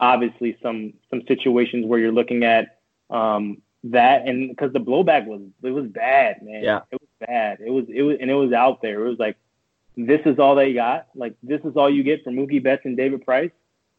obviously 0.00 0.58
some 0.62 0.94
some 1.10 1.22
situations 1.26 1.86
where 1.86 1.98
you're 1.98 2.12
looking 2.12 2.44
at 2.44 2.78
um, 3.10 3.62
that 3.84 4.26
and 4.26 4.50
because 4.50 4.72
the 4.72 4.80
blowback 4.80 5.26
was 5.26 5.40
it 5.62 5.70
was 5.70 5.86
bad, 5.86 6.42
man. 6.42 6.62
Yeah, 6.62 6.80
it 6.90 7.00
was 7.00 7.08
bad. 7.26 7.58
It 7.60 7.70
was 7.70 7.86
it 7.88 8.02
was 8.02 8.18
and 8.20 8.30
it 8.30 8.34
was 8.34 8.52
out 8.52 8.82
there. 8.82 9.04
It 9.04 9.08
was 9.08 9.18
like 9.18 9.36
this 9.96 10.20
is 10.24 10.38
all 10.38 10.54
they 10.54 10.72
got. 10.72 11.08
Like 11.14 11.34
this 11.42 11.60
is 11.64 11.76
all 11.76 11.90
you 11.90 12.02
get 12.02 12.24
from 12.24 12.34
Mookie 12.34 12.62
Betts 12.62 12.82
and 12.84 12.96
David 12.96 13.24
Price. 13.24 13.52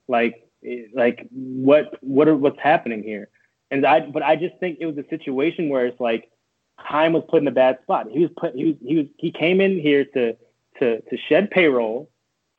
Like 0.07 0.47
like 0.93 1.27
what 1.31 1.97
what 2.01 2.27
are 2.27 2.35
what's 2.35 2.59
happening 2.59 3.03
here? 3.03 3.29
And 3.71 3.85
I 3.85 4.01
but 4.01 4.23
I 4.23 4.35
just 4.35 4.57
think 4.59 4.77
it 4.79 4.85
was 4.85 4.97
a 4.97 5.07
situation 5.09 5.69
where 5.69 5.85
it's 5.85 5.99
like 5.99 6.29
Chaim 6.77 7.13
was 7.13 7.23
put 7.29 7.41
in 7.41 7.47
a 7.47 7.51
bad 7.51 7.79
spot. 7.83 8.07
He 8.11 8.19
was 8.19 8.29
put 8.37 8.55
he 8.55 8.65
was 8.65 8.75
he 8.85 8.95
was 8.97 9.05
he 9.17 9.31
came 9.31 9.61
in 9.61 9.79
here 9.79 10.05
to 10.05 10.35
to 10.83 11.01
to 11.01 11.17
shed 11.29 11.49
payroll 11.51 12.09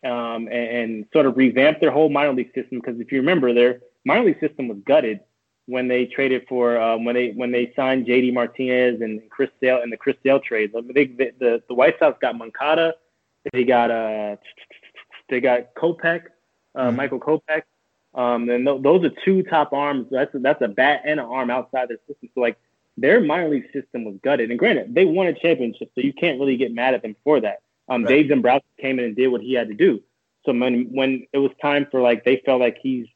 um, 0.04 0.48
and, 0.48 0.50
and, 0.50 1.06
sort 1.12 1.24
of 1.24 1.36
revamp 1.36 1.80
their 1.80 1.90
whole 1.90 2.10
minor 2.10 2.34
league 2.34 2.52
system 2.54 2.78
because 2.78 3.00
if 3.00 3.10
you 3.10 3.18
remember 3.18 3.54
their 3.54 3.80
minor 4.04 4.24
league 4.24 4.40
system 4.40 4.68
was 4.68 4.78
gutted 4.84 5.20
when 5.66 5.88
they 5.88 6.04
traded 6.04 6.44
for 6.48 6.78
um, 6.78 7.04
when 7.04 7.14
they 7.14 7.30
when 7.30 7.50
they 7.50 7.72
signed 7.74 8.06
JD 8.06 8.34
Martinez 8.34 9.00
and 9.00 9.22
Chris 9.30 9.50
Sale 9.60 9.80
and 9.82 9.90
the 9.90 9.96
Chris 9.96 10.16
Sale 10.22 10.40
trade. 10.40 10.72
They, 10.94 11.06
the 11.06 11.62
the 11.68 11.74
White 11.74 11.98
Sox 11.98 12.18
got 12.20 12.36
Moncada, 12.36 12.94
they 13.52 13.64
got 13.64 13.90
uh 13.90 14.36
they 15.28 15.40
got 15.40 15.74
Kopech, 15.74 16.24
uh, 16.74 16.88
mm-hmm. 16.88 16.96
Michael 16.96 17.20
Kopech. 17.20 17.62
Um, 18.14 18.48
and 18.48 18.64
th- 18.66 18.82
those 18.82 19.04
are 19.04 19.10
two 19.24 19.42
top 19.42 19.72
arms. 19.72 20.06
That's 20.10 20.32
a, 20.34 20.38
that's 20.38 20.62
a 20.62 20.68
bat 20.68 21.02
and 21.04 21.18
an 21.18 21.26
arm 21.26 21.50
outside 21.50 21.88
their 21.88 21.98
system. 22.06 22.28
So 22.34 22.40
like 22.40 22.56
their 22.96 23.20
minor 23.20 23.48
league 23.48 23.66
system 23.72 24.04
was 24.04 24.14
gutted. 24.22 24.50
And 24.50 24.58
granted, 24.58 24.94
they 24.94 25.04
won 25.04 25.26
a 25.26 25.32
championship, 25.32 25.90
so 25.94 26.00
you 26.00 26.12
can't 26.12 26.38
really 26.38 26.56
get 26.56 26.72
mad 26.72 26.94
at 26.94 27.02
them 27.02 27.16
for 27.24 27.40
that. 27.40 27.62
Um, 27.88 28.04
right. 28.04 28.08
Dave 28.08 28.28
Dombrowski 28.28 28.66
came 28.80 28.98
in 28.98 29.06
and 29.06 29.16
did 29.16 29.28
what 29.28 29.40
he 29.40 29.54
had 29.54 29.68
to 29.68 29.74
do. 29.74 30.02
So 30.44 30.52
when 30.52 30.92
when 30.92 31.26
it 31.32 31.38
was 31.38 31.50
time 31.60 31.86
for 31.90 32.00
like 32.00 32.24
they 32.24 32.42
felt 32.44 32.60
like 32.60 32.78
he's 32.82 33.06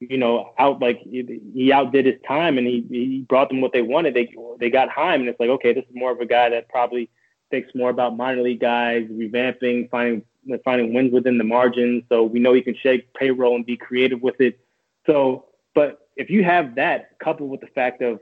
you 0.00 0.18
know 0.18 0.52
out 0.58 0.80
like 0.80 1.00
he 1.00 1.72
outdid 1.72 2.06
his 2.06 2.20
time 2.26 2.58
and 2.58 2.66
he 2.66 2.84
he 2.90 3.26
brought 3.28 3.48
them 3.48 3.60
what 3.60 3.72
they 3.72 3.82
wanted. 3.82 4.14
They 4.14 4.34
they 4.60 4.70
got 4.70 4.88
Chaim 4.90 5.20
and 5.20 5.28
it's 5.28 5.40
like 5.40 5.50
okay, 5.50 5.72
this 5.72 5.84
is 5.84 5.94
more 5.94 6.12
of 6.12 6.20
a 6.20 6.26
guy 6.26 6.50
that 6.50 6.68
probably 6.68 7.10
thinks 7.50 7.70
more 7.74 7.90
about 7.90 8.16
minor 8.16 8.42
league 8.42 8.60
guys, 8.60 9.06
revamping, 9.10 9.88
finding 9.90 10.22
finding 10.64 10.92
wins 10.92 11.12
within 11.12 11.38
the 11.38 11.44
margins. 11.44 12.04
So 12.08 12.24
we 12.24 12.38
know 12.38 12.52
he 12.52 12.62
can 12.62 12.76
shake 12.76 13.12
payroll 13.14 13.56
and 13.56 13.64
be 13.64 13.76
creative 13.76 14.22
with 14.22 14.40
it. 14.40 14.58
So, 15.06 15.46
but 15.74 16.08
if 16.16 16.30
you 16.30 16.44
have 16.44 16.74
that 16.76 17.18
coupled 17.18 17.50
with 17.50 17.60
the 17.60 17.66
fact 17.68 18.02
of, 18.02 18.20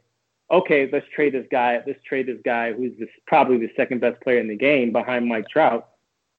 okay, 0.51 0.89
let's 0.93 1.07
trade 1.15 1.35
this 1.35 1.47
guy, 1.51 1.83
let's 1.87 2.03
trade 2.05 2.27
this 2.27 2.39
guy 2.45 2.73
who's 2.73 2.93
this, 2.99 3.09
probably 3.27 3.59
the 3.59 3.73
second 3.77 4.01
best 4.01 4.21
player 4.23 4.39
in 4.39 4.49
the 4.49 4.57
game 4.57 4.93
behind 4.93 5.27
Mike 5.27 5.49
Trout, 5.49 5.89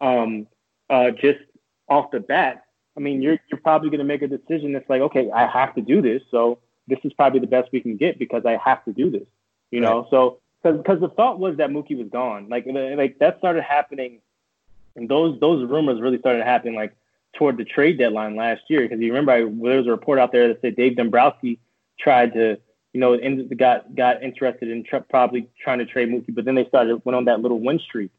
um, 0.03 0.47
uh, 0.89 1.11
just 1.11 1.39
off 1.87 2.11
the 2.11 2.19
bat, 2.19 2.65
I 2.95 2.99
mean, 2.99 3.21
you're 3.21 3.39
you're 3.49 3.61
probably 3.61 3.89
going 3.89 3.99
to 3.99 4.05
make 4.05 4.21
a 4.21 4.27
decision 4.27 4.73
that's 4.73 4.87
like, 4.89 5.01
okay, 5.01 5.31
I 5.31 5.47
have 5.47 5.73
to 5.75 5.81
do 5.81 6.01
this, 6.01 6.21
so 6.29 6.59
this 6.87 6.99
is 7.03 7.13
probably 7.13 7.39
the 7.39 7.47
best 7.47 7.69
we 7.71 7.79
can 7.79 7.95
get 7.95 8.19
because 8.19 8.45
I 8.45 8.59
have 8.63 8.83
to 8.85 8.93
do 8.93 9.09
this, 9.09 9.25
you 9.71 9.79
know. 9.79 10.07
So 10.11 10.39
because 10.61 10.99
the 10.99 11.09
thought 11.09 11.39
was 11.39 11.57
that 11.57 11.69
Mookie 11.69 11.97
was 11.97 12.09
gone, 12.09 12.49
like 12.49 12.65
like 12.67 13.17
that 13.19 13.39
started 13.39 13.63
happening, 13.63 14.19
and 14.95 15.09
those 15.09 15.39
those 15.39 15.67
rumors 15.67 16.01
really 16.01 16.19
started 16.19 16.43
happening 16.43 16.75
like 16.75 16.93
toward 17.37 17.57
the 17.57 17.65
trade 17.65 17.97
deadline 17.97 18.35
last 18.35 18.61
year. 18.67 18.81
Because 18.81 18.99
you 18.99 19.07
remember 19.07 19.31
I, 19.31 19.39
there 19.39 19.77
was 19.77 19.87
a 19.87 19.91
report 19.91 20.19
out 20.19 20.31
there 20.31 20.49
that 20.49 20.61
said 20.61 20.75
Dave 20.75 20.97
Dombrowski 20.97 21.59
tried 21.97 22.33
to 22.33 22.59
you 22.91 22.99
know 22.99 23.17
got 23.57 23.95
got 23.95 24.21
interested 24.21 24.69
in 24.69 24.83
probably 25.09 25.49
trying 25.59 25.79
to 25.79 25.85
trade 25.85 26.09
Mookie, 26.09 26.35
but 26.35 26.45
then 26.45 26.55
they 26.55 26.65
started 26.65 27.03
went 27.05 27.15
on 27.15 27.25
that 27.25 27.39
little 27.39 27.59
win 27.59 27.79
streak 27.79 28.11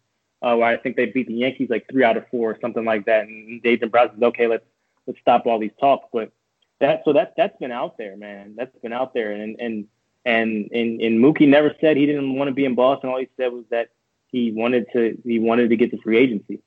uh, 0.44 0.54
where 0.56 0.68
I 0.68 0.76
think 0.76 0.96
they 0.96 1.06
beat 1.06 1.26
the 1.26 1.34
Yankees 1.34 1.70
like 1.70 1.86
three 1.90 2.04
out 2.04 2.18
of 2.18 2.28
four 2.28 2.50
or 2.50 2.58
something 2.60 2.84
like 2.84 3.06
that. 3.06 3.26
And 3.26 3.62
Dave 3.62 3.80
Dombrowski 3.80 4.16
says, 4.16 4.22
okay, 4.24 4.46
let's 4.46 4.64
let's 5.06 5.18
stop 5.20 5.46
all 5.46 5.58
these 5.58 5.72
talks. 5.80 6.06
But 6.12 6.32
that 6.80 7.02
so 7.04 7.14
that 7.14 7.32
that's 7.36 7.56
been 7.58 7.72
out 7.72 7.96
there, 7.96 8.16
man. 8.16 8.54
That's 8.56 8.76
been 8.80 8.92
out 8.92 9.14
there. 9.14 9.32
And 9.32 9.58
and 9.58 9.86
and 10.26 10.68
and, 10.70 11.00
and 11.00 11.24
Mookie 11.24 11.48
never 11.48 11.74
said 11.80 11.96
he 11.96 12.04
didn't 12.04 12.34
want 12.34 12.48
to 12.48 12.54
be 12.54 12.66
in 12.66 12.74
Boston. 12.74 13.08
All 13.08 13.18
he 13.18 13.28
said 13.38 13.52
was 13.52 13.64
that 13.70 13.88
he 14.26 14.52
wanted 14.52 14.86
to 14.92 15.16
he 15.24 15.38
wanted 15.38 15.70
to 15.70 15.76
get 15.76 15.90
to 15.92 16.02
free 16.02 16.18
agency. 16.18 16.60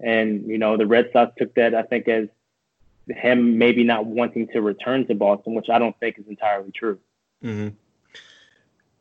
And 0.00 0.46
you 0.46 0.58
know 0.58 0.76
the 0.76 0.86
Red 0.86 1.10
Sox 1.12 1.32
took 1.36 1.54
that 1.56 1.74
I 1.74 1.82
think 1.82 2.06
as 2.06 2.28
him 3.08 3.58
maybe 3.58 3.82
not 3.82 4.06
wanting 4.06 4.46
to 4.48 4.60
return 4.60 5.06
to 5.08 5.14
Boston, 5.14 5.54
which 5.54 5.68
I 5.68 5.80
don't 5.80 5.98
think 5.98 6.18
is 6.18 6.26
entirely 6.28 6.70
true. 6.70 7.00
Mm-hmm. 7.42 7.74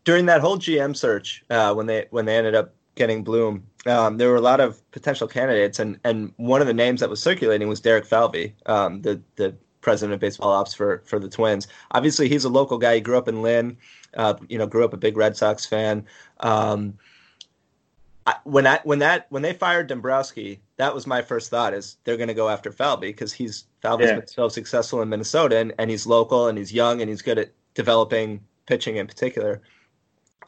During 0.03 0.25
that 0.25 0.41
whole 0.41 0.57
GM 0.57 0.97
search, 0.97 1.43
uh, 1.51 1.73
when 1.75 1.85
they 1.85 2.07
when 2.09 2.25
they 2.25 2.35
ended 2.35 2.55
up 2.55 2.73
getting 2.95 3.23
Bloom, 3.23 3.65
um, 3.85 4.17
there 4.17 4.29
were 4.29 4.37
a 4.37 4.41
lot 4.41 4.59
of 4.59 4.89
potential 4.91 5.27
candidates, 5.27 5.79
and, 5.79 5.99
and 6.03 6.33
one 6.37 6.61
of 6.61 6.67
the 6.67 6.73
names 6.73 6.99
that 7.01 7.09
was 7.09 7.21
circulating 7.21 7.67
was 7.67 7.81
Derek 7.81 8.05
Falvey, 8.05 8.55
um, 8.65 9.01
the 9.01 9.21
the 9.35 9.55
president 9.81 10.13
of 10.13 10.19
baseball 10.19 10.51
ops 10.51 10.73
for 10.73 11.03
for 11.05 11.19
the 11.19 11.29
Twins. 11.29 11.67
Obviously, 11.91 12.29
he's 12.29 12.45
a 12.45 12.49
local 12.49 12.77
guy. 12.77 12.95
He 12.95 13.01
grew 13.01 13.17
up 13.17 13.27
in 13.27 13.41
Lynn. 13.41 13.77
Uh, 14.15 14.35
you 14.47 14.57
know, 14.57 14.67
grew 14.67 14.85
up 14.85 14.93
a 14.93 14.97
big 14.97 15.17
Red 15.17 15.35
Sox 15.35 15.65
fan. 15.65 16.05
Um, 16.39 16.97
I, 18.25 18.35
when 18.43 18.65
I 18.65 18.79
when 18.83 18.99
that 18.99 19.25
when 19.29 19.41
they 19.41 19.53
fired 19.53 19.87
Dombrowski, 19.87 20.61
that 20.77 20.93
was 20.93 21.05
my 21.05 21.21
first 21.21 21.49
thought 21.49 21.73
is 21.73 21.97
they're 22.03 22.17
going 22.17 22.29
to 22.29 22.33
go 22.33 22.47
after 22.47 22.71
Falvey 22.71 23.07
because 23.07 23.33
he's 23.33 23.65
Falvey's 23.81 24.09
yeah. 24.09 24.19
been 24.19 24.27
so 24.27 24.47
successful 24.47 25.01
in 25.01 25.09
Minnesota 25.09 25.57
and, 25.57 25.73
and 25.77 25.89
he's 25.89 26.07
local 26.07 26.47
and 26.47 26.57
he's 26.57 26.71
young 26.71 27.01
and 27.01 27.09
he's 27.09 27.21
good 27.21 27.37
at 27.37 27.51
developing 27.73 28.39
pitching 28.65 28.95
in 28.95 29.07
particular. 29.07 29.61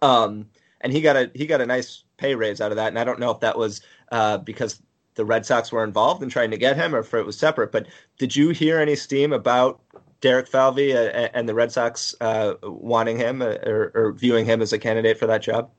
Um, 0.01 0.47
and 0.81 0.93
he 0.93 1.01
got 1.01 1.17
a 1.17 1.31
he 1.33 1.45
got 1.45 1.59
a 1.59 1.65
nice 1.65 2.04
pay 2.17 2.35
raise 2.35 2.61
out 2.61 2.71
of 2.71 2.77
that. 2.77 2.87
And 2.87 2.99
I 2.99 3.03
don't 3.03 3.19
know 3.19 3.31
if 3.31 3.39
that 3.41 3.57
was 3.57 3.81
uh, 4.11 4.37
because 4.37 4.81
the 5.15 5.25
Red 5.25 5.45
Sox 5.45 5.71
were 5.71 5.83
involved 5.83 6.21
in 6.21 6.29
trying 6.29 6.51
to 6.51 6.57
get 6.57 6.75
him 6.75 6.93
or 6.93 6.99
if 6.99 7.13
it 7.13 7.25
was 7.25 7.37
separate. 7.37 7.71
But 7.71 7.87
did 8.17 8.35
you 8.35 8.49
hear 8.49 8.79
any 8.79 8.95
steam 8.95 9.33
about 9.33 9.79
Derek 10.21 10.47
Falvey 10.47 10.95
uh, 10.95 11.29
and 11.33 11.47
the 11.47 11.53
Red 11.53 11.71
Sox 11.71 12.15
uh, 12.21 12.55
wanting 12.63 13.17
him 13.17 13.41
uh, 13.41 13.55
or, 13.65 13.91
or, 13.95 14.11
viewing 14.13 14.45
him 14.45 14.61
as 14.61 14.73
a 14.73 14.79
candidate 14.79 15.17
for 15.17 15.27
that 15.27 15.41
job? 15.41 15.69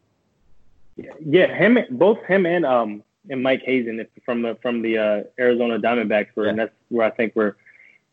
Yeah, 0.97 1.47
him, 1.55 1.79
both 1.91 2.23
him 2.25 2.47
and 2.47 2.65
um 2.65 3.03
and 3.29 3.43
Mike 3.43 3.63
Hazen 3.65 4.07
from 4.25 4.43
the 4.43 4.57
from 4.63 4.83
the 4.83 4.99
uh, 4.99 5.23
Arizona 5.39 5.79
Diamondbacks 5.79 6.29
were, 6.35 6.45
yeah. 6.45 6.51
and 6.51 6.59
that's 6.59 6.73
where 6.89 7.07
I 7.07 7.11
think 7.11 7.35
we're, 7.35 7.57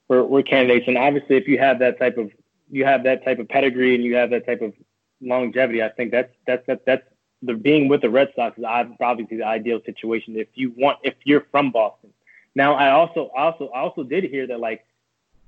we're 0.07 0.23
we're 0.23 0.43
candidates. 0.43 0.87
And 0.87 0.97
obviously, 0.97 1.37
if 1.37 1.47
you 1.47 1.59
have 1.59 1.79
that 1.79 1.99
type 1.99 2.17
of 2.17 2.31
you 2.71 2.85
have 2.85 3.03
that 3.03 3.23
type 3.23 3.39
of 3.39 3.47
pedigree 3.47 3.95
and 3.95 4.03
you 4.03 4.15
have 4.15 4.31
that 4.31 4.45
type 4.45 4.61
of 4.61 4.73
longevity, 5.21 5.83
I 5.83 5.89
think 5.89 6.11
that's 6.11 6.33
that's 6.47 6.65
that's, 6.65 6.81
that's 6.85 7.03
the 7.43 7.53
being 7.53 7.87
with 7.87 8.01
the 8.01 8.09
Red 8.09 8.31
Sox 8.35 8.57
is 8.57 8.63
obviously 8.63 9.37
the 9.37 9.45
ideal 9.45 9.81
situation 9.85 10.37
if 10.37 10.47
you 10.55 10.73
want 10.75 10.99
if 11.03 11.15
you're 11.23 11.45
from 11.51 11.71
Boston. 11.71 12.11
Now, 12.55 12.73
I 12.75 12.91
also 12.91 13.31
also 13.35 13.69
also 13.69 14.03
did 14.03 14.23
hear 14.23 14.47
that 14.47 14.59
like 14.59 14.85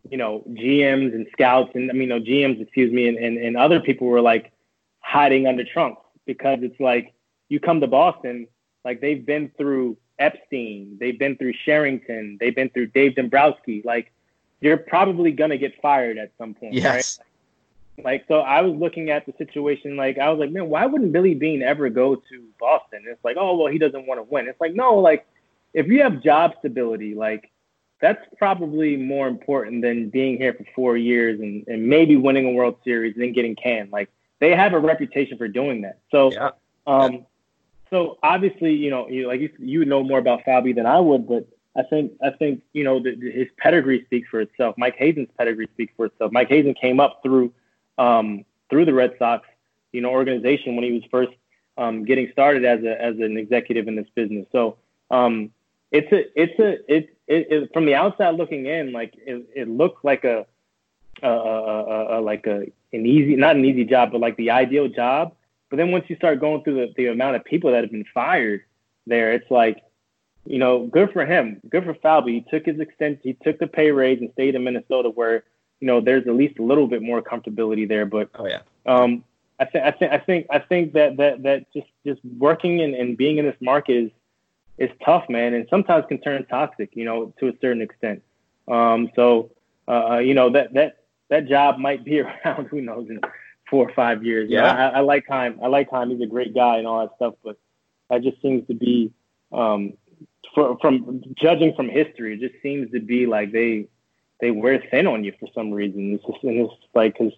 you 0.09 0.17
know 0.17 0.43
GMs 0.49 1.13
and 1.13 1.27
scouts 1.31 1.71
and 1.75 1.89
I 1.89 1.93
mean 1.93 2.09
no 2.09 2.19
GMs 2.19 2.61
excuse 2.61 2.91
me 2.91 3.07
and, 3.07 3.17
and, 3.17 3.37
and 3.37 3.57
other 3.57 3.79
people 3.79 4.07
were 4.07 4.21
like 4.21 4.51
hiding 4.99 5.47
under 5.47 5.63
trunks 5.63 6.01
because 6.25 6.59
it's 6.61 6.79
like 6.79 7.13
you 7.49 7.59
come 7.59 7.79
to 7.81 7.87
Boston 7.87 8.47
like 8.83 9.01
they've 9.01 9.25
been 9.25 9.51
through 9.57 9.97
Epstein, 10.19 10.97
they've 10.99 11.17
been 11.17 11.35
through 11.35 11.53
Cherington, 11.65 12.37
they've 12.39 12.55
been 12.55 12.69
through 12.69 12.87
Dave 12.87 13.15
Dombrowski. 13.15 13.81
Like 13.83 14.11
you're 14.61 14.77
probably 14.77 15.31
gonna 15.31 15.57
get 15.57 15.79
fired 15.81 16.17
at 16.17 16.31
some 16.37 16.53
point. 16.53 16.73
Yes. 16.73 17.19
Right? 17.19 17.27
Like, 18.03 18.25
so 18.27 18.39
I 18.39 18.61
was 18.61 18.75
looking 18.75 19.09
at 19.09 19.25
the 19.25 19.33
situation, 19.37 19.95
like, 19.95 20.17
I 20.17 20.29
was 20.29 20.39
like, 20.39 20.51
man, 20.51 20.69
why 20.69 20.85
wouldn't 20.85 21.13
Billy 21.13 21.33
Beane 21.33 21.61
ever 21.61 21.89
go 21.89 22.15
to 22.15 22.47
Boston? 22.59 23.03
It's 23.07 23.23
like, 23.23 23.37
oh, 23.39 23.55
well, 23.55 23.71
he 23.71 23.77
doesn't 23.77 24.05
want 24.05 24.19
to 24.19 24.23
win. 24.23 24.47
It's 24.47 24.59
like, 24.59 24.73
no, 24.73 24.95
like, 24.95 25.25
if 25.73 25.87
you 25.87 26.01
have 26.01 26.21
job 26.21 26.53
stability, 26.59 27.15
like, 27.15 27.51
that's 28.01 28.21
probably 28.37 28.97
more 28.97 29.27
important 29.27 29.81
than 29.81 30.09
being 30.09 30.37
here 30.37 30.53
for 30.53 30.65
four 30.75 30.97
years 30.97 31.39
and, 31.39 31.65
and 31.67 31.87
maybe 31.87 32.17
winning 32.17 32.45
a 32.45 32.51
World 32.51 32.77
Series 32.83 33.13
and 33.15 33.23
then 33.23 33.31
getting 33.31 33.55
canned. 33.55 33.91
Like, 33.91 34.09
they 34.39 34.53
have 34.53 34.73
a 34.73 34.79
reputation 34.79 35.37
for 35.37 35.47
doing 35.47 35.81
that. 35.83 35.99
So, 36.11 36.31
yeah. 36.33 36.49
um, 36.87 37.25
so 37.89 38.17
obviously, 38.21 38.73
you 38.73 38.89
know, 38.89 39.07
you 39.07 39.27
like 39.27 39.39
you, 39.39 39.49
you 39.59 39.85
know 39.85 40.03
more 40.03 40.19
about 40.19 40.43
Falvey 40.43 40.73
than 40.73 40.85
I 40.85 40.99
would, 40.99 41.27
but 41.27 41.47
I 41.75 41.83
think 41.83 42.13
I 42.23 42.31
think 42.31 42.61
you 42.73 42.83
know 42.83 43.01
the, 43.01 43.15
his 43.31 43.47
pedigree 43.57 44.03
speaks 44.05 44.27
for 44.29 44.41
itself. 44.41 44.75
Mike 44.77 44.95
Hazen's 44.97 45.29
pedigree 45.37 45.67
speaks 45.73 45.93
for 45.95 46.07
itself. 46.07 46.31
Mike 46.31 46.49
Hazen 46.49 46.73
came 46.73 46.99
up 46.99 47.21
through 47.23 47.53
um, 47.97 48.45
through 48.69 48.85
the 48.85 48.93
Red 48.93 49.15
Sox, 49.19 49.47
you 49.91 50.01
know, 50.01 50.09
organization 50.09 50.75
when 50.75 50.83
he 50.83 50.91
was 50.91 51.03
first 51.09 51.31
um, 51.77 52.05
getting 52.05 52.29
started 52.31 52.65
as 52.65 52.83
a 52.83 53.01
as 53.01 53.15
an 53.19 53.37
executive 53.37 53.87
in 53.87 53.95
this 53.95 54.07
business. 54.15 54.45
So 54.51 54.77
um, 55.11 55.51
it's 55.91 56.11
a 56.11 56.41
it's 56.41 56.59
a 56.59 56.93
it, 56.93 57.17
it, 57.27 57.47
it, 57.51 57.73
from 57.73 57.85
the 57.85 57.95
outside 57.95 58.35
looking 58.35 58.65
in, 58.65 58.91
like 58.91 59.13
it, 59.17 59.47
it 59.55 59.69
looked 59.69 60.03
like 60.03 60.23
a, 60.23 60.45
a, 61.23 61.27
a, 61.27 62.19
a, 62.19 62.21
like 62.21 62.47
a 62.47 62.65
an 62.93 63.05
easy 63.05 63.35
not 63.35 63.55
an 63.55 63.65
easy 63.65 63.85
job, 63.85 64.11
but 64.11 64.21
like 64.21 64.37
the 64.37 64.51
ideal 64.51 64.87
job. 64.87 65.33
But 65.69 65.77
then 65.77 65.91
once 65.91 66.05
you 66.07 66.15
start 66.15 66.39
going 66.39 66.63
through 66.63 66.75
the, 66.75 66.93
the 66.95 67.07
amount 67.07 67.35
of 67.35 67.43
people 67.43 67.71
that 67.71 67.83
have 67.83 67.91
been 67.91 68.05
fired 68.13 68.63
there, 69.07 69.33
it's 69.33 69.49
like, 69.49 69.83
you 70.45 70.59
know, 70.59 70.85
good 70.85 71.11
for 71.11 71.25
him, 71.25 71.59
good 71.69 71.83
for 71.83 71.95
Falvey. 71.95 72.33
He 72.33 72.45
took 72.49 72.65
his 72.65 72.79
extent, 72.79 73.19
he 73.23 73.33
took 73.33 73.57
the 73.57 73.67
pay 73.67 73.91
raise 73.91 74.21
and 74.21 74.31
stayed 74.33 74.55
in 74.55 74.63
Minnesota 74.63 75.09
where 75.09 75.43
you 75.85 75.91
know, 75.91 76.01
there's 76.01 76.25
at 76.25 76.33
least 76.33 76.57
a 76.57 76.63
little 76.63 76.87
bit 76.87 77.03
more 77.03 77.21
comfortability 77.21 77.87
there. 77.87 78.07
But 78.07 78.29
oh 78.33 78.47
yeah, 78.47 78.61
um, 78.87 79.23
I 79.59 79.65
think 79.65 79.85
I 79.85 79.91
think 79.91 80.11
I 80.11 80.17
think 80.17 80.47
I 80.49 80.57
think 80.57 80.93
that 80.93 81.17
that 81.17 81.43
that 81.43 81.71
just 81.73 81.85
just 82.03 82.19
working 82.39 82.81
and, 82.81 82.95
and 82.95 83.15
being 83.15 83.37
in 83.37 83.45
this 83.45 83.55
market 83.61 83.93
is 83.93 84.11
is 84.79 84.89
tough, 85.05 85.29
man, 85.29 85.53
and 85.53 85.67
sometimes 85.69 86.05
can 86.07 86.19
turn 86.21 86.43
toxic, 86.47 86.89
you 86.95 87.05
know, 87.05 87.31
to 87.39 87.49
a 87.49 87.53
certain 87.61 87.83
extent. 87.83 88.23
Um, 88.67 89.11
so 89.15 89.51
uh, 89.87 90.13
uh 90.13 90.17
you 90.17 90.33
know 90.33 90.49
that 90.49 90.73
that 90.73 91.03
that 91.29 91.47
job 91.47 91.77
might 91.77 92.03
be 92.03 92.19
around. 92.21 92.65
Who 92.65 92.81
knows 92.81 93.07
in 93.07 93.21
four 93.69 93.87
or 93.87 93.93
five 93.93 94.23
years? 94.23 94.49
Yeah, 94.49 94.71
you 94.71 94.77
know, 94.77 94.83
I, 94.85 94.87
I 94.87 94.99
like 95.01 95.25
Chaim. 95.29 95.59
I 95.61 95.67
like 95.67 95.91
Chaim. 95.91 96.09
He's 96.09 96.21
a 96.21 96.25
great 96.25 96.55
guy 96.55 96.77
and 96.77 96.87
all 96.87 97.01
that 97.01 97.15
stuff, 97.17 97.35
but 97.43 97.59
that 98.09 98.23
just 98.23 98.41
seems 98.41 98.65
to 98.69 98.73
be 98.73 99.11
um, 99.51 99.93
for, 100.55 100.79
from 100.79 101.21
judging 101.35 101.75
from 101.75 101.89
history. 101.89 102.33
It 102.33 102.39
just 102.39 102.59
seems 102.63 102.89
to 102.91 102.99
be 102.99 103.27
like 103.27 103.51
they 103.51 103.87
they 104.41 104.51
wear 104.51 104.83
thin 104.91 105.07
on 105.07 105.23
you 105.23 105.33
for 105.39 105.47
some 105.53 105.71
reason. 105.71 106.13
It's 106.13 106.25
just 106.25 106.43
and 106.43 106.61
it's 106.61 106.73
like 106.93 107.13
because 107.17 107.33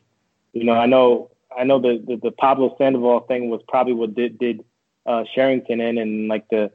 you 0.54 0.64
know 0.64 0.74
I 0.74 0.86
know 0.86 1.32
I 1.58 1.64
know 1.64 1.80
the, 1.80 2.04
the, 2.06 2.18
the 2.18 2.32
Pablo 2.32 2.76
Sandoval 2.78 3.22
thing 3.22 3.50
was 3.50 3.62
probably 3.68 3.94
what 3.94 4.16
did 4.16 4.38
did 4.38 4.64
uh, 5.06 5.24
Cherington 5.34 5.80
in, 5.82 5.98
and 5.98 6.28
like 6.28 6.48
the, 6.50 6.72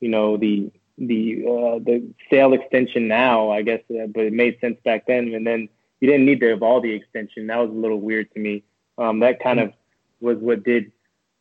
you 0.00 0.08
know 0.08 0.36
the 0.36 0.70
the 0.98 1.44
uh, 1.44 1.78
the 1.78 2.12
Sale 2.30 2.52
extension 2.52 3.08
now, 3.08 3.50
I 3.50 3.62
guess, 3.62 3.80
uh, 3.90 4.06
but 4.06 4.24
it 4.24 4.32
made 4.32 4.58
sense 4.60 4.78
back 4.84 5.06
then. 5.06 5.32
And 5.34 5.46
then 5.46 5.68
you 6.00 6.08
didn't 6.08 6.26
need 6.26 6.40
the 6.40 6.46
Eovaldi 6.46 6.96
extension. 6.96 7.46
That 7.46 7.58
was 7.58 7.70
a 7.70 7.80
little 7.80 8.00
weird 8.00 8.32
to 8.34 8.40
me. 8.40 8.64
Um, 8.98 9.20
that 9.20 9.40
kind 9.40 9.60
of 9.60 9.72
was 10.20 10.38
what 10.38 10.64
did 10.64 10.90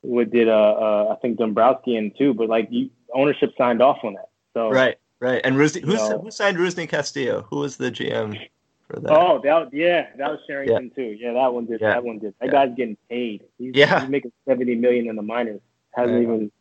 what 0.01 0.29
did 0.29 0.47
uh, 0.47 0.51
uh 0.51 1.13
I 1.13 1.21
think 1.21 1.37
Dombrowski 1.37 1.95
in 1.95 2.11
too. 2.17 2.33
But 2.33 2.49
like 2.49 2.67
you, 2.69 2.89
ownership 3.13 3.53
signed 3.57 3.81
off 3.81 3.97
on 4.03 4.13
that. 4.13 4.29
So 4.53 4.69
right, 4.69 4.97
right. 5.19 5.41
And 5.43 5.55
who, 5.55 5.63
who 5.63 6.31
signed 6.31 6.57
Rusney 6.57 6.87
Castillo? 6.87 7.45
Who 7.49 7.59
was 7.59 7.77
the 7.77 7.91
GM? 7.91 8.47
for 8.87 8.99
that. 8.99 9.11
Oh, 9.11 9.39
that 9.43 9.73
yeah, 9.73 10.07
that 10.17 10.31
was 10.31 10.39
Cherington 10.47 10.91
yeah. 10.95 10.95
too. 10.95 11.17
Yeah, 11.19 11.33
that 11.33 11.53
one 11.53 11.65
did. 11.65 11.81
Yeah. 11.81 11.89
That 11.89 12.03
one 12.03 12.19
did. 12.19 12.33
That 12.39 12.47
yeah. 12.47 12.51
guy's 12.51 12.75
getting 12.75 12.97
paid. 13.09 13.43
He's, 13.57 13.73
yeah, 13.75 14.01
he's 14.01 14.09
making 14.09 14.31
seventy 14.47 14.75
million 14.75 15.07
in 15.07 15.15
the 15.15 15.21
minors. 15.21 15.61
Hasn't 15.91 16.21
even 16.21 16.51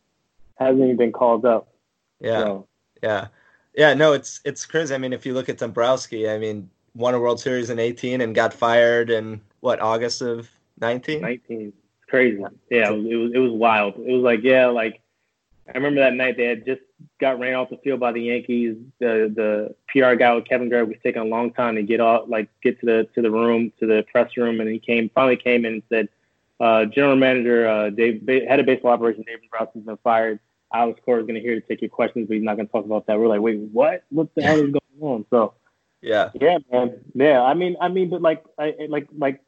hasn't 0.55 0.83
even 0.83 0.97
been 0.97 1.11
called 1.11 1.45
up. 1.45 1.67
Yeah, 2.19 2.39
so. 2.39 2.67
yeah, 3.01 3.27
yeah. 3.75 3.93
No, 3.93 4.13
it's 4.13 4.41
it's 4.43 4.65
crazy. 4.65 4.93
I 4.93 4.97
mean, 4.97 5.13
if 5.13 5.25
you 5.25 5.33
look 5.33 5.49
at 5.49 5.57
Dombrowski, 5.57 6.29
I 6.29 6.37
mean, 6.37 6.69
won 6.95 7.13
a 7.13 7.19
World 7.19 7.39
Series 7.39 7.69
in 7.69 7.79
eighteen 7.79 8.21
and 8.21 8.35
got 8.35 8.53
fired 8.53 9.09
in 9.09 9.41
what 9.61 9.79
August 9.79 10.21
of 10.21 10.49
nineteen. 10.79 11.21
Nineteen. 11.21 11.73
Crazy. 12.09 12.41
Yeah, 12.69 12.89
it 12.89 12.95
was, 12.95 13.05
it 13.05 13.15
was 13.15 13.31
it 13.33 13.39
was 13.39 13.51
wild. 13.51 13.95
It 13.95 14.11
was 14.11 14.23
like 14.23 14.41
yeah, 14.43 14.67
like 14.67 15.01
I 15.67 15.77
remember 15.77 16.01
that 16.01 16.13
night 16.13 16.37
they 16.37 16.45
had 16.45 16.65
just 16.65 16.81
got 17.19 17.39
ran 17.39 17.55
off 17.55 17.69
the 17.69 17.77
field 17.77 17.99
by 17.99 18.11
the 18.11 18.21
Yankees. 18.21 18.77
The 18.99 19.31
the 19.33 19.75
PR 19.89 20.15
guy 20.15 20.33
with 20.33 20.45
Kevin 20.45 20.69
Gregg 20.69 20.87
was 20.87 20.97
taking 21.03 21.21
a 21.21 21.25
long 21.25 21.51
time 21.51 21.75
to 21.75 21.83
get 21.83 21.99
off, 21.99 22.27
like 22.27 22.49
get 22.61 22.79
to 22.81 22.85
the 22.85 23.09
to 23.15 23.21
the 23.21 23.31
room, 23.31 23.71
to 23.79 23.85
the 23.85 24.05
press 24.11 24.35
room, 24.37 24.59
and 24.59 24.69
he 24.69 24.79
came 24.79 25.09
finally 25.13 25.37
came 25.37 25.65
in 25.65 25.73
and 25.73 25.83
said, 25.89 26.09
uh, 26.59 26.85
"General 26.85 27.15
Manager 27.15 27.67
uh, 27.67 27.89
Dave, 27.89 28.27
head 28.27 28.59
of 28.59 28.65
baseball 28.65 28.91
operations 28.91 29.25
David 29.25 29.41
Dombrowski's 29.51 29.85
been 29.85 29.97
fired. 29.97 30.39
Alex 30.73 30.99
Cora 31.05 31.21
is 31.21 31.27
going 31.27 31.35
to 31.35 31.41
here 31.41 31.59
to 31.59 31.65
take 31.65 31.81
your 31.81 31.89
questions, 31.89 32.27
but 32.27 32.35
he's 32.35 32.43
not 32.43 32.55
going 32.55 32.67
to 32.67 32.71
talk 32.71 32.85
about 32.85 33.07
that." 33.07 33.19
We're 33.19 33.27
like, 33.27 33.41
"Wait, 33.41 33.59
what? 33.71 34.03
What 34.09 34.33
the 34.35 34.43
hell 34.43 34.59
is 34.59 34.71
going 34.71 35.01
on?" 35.01 35.25
So, 35.29 35.53
yeah, 36.01 36.31
yeah, 36.39 36.57
man, 36.71 36.99
yeah. 37.13 37.41
I 37.41 37.53
mean, 37.53 37.77
I 37.79 37.87
mean, 37.87 38.09
but 38.09 38.21
like, 38.21 38.43
I 38.57 38.75
like 38.89 39.07
like 39.17 39.41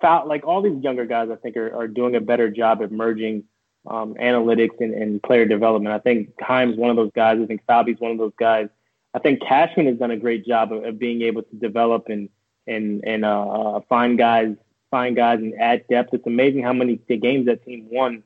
foul, 0.00 0.26
like 0.26 0.44
all 0.44 0.62
these 0.62 0.82
younger 0.82 1.06
guys, 1.06 1.28
I 1.30 1.36
think 1.36 1.56
are 1.56 1.74
are 1.74 1.88
doing 1.88 2.16
a 2.16 2.20
better 2.20 2.50
job 2.50 2.82
at 2.82 2.92
merging 2.92 3.44
um, 3.86 4.14
analytics 4.14 4.80
and, 4.80 4.94
and, 4.94 5.22
player 5.22 5.44
development. 5.44 5.94
I 5.94 5.98
think 5.98 6.32
Chaim's 6.46 6.76
one 6.76 6.90
of 6.90 6.96
those 6.96 7.12
guys. 7.14 7.38
I 7.40 7.46
think 7.46 7.64
Falvey's 7.66 7.98
one 7.98 8.10
of 8.10 8.18
those 8.18 8.32
guys. 8.38 8.68
I 9.14 9.18
think 9.18 9.40
Cashman 9.40 9.86
has 9.86 9.98
done 9.98 10.10
a 10.10 10.16
great 10.16 10.46
job 10.46 10.72
of, 10.72 10.84
of 10.84 10.98
being 10.98 11.22
able 11.22 11.42
to 11.42 11.56
develop 11.56 12.08
and 12.08 12.28
and 12.66 13.02
and 13.04 13.24
uh, 13.24 13.48
uh, 13.48 13.80
find 13.88 14.18
guys, 14.18 14.54
find 14.90 15.16
guys 15.16 15.38
and 15.38 15.54
add 15.60 15.86
depth. 15.88 16.12
It's 16.12 16.26
amazing 16.26 16.62
how 16.62 16.72
many 16.72 16.96
games 16.96 17.46
that 17.46 17.64
team 17.64 17.88
won, 17.90 18.22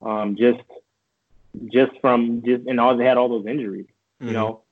um, 0.00 0.36
just 0.36 0.60
just 1.72 1.92
from 2.00 2.42
just 2.44 2.66
and 2.66 2.80
all 2.80 2.96
they 2.96 3.04
had 3.04 3.18
all 3.18 3.28
those 3.28 3.46
injuries. 3.46 3.86
Mm-hmm. 4.20 4.28
You 4.28 4.32
know, 4.32 4.62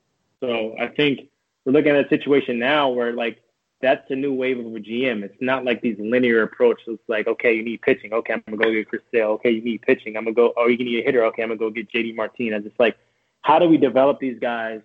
so 0.41 0.77
I 0.81 0.87
think 0.87 1.29
we're 1.65 1.73
looking 1.73 1.93
at 1.93 2.07
a 2.07 2.09
situation 2.09 2.59
now 2.59 2.91
where 2.91 3.13
like 3.13 3.43
that's 3.81 4.11
a 4.11 4.15
new 4.15 4.33
wave 4.33 4.59
of 4.59 4.67
a 4.67 4.81
GM. 4.81 5.23
It's 5.23 5.41
not 5.41 5.65
like 5.65 5.81
these 5.81 5.97
linear 5.99 6.43
approaches 6.43 6.99
like, 7.07 7.27
okay, 7.27 7.55
you 7.55 7.63
need 7.63 7.81
pitching. 7.83 8.13
Okay, 8.13 8.33
I'm 8.33 8.43
gonna 8.47 8.57
go 8.57 8.73
get 8.73 8.89
Chris 8.89 9.03
Sale. 9.13 9.29
Okay, 9.31 9.51
you 9.51 9.63
need 9.63 9.83
pitching. 9.83 10.17
I'm 10.17 10.25
gonna 10.25 10.35
go. 10.35 10.53
Oh, 10.57 10.67
you 10.67 10.79
need 10.79 11.01
a 11.01 11.05
hitter. 11.05 11.25
Okay, 11.27 11.43
I'm 11.43 11.51
gonna 11.51 11.59
go 11.59 11.71
get 11.71 11.91
JD 11.91 12.17
Martinez. 12.17 12.67
It's 12.67 12.79
like, 12.79 12.97
how 13.43 13.59
do 13.59 13.69
we 13.69 13.77
develop 13.77 14.19
these 14.19 14.39
guys, 14.41 14.81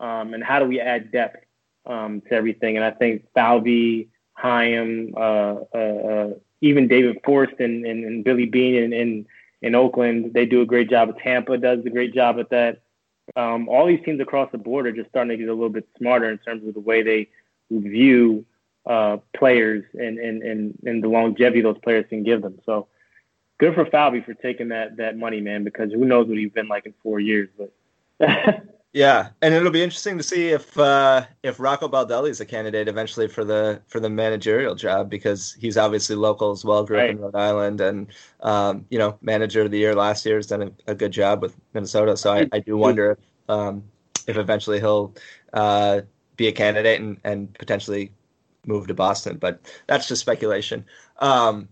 um, 0.00 0.34
and 0.34 0.44
how 0.44 0.58
do 0.58 0.66
we 0.66 0.78
add 0.80 1.10
depth 1.10 1.44
um, 1.86 2.20
to 2.28 2.32
everything? 2.32 2.76
And 2.76 2.84
I 2.84 2.90
think 2.90 3.24
Falvey, 3.34 4.08
Chaim, 4.34 5.14
uh, 5.16 5.56
uh, 5.74 5.78
uh, 5.78 6.30
even 6.60 6.86
David 6.86 7.18
Forst 7.24 7.54
and, 7.60 7.86
and, 7.86 8.04
and 8.04 8.24
Billy 8.24 8.46
Beane 8.46 8.74
in, 8.74 8.92
in 8.92 9.26
in 9.62 9.74
Oakland, 9.74 10.34
they 10.34 10.44
do 10.44 10.60
a 10.60 10.66
great 10.66 10.90
job. 10.90 11.18
Tampa 11.18 11.56
does 11.56 11.78
a 11.86 11.90
great 11.90 12.12
job 12.12 12.38
at 12.38 12.50
that. 12.50 12.82
Um, 13.34 13.66
all 13.70 13.86
these 13.86 14.04
teams 14.04 14.20
across 14.20 14.52
the 14.52 14.58
board 14.58 14.86
are 14.86 14.92
just 14.92 15.08
starting 15.08 15.30
to 15.30 15.36
get 15.38 15.48
a 15.48 15.54
little 15.54 15.70
bit 15.70 15.88
smarter 15.96 16.30
in 16.30 16.36
terms 16.36 16.68
of 16.68 16.74
the 16.74 16.80
way 16.80 17.02
they 17.02 17.28
view 17.70 18.44
uh, 18.86 19.18
players 19.36 19.84
and, 19.94 20.18
and, 20.18 20.42
and, 20.42 20.78
and 20.84 21.02
the 21.02 21.08
longevity 21.08 21.60
those 21.60 21.78
players 21.78 22.06
can 22.08 22.22
give 22.22 22.42
them. 22.42 22.58
So 22.66 22.88
good 23.58 23.74
for 23.74 23.86
Falvey 23.86 24.20
for 24.20 24.34
taking 24.34 24.68
that, 24.68 24.96
that 24.96 25.16
money, 25.16 25.40
man, 25.40 25.64
because 25.64 25.92
who 25.92 26.04
knows 26.04 26.28
what 26.28 26.38
he's 26.38 26.52
been 26.52 26.68
like 26.68 26.86
in 26.86 26.94
four 27.02 27.20
years. 27.20 27.48
But 27.56 27.72
yeah, 28.92 29.30
and 29.42 29.54
it'll 29.54 29.72
be 29.72 29.82
interesting 29.82 30.18
to 30.18 30.24
see 30.24 30.50
if 30.50 30.76
uh, 30.78 31.24
if 31.42 31.58
Rocco 31.58 31.88
Baldelli 31.88 32.30
is 32.30 32.40
a 32.40 32.46
candidate 32.46 32.88
eventually 32.88 33.26
for 33.26 33.44
the 33.44 33.80
for 33.88 34.00
the 34.00 34.10
managerial 34.10 34.74
job 34.74 35.10
because 35.10 35.56
he's 35.58 35.76
obviously 35.76 36.16
local 36.16 36.52
as 36.52 36.64
well, 36.64 36.84
grew 36.84 36.98
right. 36.98 37.10
up 37.10 37.16
in 37.16 37.22
Rhode 37.22 37.34
Island, 37.34 37.80
and 37.80 38.06
um, 38.40 38.86
you 38.90 38.98
know, 38.98 39.18
manager 39.20 39.62
of 39.62 39.70
the 39.70 39.78
year 39.78 39.94
last 39.94 40.24
year 40.24 40.36
has 40.36 40.46
done 40.46 40.62
a, 40.62 40.92
a 40.92 40.94
good 40.94 41.12
job 41.12 41.42
with 41.42 41.56
Minnesota. 41.72 42.16
So 42.16 42.32
I, 42.32 42.48
I 42.52 42.60
do 42.60 42.76
wonder 42.76 43.12
if 43.12 43.18
um, 43.48 43.82
if 44.26 44.36
eventually 44.36 44.78
he'll 44.78 45.14
uh, 45.52 46.02
be 46.36 46.48
a 46.48 46.52
candidate 46.52 47.00
and, 47.00 47.18
and 47.24 47.52
potentially 47.54 48.10
move 48.66 48.86
to 48.86 48.94
Boston, 48.94 49.36
but 49.36 49.60
that's 49.86 50.08
just 50.08 50.20
speculation. 50.20 50.84
Um, 51.18 51.68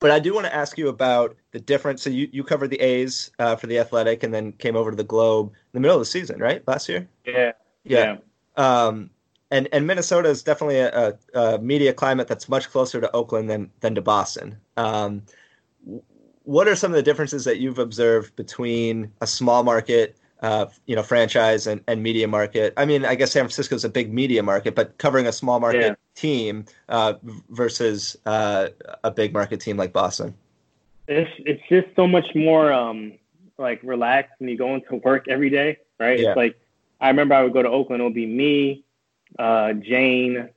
but 0.00 0.10
I 0.10 0.18
do 0.18 0.34
want 0.34 0.46
to 0.46 0.54
ask 0.54 0.76
you 0.76 0.88
about 0.88 1.36
the 1.52 1.60
difference. 1.60 2.02
So 2.02 2.10
you, 2.10 2.28
you 2.30 2.44
covered 2.44 2.68
the 2.68 2.80
A's 2.80 3.30
uh, 3.38 3.56
for 3.56 3.66
the 3.66 3.78
Athletic, 3.78 4.22
and 4.22 4.34
then 4.34 4.52
came 4.52 4.76
over 4.76 4.90
to 4.90 4.96
the 4.96 5.04
Globe 5.04 5.48
in 5.48 5.70
the 5.72 5.80
middle 5.80 5.96
of 5.96 6.00
the 6.00 6.06
season, 6.06 6.40
right? 6.40 6.66
Last 6.68 6.88
year. 6.88 7.08
Yeah. 7.24 7.52
Yeah. 7.84 8.16
yeah. 8.58 8.86
Um, 8.86 9.10
and 9.50 9.68
and 9.72 9.86
Minnesota 9.86 10.28
is 10.28 10.42
definitely 10.42 10.78
a, 10.78 11.16
a, 11.34 11.58
media 11.58 11.92
climate 11.92 12.28
that's 12.28 12.48
much 12.48 12.70
closer 12.70 13.00
to 13.00 13.10
Oakland 13.12 13.48
than 13.48 13.70
than 13.80 13.94
to 13.94 14.02
Boston. 14.02 14.56
Um, 14.76 15.22
what 16.44 16.68
are 16.68 16.76
some 16.76 16.90
of 16.90 16.96
the 16.96 17.02
differences 17.02 17.44
that 17.44 17.58
you've 17.58 17.78
observed 17.78 18.36
between 18.36 19.10
a 19.20 19.26
small 19.26 19.62
market 19.62 20.16
uh, 20.44 20.66
you 20.84 20.94
know, 20.94 21.02
franchise 21.02 21.66
and, 21.66 21.80
and 21.88 22.02
media 22.02 22.28
market. 22.28 22.74
I 22.76 22.84
mean, 22.84 23.06
I 23.06 23.14
guess 23.14 23.32
San 23.32 23.44
Francisco 23.44 23.76
is 23.76 23.84
a 23.84 23.88
big 23.88 24.12
media 24.12 24.42
market, 24.42 24.74
but 24.74 24.98
covering 24.98 25.26
a 25.26 25.32
small 25.32 25.58
market 25.58 25.80
yeah. 25.80 25.94
team 26.14 26.66
uh, 26.90 27.14
versus 27.48 28.14
uh, 28.26 28.68
a 29.02 29.10
big 29.10 29.32
market 29.32 29.60
team 29.60 29.78
like 29.78 29.94
Boston. 29.94 30.34
It's 31.08 31.30
it's 31.38 31.62
just 31.70 31.86
so 31.96 32.06
much 32.06 32.26
more 32.34 32.70
um, 32.74 33.14
like 33.56 33.80
relaxed 33.82 34.34
when 34.38 34.50
you 34.50 34.58
go 34.58 34.74
into 34.74 34.96
work 34.96 35.28
every 35.28 35.48
day, 35.48 35.78
right? 35.98 36.20
Yeah. 36.20 36.28
It's 36.28 36.36
like 36.36 36.60
I 37.00 37.08
remember 37.08 37.34
I 37.34 37.42
would 37.42 37.54
go 37.54 37.62
to 37.62 37.70
Oakland. 37.70 38.02
It 38.02 38.04
would 38.04 38.14
be 38.14 38.26
me, 38.26 38.84
uh, 39.38 39.72
Jane, 39.72 40.50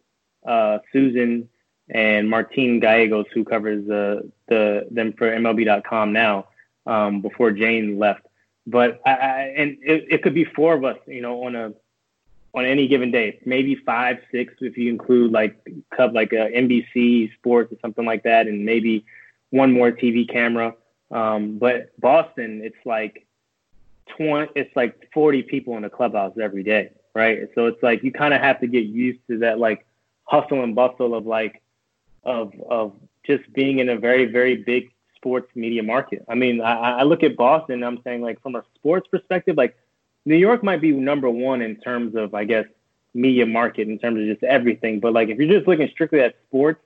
uh, 0.45 0.79
Susan, 0.91 1.47
and 1.89 2.29
Martin 2.29 2.81
Gallegos, 2.81 3.27
who 3.33 3.45
covers 3.45 3.87
the 3.87 4.29
the 4.49 4.85
them 4.91 5.13
for 5.13 5.31
MLB.com 5.31 6.11
now. 6.11 6.47
Um, 6.85 7.21
before 7.21 7.51
Jane 7.51 7.97
left, 7.97 8.26
but 8.67 9.01
I, 9.05 9.53
and 9.55 9.77
it, 9.81 10.05
it 10.11 10.23
could 10.23 10.33
be 10.33 10.43
four 10.43 10.75
of 10.75 10.83
us, 10.83 10.97
you 11.07 11.21
know, 11.21 11.45
on 11.45 11.55
a 11.55 11.73
on 12.53 12.65
any 12.65 12.87
given 12.87 13.11
day, 13.11 13.39
maybe 13.45 13.75
five, 13.75 14.17
six 14.31 14.53
if 14.59 14.77
you 14.77 14.89
include 14.91 15.31
like 15.31 15.55
cup 15.95 16.13
like 16.13 16.33
a 16.33 16.51
NBC 16.51 17.33
Sports 17.35 17.71
or 17.71 17.77
something 17.81 18.05
like 18.05 18.23
that, 18.23 18.47
and 18.47 18.65
maybe 18.65 19.05
one 19.51 19.71
more 19.71 19.91
TV 19.91 20.29
camera. 20.29 20.73
Um, 21.09 21.57
but 21.59 21.97
Boston, 21.99 22.61
it's 22.61 22.85
like 22.85 23.25
twenty, 24.17 24.51
it's 24.55 24.75
like 24.75 25.09
forty 25.13 25.43
people 25.43 25.77
in 25.77 25.83
the 25.83 25.89
clubhouse 25.89 26.37
every 26.41 26.63
day, 26.63 26.91
right? 27.15 27.47
So 27.55 27.67
it's 27.67 27.81
like 27.81 28.03
you 28.03 28.11
kind 28.11 28.33
of 28.33 28.41
have 28.41 28.59
to 28.59 28.67
get 28.67 28.85
used 28.85 29.19
to 29.29 29.39
that 29.39 29.59
like 29.59 29.85
hustle 30.23 30.61
and 30.61 30.75
bustle 30.75 31.15
of 31.15 31.25
like 31.25 31.61
of 32.23 32.51
of 32.69 32.93
just 33.25 33.51
being 33.53 33.79
in 33.79 33.87
a 33.87 33.97
very 33.97 34.25
very 34.25 34.57
big 34.57 34.91
sports 35.17 35.49
media 35.55 35.83
market. 35.83 36.23
I 36.29 36.35
mean, 36.35 36.61
I, 36.61 36.99
I 36.99 37.03
look 37.03 37.23
at 37.23 37.35
Boston. 37.35 37.83
I'm 37.83 37.99
saying 38.03 38.21
like 38.21 38.41
from 38.41 38.55
a 38.55 38.63
sports 38.75 39.07
perspective, 39.11 39.57
like 39.57 39.75
New 40.25 40.37
York 40.37 40.63
might 40.63 40.81
be 40.81 40.91
number 40.91 41.29
one 41.29 41.61
in 41.61 41.75
terms 41.75 42.15
of 42.15 42.33
I 42.33 42.45
guess 42.45 42.65
media 43.13 43.45
market 43.45 43.89
in 43.89 43.99
terms 43.99 44.21
of 44.21 44.25
just 44.27 44.43
everything. 44.43 44.99
But 44.99 45.13
like 45.13 45.29
if 45.29 45.37
you're 45.37 45.53
just 45.53 45.67
looking 45.67 45.89
strictly 45.91 46.21
at 46.21 46.35
sports, 46.47 46.79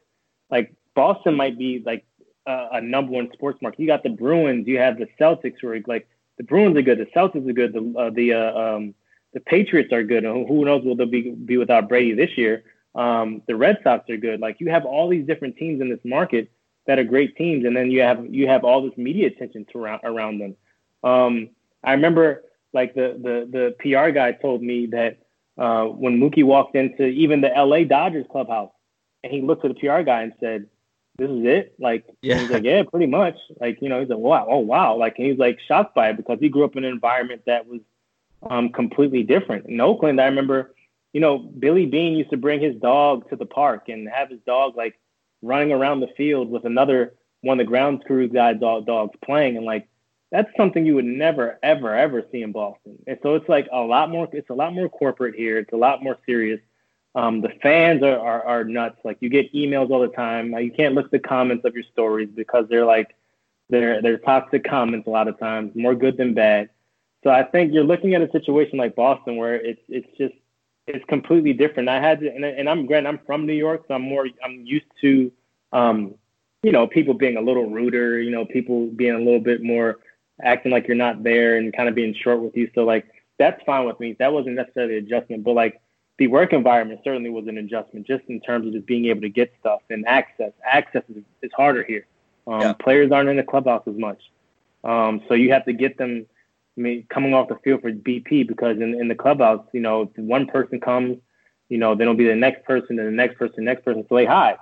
like 0.50 0.74
Boston 0.96 1.36
might 1.36 1.58
be 1.58 1.84
like 1.86 2.06
a, 2.46 2.70
a 2.74 2.82
number 2.82 3.12
one 3.12 3.30
sports 3.34 3.62
market. 3.62 3.80
You 3.80 3.88
got 3.88 4.04
the 4.04 4.10
Bruins, 4.10 4.68
you 4.68 4.80
have 4.80 4.98
the 4.98 5.08
Celtics, 5.20 5.56
who 5.62 5.68
are 5.70 5.80
like 5.86 6.08
the 6.38 6.44
Bruins 6.44 6.78
are 6.78 6.82
good, 6.82 7.00
the 7.00 7.06
Celtics 7.08 7.48
are 7.48 7.54
good, 7.54 7.74
the 7.74 8.00
uh, 8.00 8.10
the 8.10 8.34
uh, 8.34 8.60
um, 8.60 8.94
the 9.34 9.40
Patriots 9.40 9.94
are 9.94 10.04
good. 10.04 10.26
And 10.26 10.48
who 10.48 10.66
knows 10.66 10.84
will 10.84 10.96
they 10.96 11.06
be 11.06 11.32
be 11.32 11.58
without 11.58 11.90
Brady 11.90 12.14
this 12.14 12.38
year? 12.38 12.64
Um, 12.96 13.42
the 13.48 13.56
Red 13.56 13.80
Sox 13.84 14.10
are 14.10 14.18
good. 14.18 14.40
Like 14.42 14.60
you 14.60 14.70
have 14.70 14.86
all 14.86 15.08
these 15.08 15.26
different 15.26 15.58
teams 15.58 15.82
in 15.82 15.90
this 15.90 16.00
market 16.04 16.52
that 16.92 17.00
are 17.00 17.06
great 17.06 17.38
teams, 17.38 17.64
and 17.64 17.74
then 17.74 17.89
you 17.89 18.02
have 18.02 18.26
you 18.26 18.50
have 18.50 18.66
all 18.66 18.82
this 18.82 18.98
media 18.98 19.28
attention 19.28 19.66
to 19.72 19.78
around 19.78 20.02
around 20.04 20.39
them. 20.39 20.58
Um, 21.06 21.52
I 21.86 21.94
remember 21.94 22.44
like 22.74 22.96
the 22.96 23.16
the 23.18 23.48
the 23.50 23.76
PR 23.80 24.10
guy 24.10 24.34
told 24.34 24.62
me 24.62 24.88
that 24.88 25.20
uh, 25.58 25.86
when 25.86 26.20
Mookie 26.20 26.44
walked 26.44 26.76
into 26.76 27.06
even 27.06 27.39
the 27.39 27.48
LA 27.48 27.86
Dodgers 27.86 28.26
clubhouse, 28.30 28.74
and 29.24 29.32
he 29.32 29.42
looked 29.42 29.64
at 29.64 29.74
the 29.74 29.80
PR 29.80 30.02
guy 30.02 30.24
and 30.24 30.34
said, 30.42 30.68
"This 31.18 31.30
is 31.30 31.46
it." 31.46 31.76
Like 31.80 32.04
yeah. 32.22 32.39
he's 32.39 32.50
like, 32.50 32.64
"Yeah, 32.64 32.84
pretty 32.84 33.08
much." 33.08 33.38
Like 33.62 33.82
you 33.82 33.88
know, 33.88 34.02
he's 34.02 34.10
like, 34.10 34.20
"Wow, 34.20 34.48
oh 34.50 34.60
wow!" 34.60 34.98
Like 34.98 35.16
he's 35.16 35.38
like 35.38 35.62
shocked 35.66 35.96
by 35.96 36.10
it 36.10 36.18
because 36.18 36.39
he 36.42 36.50
grew 36.50 36.66
up 36.66 36.76
in 36.76 36.84
an 36.84 36.92
environment 36.92 37.44
that 37.46 37.68
was 37.68 37.80
um, 38.50 38.68
completely 38.74 39.24
different. 39.24 39.68
In 39.68 39.80
Oakland, 39.80 40.20
I 40.20 40.26
remember, 40.26 40.76
you 41.14 41.22
know, 41.22 41.38
Billy 41.38 41.86
Beane 41.86 42.18
used 42.18 42.32
to 42.32 42.38
bring 42.38 42.60
his 42.60 42.76
dog 42.82 43.30
to 43.30 43.38
the 43.38 43.46
park 43.46 43.88
and 43.88 44.10
have 44.10 44.30
his 44.30 44.42
dog 44.46 44.76
like 44.76 45.00
running 45.42 45.72
around 45.72 46.00
the 46.00 46.10
field 46.18 46.50
with 46.50 46.66
another 46.66 47.14
one 47.42 47.60
of 47.60 47.66
the 47.66 47.70
grounds 47.70 48.04
crew 48.06 48.28
guy 48.28 48.54
dog, 48.54 48.86
dogs 48.86 49.16
playing, 49.24 49.58
and 49.58 49.66
like 49.66 49.88
that's 50.32 50.50
something 50.56 50.86
you 50.86 50.96
would 50.96 51.06
never, 51.06 51.60
ever, 51.62 51.94
ever 51.94 52.24
see 52.32 52.42
in 52.42 52.54
Boston. 52.54 52.98
And 53.06 53.20
so 53.22 53.36
it's 53.36 53.50
like 53.50 53.68
a 53.72 53.82
lot 53.82 54.10
more. 54.10 54.30
It's 54.32 54.50
a 54.50 54.54
lot 54.54 54.74
more 54.74 54.88
corporate 54.88 55.36
here. 55.36 55.58
It's 55.58 55.74
a 55.74 55.78
lot 55.78 56.02
more 56.02 56.18
serious. 56.26 56.60
Um, 57.14 57.42
the 57.42 57.52
fans 57.62 58.02
are, 58.02 58.18
are, 58.18 58.44
are 58.46 58.64
nuts. 58.64 59.00
Like 59.04 59.18
you 59.20 59.30
get 59.30 59.54
emails 59.54 59.89
all 59.89 60.00
the 60.00 60.08
time. 60.08 60.54
You 60.54 60.72
can't 60.72 60.96
look 60.96 61.06
at 61.06 61.12
the 61.12 61.20
comments 61.20 61.66
of 61.66 61.76
your 61.76 61.84
stories 61.92 62.30
because 62.34 62.66
they're 62.70 62.86
like 62.86 63.14
they're 63.70 64.02
they're 64.02 64.18
toxic 64.20 64.64
comments 64.64 65.08
a 65.08 65.10
lot 65.10 65.28
of 65.28 65.38
times, 65.38 65.72
more 65.76 65.96
good 65.96 66.18
than 66.18 66.34
bad. 66.34 66.70
So 67.24 67.30
I 67.30 67.44
think 67.44 67.74
you're 67.74 67.84
looking 67.84 68.16
at 68.16 68.22
a 68.22 68.32
situation 68.32 68.78
like 68.78 68.96
Boston 68.96 69.36
where 69.36 69.56
it's 69.56 69.82
it's 69.89 70.08
just 70.18 70.34
it's 70.88 71.06
completely 71.06 71.54
different. 71.54 71.90
I 71.90 72.02
had 72.02 72.20
to, 72.22 72.34
and, 72.34 72.44
and 72.44 72.70
I'm 72.70 72.86
granted 72.86 73.10
I'm 73.10 73.20
from 73.26 73.46
New 73.46 73.54
York, 73.54 73.86
so 73.88 73.94
I'm 73.94 74.02
more 74.02 74.28
I'm 74.44 74.66
used 74.66 74.86
to 75.02 75.32
um, 75.74 76.16
you 76.64 76.72
know 76.72 76.88
people 76.88 77.14
being 77.14 77.38
a 77.38 77.42
little 77.42 77.70
ruder, 77.70 78.22
you 78.22 78.32
know 78.32 78.46
people 78.46 78.88
being 78.88 79.14
a 79.14 79.20
little 79.20 79.40
bit 79.40 79.64
more 79.64 80.00
acting 80.44 80.72
like 80.72 80.88
you're 80.88 80.98
not 80.98 81.24
there 81.24 81.58
and 81.58 81.76
kind 81.76 81.88
of 81.88 81.96
being 81.96 82.16
short 82.16 82.42
with 82.42 82.56
you. 82.58 82.70
So 82.74 82.84
like 82.84 83.06
that's 83.38 83.62
fine 83.64 83.86
with 83.86 84.00
me. 84.00 84.16
That 84.20 84.34
wasn't 84.34 84.56
necessarily 84.56 84.98
an 84.98 85.06
adjustment, 85.06 85.44
but 85.44 85.54
like 85.54 85.82
the 86.18 86.28
work 86.28 86.54
environment 86.54 87.00
certainly 87.04 87.30
was 87.30 87.48
an 87.48 87.58
adjustment 87.58 88.06
just 88.06 88.24
in 88.28 88.40
terms 88.42 88.68
of 88.68 88.74
just 88.74 88.86
being 88.86 89.06
able 89.06 89.22
to 89.22 89.30
get 89.30 89.54
stuff 89.60 89.82
and 89.90 90.08
access. 90.08 90.52
Access 90.64 91.04
is, 91.10 91.24
is 91.42 91.52
harder 91.56 91.84
here. 91.84 92.06
Um, 92.48 92.62
yeah. 92.62 92.74
Players 92.74 93.12
aren't 93.12 93.30
in 93.30 93.38
the 93.38 93.44
clubhouse 93.44 93.84
as 93.88 93.96
much. 93.96 94.20
Um, 94.84 95.22
so 95.28 95.34
you 95.34 95.52
have 95.52 95.66
to 95.66 95.74
get 95.74 95.98
them 95.98 96.26
mean, 96.82 97.06
coming 97.10 97.34
off 97.34 97.50
the 97.50 97.58
field 97.64 97.82
for 97.82 97.92
BP 97.92 98.48
because 98.48 98.78
in, 98.78 99.00
in 99.00 99.08
the 99.08 99.16
clubhouse, 99.16 99.66
you 99.74 99.82
know, 99.82 100.04
if 100.04 100.10
one 100.18 100.48
person 100.48 100.80
comes, 100.80 101.18
you 101.70 101.78
know, 101.78 101.96
then 101.96 102.04
it'll 102.04 102.16
be 102.16 102.28
the 102.28 102.36
next 102.36 102.66
person 102.66 103.00
and 103.00 103.08
the 103.08 103.12
next 103.12 103.38
person, 103.38 103.64
next 103.64 103.86
person 103.86 104.06
say 104.12 104.26
hi. 104.26 104.58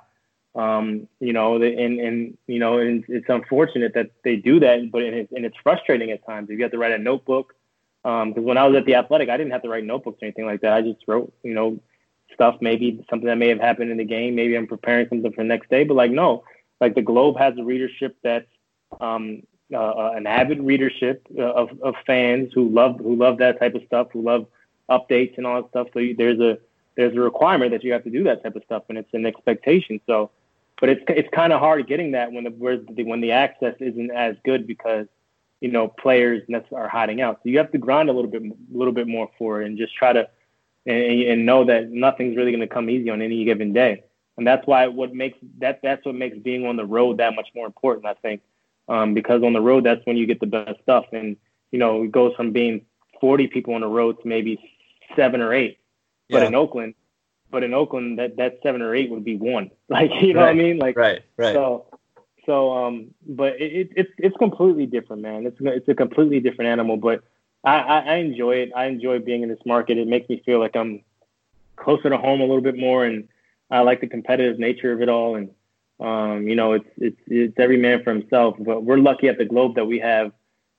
Um, 0.56 1.08
you 1.20 1.34
know, 1.34 1.56
and 1.56 2.00
and 2.00 2.38
you 2.48 2.60
know, 2.60 2.80
and 2.80 3.06
it's 3.08 3.30
unfortunate 3.30 3.94
that 3.94 4.12
they 4.24 4.36
do 4.36 4.60
that, 4.60 4.92
but 4.92 5.04
it's, 5.04 5.32
and 5.32 5.46
it's 5.46 5.58
frustrating 5.62 6.12
at 6.12 6.26
times. 6.26 6.50
If 6.50 6.58
You 6.58 6.64
have 6.64 6.72
to 6.72 6.78
write 6.78 6.92
a 6.92 6.98
notebook. 6.98 7.56
Because 8.04 8.38
um, 8.38 8.44
when 8.44 8.58
I 8.58 8.66
was 8.66 8.78
at 8.78 8.86
the 8.86 8.96
Athletic, 8.96 9.30
I 9.30 9.36
didn't 9.36 9.52
have 9.52 9.62
to 9.64 9.70
write 9.70 9.84
notebooks 9.84 10.22
or 10.22 10.26
anything 10.26 10.46
like 10.46 10.62
that. 10.62 10.72
I 10.72 10.82
just 10.82 11.04
wrote, 11.06 11.34
you 11.44 11.54
know, 11.54 11.80
stuff, 12.34 12.56
maybe 12.62 13.06
something 13.10 13.28
that 13.28 13.38
may 13.38 13.50
have 13.50 13.60
happened 13.60 13.92
in 13.92 13.98
the 13.98 14.06
game. 14.06 14.36
Maybe 14.36 14.56
I'm 14.56 14.68
preparing 14.68 15.08
something 15.10 15.32
for 15.34 15.44
the 15.44 15.48
next 15.48 15.70
day. 15.70 15.84
But 15.84 15.96
like, 15.96 16.12
no, 16.12 16.46
like 16.80 16.96
the 16.96 17.02
Globe 17.02 17.38
has 17.38 17.58
a 17.58 17.64
readership 17.64 18.16
that's 18.24 18.48
um, 19.02 19.44
uh, 19.74 20.12
an 20.16 20.28
avid 20.28 20.62
readership 20.62 21.28
uh, 21.38 21.44
of, 21.44 21.70
of 21.82 21.96
fans 22.06 22.52
who 22.54 22.70
love 22.70 22.98
who 22.98 23.16
love 23.16 23.38
that 23.38 23.60
type 23.60 23.76
of 23.76 23.84
stuff, 23.86 24.08
who 24.12 24.22
love 24.22 24.48
updates 24.90 25.38
and 25.38 25.46
all 25.46 25.62
that 25.62 25.70
stuff. 25.70 25.88
So 25.94 26.00
you, 26.00 26.16
there's 26.16 26.40
a 26.40 26.58
there's 26.96 27.16
a 27.16 27.20
requirement 27.20 27.72
that 27.72 27.84
you 27.84 27.94
have 27.94 28.04
to 28.04 28.10
do 28.10 28.24
that 28.24 28.44
type 28.44 28.56
of 28.56 28.64
stuff, 28.64 28.84
and 28.90 28.98
it's 28.98 29.14
an 29.14 29.26
expectation. 29.26 30.02
So, 30.06 30.32
but 30.80 30.90
it's 30.90 31.04
it's 31.08 31.30
kind 31.34 31.54
of 31.54 31.60
hard 31.60 31.88
getting 31.88 32.12
that 32.12 32.32
when 32.32 32.44
the 32.44 33.04
when 33.04 33.22
the 33.22 33.32
access 33.32 33.76
isn't 33.80 34.12
as 34.12 34.36
good 34.44 34.66
because 34.66 35.08
you 35.62 35.72
know 35.72 35.88
players 35.88 36.44
are 36.74 36.90
hiding 36.90 37.22
out. 37.22 37.40
So 37.44 37.50
you 37.50 37.58
have 37.60 37.72
to 37.72 37.78
grind 37.78 38.10
a 38.10 38.14
little 38.14 38.32
bit 38.32 38.42
a 38.44 38.78
little 38.78 38.94
bit 38.94 39.08
more 39.08 39.30
for 39.38 39.62
it, 39.62 39.68
and 39.68 39.78
just 39.78 39.96
try 39.96 40.14
to 40.14 40.28
and, 40.86 41.22
and 41.22 41.46
know 41.46 41.66
that 41.66 41.90
nothing's 41.90 42.36
really 42.36 42.52
going 42.52 42.62
to 42.62 42.68
come 42.68 42.90
easy 42.90 43.10
on 43.10 43.22
any 43.22 43.44
given 43.46 43.74
day. 43.74 44.04
And 44.38 44.48
that's 44.48 44.66
why 44.66 44.88
what 44.88 45.14
makes 45.14 45.38
that 45.60 45.82
that's 45.84 46.06
what 46.06 46.16
makes 46.16 46.38
being 46.38 46.66
on 46.66 46.78
the 46.78 46.86
road 46.86 47.18
that 47.18 47.36
much 47.36 47.50
more 47.54 47.66
important. 47.68 48.06
I 48.06 48.14
think 48.16 48.42
um, 48.90 49.14
because 49.14 49.44
on 49.44 49.54
the 49.54 49.62
road 49.62 49.86
that's 49.86 50.06
when 50.06 50.18
you 50.18 50.26
get 50.26 50.40
the 50.40 50.48
best 50.48 50.82
stuff. 50.82 51.06
And 51.14 51.38
you 51.72 51.80
know, 51.80 52.04
it 52.04 52.12
goes 52.12 52.36
from 52.36 52.52
being 52.52 52.86
40 53.22 53.48
people 53.48 53.76
on 53.76 53.82
the 53.82 53.88
road 53.88 54.22
to 54.22 54.28
maybe 54.28 54.60
seven 55.16 55.42
or 55.42 55.54
eight. 55.54 55.80
But 56.30 56.42
yeah. 56.42 56.48
in 56.48 56.56
Oakland, 56.56 56.96
but 57.50 57.64
in 57.64 57.74
Oakland, 57.74 58.20
that 58.20 58.38
that 58.38 58.60
seven 58.62 58.82
or 58.82 58.94
eight 58.94 59.10
would 59.10 59.24
be 59.24 59.38
one. 59.38 59.72
Like 59.90 60.12
you 60.22 60.34
know 60.36 60.42
right. 60.42 60.46
what 60.48 60.52
I 60.52 60.54
mean? 60.54 60.78
Like 60.78 60.96
right, 60.96 61.24
right. 61.36 61.56
So, 61.56 61.88
so 62.46 62.72
um, 62.72 63.08
but 63.28 63.60
it, 63.60 63.74
it, 63.74 63.90
it's 63.96 64.12
it's 64.20 64.38
completely 64.38 64.86
different, 64.86 65.24
man. 65.24 65.48
It's 65.48 65.58
it's 65.60 65.88
a 65.88 65.96
completely 65.96 66.40
different 66.40 66.70
animal. 66.70 66.98
But 66.98 67.24
I, 67.64 67.80
I, 67.80 68.00
I 68.00 68.16
enjoy 68.18 68.58
it. 68.58 68.72
I 68.76 68.86
enjoy 68.86 69.18
being 69.18 69.42
in 69.42 69.50
this 69.50 69.66
market. 69.66 69.98
It 69.98 70.08
makes 70.08 70.30
me 70.30 70.44
feel 70.46 70.60
like 70.60 70.76
I'm 70.76 71.02
closer 71.76 72.10
to 72.10 72.18
home 72.18 72.40
a 72.40 72.44
little 72.44 72.62
bit 72.62 72.78
more, 72.78 73.04
and 73.04 73.28
I 73.72 73.80
like 73.80 74.02
the 74.02 74.08
competitive 74.08 74.60
nature 74.60 74.92
of 74.94 75.02
it 75.02 75.10
all. 75.10 75.36
And 75.36 75.50
um, 76.00 76.48
you 76.48 76.56
know, 76.56 76.74
it's 76.74 76.90
it's 76.98 77.20
it's 77.28 77.54
every 77.58 77.78
man 77.78 78.04
for 78.04 78.14
himself. 78.14 78.56
But 78.60 78.84
we're 78.84 78.98
lucky 78.98 79.28
at 79.28 79.38
the 79.38 79.46
Globe 79.46 79.76
that 79.76 79.86
we 79.86 80.00
have. 80.00 80.32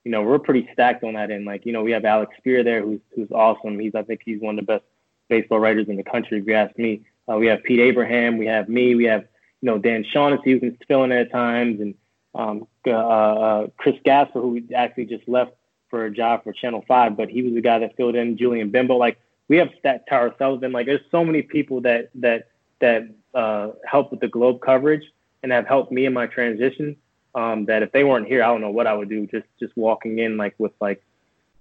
You 0.04 0.10
know, 0.10 0.22
we're 0.22 0.38
pretty 0.38 0.68
stacked 0.72 1.04
on 1.04 1.14
that 1.14 1.30
end. 1.30 1.44
Like, 1.44 1.66
you 1.66 1.72
know, 1.72 1.82
we 1.82 1.92
have 1.92 2.04
Alex 2.04 2.34
Speier 2.44 2.64
there, 2.64 2.82
who's 2.82 3.00
who's 3.14 3.30
awesome. 3.30 3.78
He's 3.78 3.94
I 3.94 4.02
think 4.02 4.22
he's 4.24 4.40
one 4.40 4.58
of 4.58 4.66
the 4.66 4.72
best 4.72 4.84
baseball 5.28 5.60
writers 5.60 5.88
in 5.88 5.96
the 5.96 6.02
country, 6.02 6.38
if 6.38 6.46
you 6.46 6.54
ask 6.54 6.76
me. 6.78 7.02
Uh, 7.30 7.36
we 7.36 7.46
have 7.46 7.62
Pete 7.62 7.80
Abraham, 7.80 8.38
we 8.38 8.46
have 8.46 8.68
me, 8.68 8.94
we 8.94 9.04
have 9.04 9.22
you 9.60 9.66
know 9.66 9.78
Dan 9.78 10.04
Shaughnessy 10.10 10.52
who 10.52 10.60
can 10.60 10.78
fill 10.88 11.04
in 11.04 11.12
at 11.12 11.30
times, 11.30 11.80
and 11.80 11.94
um, 12.34 12.66
uh, 12.86 12.90
uh, 12.90 13.66
Chris 13.76 13.96
Gasper 14.04 14.40
who 14.40 14.60
actually 14.74 15.04
just 15.04 15.28
left 15.28 15.52
for 15.90 16.06
a 16.06 16.10
job 16.10 16.44
for 16.44 16.52
Channel 16.52 16.84
Five, 16.88 17.16
but 17.16 17.28
he 17.28 17.42
was 17.42 17.52
the 17.52 17.60
guy 17.60 17.78
that 17.78 17.96
filled 17.96 18.14
in 18.14 18.38
Julian 18.38 18.70
Benbow. 18.70 18.96
Like 18.96 19.18
we 19.48 19.58
have 19.58 19.68
Stat 19.78 20.04
Tara 20.08 20.34
Sullivan. 20.38 20.72
Like 20.72 20.86
there's 20.86 21.04
so 21.10 21.24
many 21.24 21.42
people 21.42 21.82
that 21.82 22.10
that 22.14 22.48
that 22.80 23.02
uh, 23.34 23.70
help 23.84 24.10
with 24.10 24.20
the 24.20 24.28
Globe 24.28 24.60
coverage 24.60 25.04
and 25.42 25.52
have 25.52 25.66
helped 25.66 25.92
me 25.92 26.06
in 26.06 26.12
my 26.12 26.26
transition. 26.26 26.96
Um, 27.34 27.66
that 27.66 27.84
if 27.84 27.92
they 27.92 28.02
weren't 28.02 28.26
here, 28.26 28.42
I 28.42 28.48
don't 28.48 28.60
know 28.60 28.70
what 28.70 28.88
I 28.88 28.92
would 28.94 29.08
do. 29.08 29.26
Just 29.26 29.46
just 29.60 29.76
walking 29.76 30.18
in 30.18 30.36
like 30.36 30.54
with 30.58 30.72
like, 30.80 31.02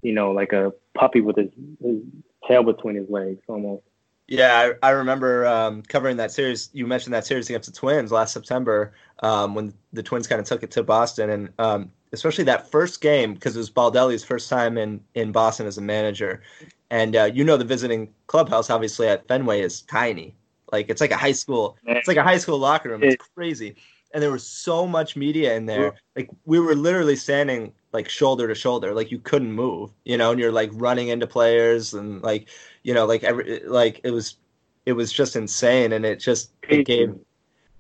you 0.01 0.13
know, 0.13 0.31
like 0.31 0.51
a 0.51 0.73
puppy 0.95 1.21
with 1.21 1.37
his, 1.37 1.49
his 1.83 2.01
tail 2.47 2.63
between 2.63 2.95
his 2.95 3.07
legs 3.09 3.41
almost. 3.47 3.83
Yeah, 4.29 4.73
I, 4.83 4.87
I 4.87 4.91
remember 4.91 5.47
um, 5.47 5.81
covering 5.81 6.17
that 6.17 6.31
series. 6.31 6.69
You 6.71 6.85
mentioned 6.85 7.15
that 7.15 7.25
series 7.25 7.49
against 7.49 7.71
the 7.71 7.77
Twins 7.77 8.11
last 8.11 8.31
September 8.31 8.93
um, 9.23 9.55
when 9.55 9.73
the 9.91 10.03
Twins 10.03 10.27
kind 10.27 10.39
of 10.39 10.45
took 10.45 10.61
it 10.61 10.69
to 10.71 10.83
Boston, 10.83 11.31
and 11.31 11.49
um, 11.57 11.91
especially 12.13 12.43
that 12.45 12.69
first 12.69 13.01
game 13.01 13.33
because 13.33 13.55
it 13.55 13.59
was 13.59 13.71
Baldelli's 13.71 14.23
first 14.23 14.47
time 14.47 14.77
in 14.77 15.01
in 15.15 15.31
Boston 15.31 15.65
as 15.65 15.77
a 15.79 15.81
manager. 15.81 16.43
And 16.91 17.15
uh, 17.15 17.25
you 17.33 17.43
know 17.43 17.57
the 17.57 17.65
visiting 17.65 18.13
clubhouse, 18.27 18.69
obviously 18.69 19.07
at 19.07 19.27
Fenway, 19.27 19.61
is 19.61 19.81
tiny. 19.81 20.35
Like 20.71 20.89
it's 20.89 21.01
like 21.01 21.11
a 21.11 21.17
high 21.17 21.31
school. 21.31 21.77
It's 21.85 22.07
like 22.07 22.17
a 22.17 22.23
high 22.23 22.37
school 22.37 22.59
locker 22.59 22.89
room. 22.89 23.03
It's 23.03 23.15
crazy. 23.35 23.75
And 24.13 24.23
there 24.23 24.31
was 24.31 24.45
so 24.45 24.87
much 24.87 25.15
media 25.15 25.55
in 25.55 25.65
there. 25.65 25.93
Like 26.15 26.29
we 26.45 26.59
were 26.59 26.75
literally 26.75 27.15
standing 27.15 27.73
like 27.93 28.09
shoulder 28.09 28.47
to 28.47 28.55
shoulder. 28.55 28.93
Like 28.93 29.11
you 29.11 29.19
couldn't 29.19 29.51
move, 29.51 29.91
you 30.03 30.17
know, 30.17 30.31
and 30.31 30.39
you're 30.39 30.51
like 30.51 30.71
running 30.73 31.09
into 31.09 31.27
players 31.27 31.93
and 31.93 32.21
like, 32.23 32.49
you 32.83 32.93
know, 32.93 33.05
like 33.05 33.23
every 33.23 33.61
like 33.65 34.01
it 34.03 34.11
was 34.11 34.37
it 34.85 34.93
was 34.93 35.11
just 35.11 35.35
insane 35.35 35.93
and 35.93 36.05
it 36.05 36.19
just 36.19 36.51
it 36.67 36.85
gave 36.85 37.15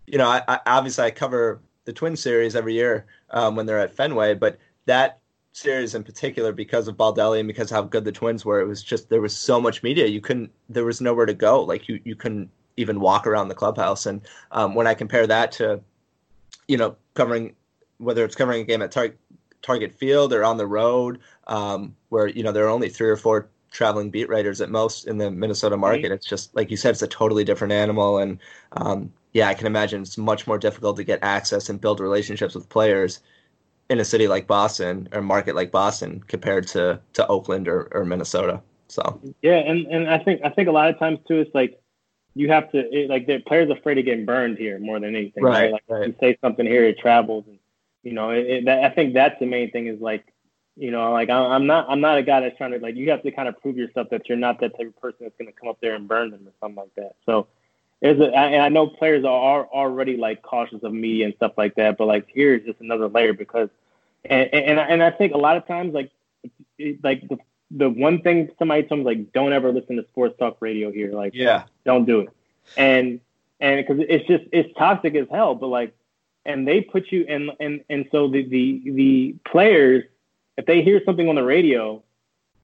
you 0.05 0.17
know, 0.17 0.27
I, 0.27 0.41
I 0.47 0.59
obviously 0.65 1.05
I 1.05 1.11
cover 1.11 1.61
the 1.85 1.93
Twin 1.93 2.15
series 2.15 2.55
every 2.55 2.73
year 2.73 3.05
um, 3.31 3.55
when 3.55 3.65
they're 3.65 3.79
at 3.79 3.95
Fenway, 3.95 4.33
but 4.33 4.57
that 4.85 5.19
series 5.51 5.95
in 5.95 6.03
particular 6.03 6.51
because 6.51 6.87
of 6.87 6.97
Baldelli 6.97 7.39
and 7.39 7.47
because 7.47 7.69
how 7.69 7.81
good 7.81 8.05
the 8.05 8.11
Twins 8.11 8.45
were, 8.45 8.59
it 8.59 8.67
was 8.67 8.83
just 8.83 9.09
there 9.09 9.21
was 9.21 9.35
so 9.35 9.59
much 9.59 9.83
media 9.83 10.05
you 10.05 10.21
couldn't 10.21 10.51
there 10.67 10.85
was 10.85 11.01
nowhere 11.01 11.25
to 11.25 11.33
go. 11.33 11.63
Like 11.63 11.87
you 11.87 11.99
you 12.03 12.15
couldn't 12.15 12.49
even 12.79 12.99
walk 12.99 13.27
around 13.27 13.49
the 13.49 13.55
clubhouse. 13.55 14.05
And 14.05 14.21
um, 14.51 14.73
when 14.73 14.87
I 14.87 14.93
compare 14.93 15.27
that 15.27 15.51
to, 15.53 15.81
you 16.67 16.77
know, 16.77 16.95
covering 17.13 17.55
whether 17.97 18.23
it's 18.23 18.35
covering 18.35 18.61
a 18.61 18.63
game 18.63 18.81
at 18.81 18.91
Tar- 18.91 19.15
Target 19.61 19.93
Field 19.93 20.33
or 20.33 20.43
on 20.43 20.57
the 20.57 20.65
road, 20.65 21.19
um, 21.47 21.95
where 22.09 22.27
you 22.27 22.43
know 22.43 22.51
there 22.51 22.65
are 22.65 22.69
only 22.69 22.89
three 22.89 23.09
or 23.09 23.17
four 23.17 23.49
traveling 23.71 24.09
beat 24.09 24.29
writers 24.29 24.61
at 24.61 24.69
most 24.69 25.05
in 25.05 25.17
the 25.17 25.29
Minnesota 25.29 25.77
market. 25.77 26.03
Right. 26.03 26.13
It's 26.13 26.25
just 26.25 26.55
like 26.55 26.71
you 26.71 26.77
said, 26.77 26.91
it's 26.91 27.01
a 27.01 27.07
totally 27.07 27.43
different 27.43 27.73
animal, 27.73 28.17
and 28.17 28.39
um, 28.73 29.11
yeah, 29.33 29.47
I 29.47 29.53
can 29.53 29.67
imagine 29.67 30.01
it's 30.01 30.17
much 30.17 30.47
more 30.47 30.57
difficult 30.57 30.95
to 30.97 31.03
get 31.03 31.19
access 31.21 31.69
and 31.69 31.79
build 31.79 31.99
relationships 31.99 32.55
with 32.55 32.69
players 32.69 33.19
in 33.89 33.99
a 33.99 34.05
city 34.05 34.27
like 34.27 34.47
Boston 34.47 35.09
or 35.11 35.21
market 35.21 35.55
like 35.55 35.71
Boston 35.71 36.23
compared 36.27 36.67
to 36.67 36.99
to 37.13 37.27
Oakland 37.27 37.67
or, 37.67 37.89
or 37.91 38.05
Minnesota. 38.05 38.61
So 38.87 39.19
yeah, 39.41 39.57
and 39.57 39.85
and 39.87 40.09
I 40.09 40.19
think 40.19 40.41
I 40.43 40.49
think 40.49 40.67
a 40.69 40.71
lot 40.71 40.89
of 40.89 40.97
times 40.97 41.19
too, 41.27 41.39
it's 41.39 41.53
like 41.53 41.79
you 42.35 42.49
have 42.49 42.71
to 42.71 42.79
it, 42.79 43.09
like 43.09 43.27
the 43.27 43.39
players 43.39 43.69
afraid 43.69 43.97
of 43.97 44.05
getting 44.05 44.25
burned 44.25 44.57
here 44.57 44.79
more 44.79 44.99
than 44.99 45.15
anything. 45.15 45.43
Right. 45.43 45.71
right? 45.71 45.71
Like 45.73 45.83
right. 45.87 46.07
you 46.07 46.15
say 46.19 46.37
something 46.41 46.65
here, 46.65 46.85
it 46.85 46.99
travels, 46.99 47.45
and 47.47 47.59
you 48.03 48.13
know, 48.13 48.31
it, 48.31 48.47
it, 48.47 48.65
that, 48.65 48.83
I 48.83 48.89
think 48.89 49.13
that's 49.13 49.39
the 49.39 49.45
main 49.45 49.71
thing 49.71 49.87
is 49.87 49.99
like, 49.99 50.25
you 50.75 50.91
know, 50.91 51.11
like 51.11 51.29
I, 51.29 51.37
I'm 51.37 51.67
not 51.67 51.87
I'm 51.89 52.01
not 52.01 52.17
a 52.17 52.23
guy 52.23 52.41
that's 52.41 52.57
trying 52.57 52.71
to 52.71 52.79
like 52.79 52.95
you 52.95 53.09
have 53.11 53.23
to 53.23 53.31
kind 53.31 53.47
of 53.47 53.59
prove 53.61 53.77
yourself 53.77 54.09
that 54.11 54.29
you're 54.29 54.37
not 54.37 54.59
that 54.61 54.77
type 54.77 54.87
of 54.87 55.01
person 55.01 55.19
that's 55.21 55.35
going 55.37 55.51
to 55.51 55.59
come 55.59 55.69
up 55.69 55.79
there 55.81 55.95
and 55.95 56.07
burn 56.07 56.31
them 56.31 56.47
or 56.47 56.53
something 56.61 56.77
like 56.77 56.95
that. 56.95 57.15
So 57.25 57.47
there's 58.01 58.19
a, 58.19 58.33
and 58.33 58.61
I 58.61 58.69
know 58.69 58.87
players 58.87 59.25
are 59.25 59.65
already 59.65 60.15
like 60.15 60.41
cautious 60.41 60.81
of 60.83 60.93
media 60.93 61.25
and 61.25 61.35
stuff 61.35 61.53
like 61.57 61.75
that, 61.75 61.97
but 61.97 62.05
like 62.05 62.27
here's 62.29 62.63
just 62.63 62.79
another 62.79 63.09
layer 63.09 63.33
because, 63.33 63.69
and 64.23 64.53
and 64.53 64.79
and 64.79 65.03
I 65.03 65.11
think 65.11 65.33
a 65.33 65.37
lot 65.37 65.57
of 65.57 65.67
times 65.67 65.93
like 65.93 66.11
like 67.03 67.27
the 67.27 67.37
the 67.71 67.89
one 67.89 68.21
thing 68.21 68.49
somebody 68.57 68.83
told 68.83 68.99
me 68.99 69.11
is 69.11 69.17
like 69.17 69.33
don't 69.33 69.53
ever 69.53 69.71
listen 69.71 69.95
to 69.97 70.05
sports 70.09 70.35
talk 70.39 70.57
radio 70.59 70.91
here, 70.91 71.13
like 71.13 71.33
yeah, 71.33 71.63
don't 71.85 72.05
do 72.05 72.21
it, 72.21 72.29
and 72.77 73.19
and 73.59 73.85
because 73.85 74.03
it's 74.09 74.27
just 74.27 74.43
it's 74.51 74.69
toxic 74.77 75.15
as 75.15 75.27
hell, 75.31 75.55
but 75.55 75.67
like 75.67 75.93
and 76.45 76.67
they 76.67 76.81
put 76.81 77.11
you 77.11 77.23
in 77.23 77.49
and 77.59 77.83
and 77.89 78.07
so 78.11 78.27
the 78.27 78.43
the 78.43 78.81
the 78.91 79.35
players 79.49 80.03
if 80.57 80.65
they 80.65 80.81
hear 80.81 81.01
something 81.05 81.29
on 81.29 81.35
the 81.35 81.43
radio, 81.43 82.03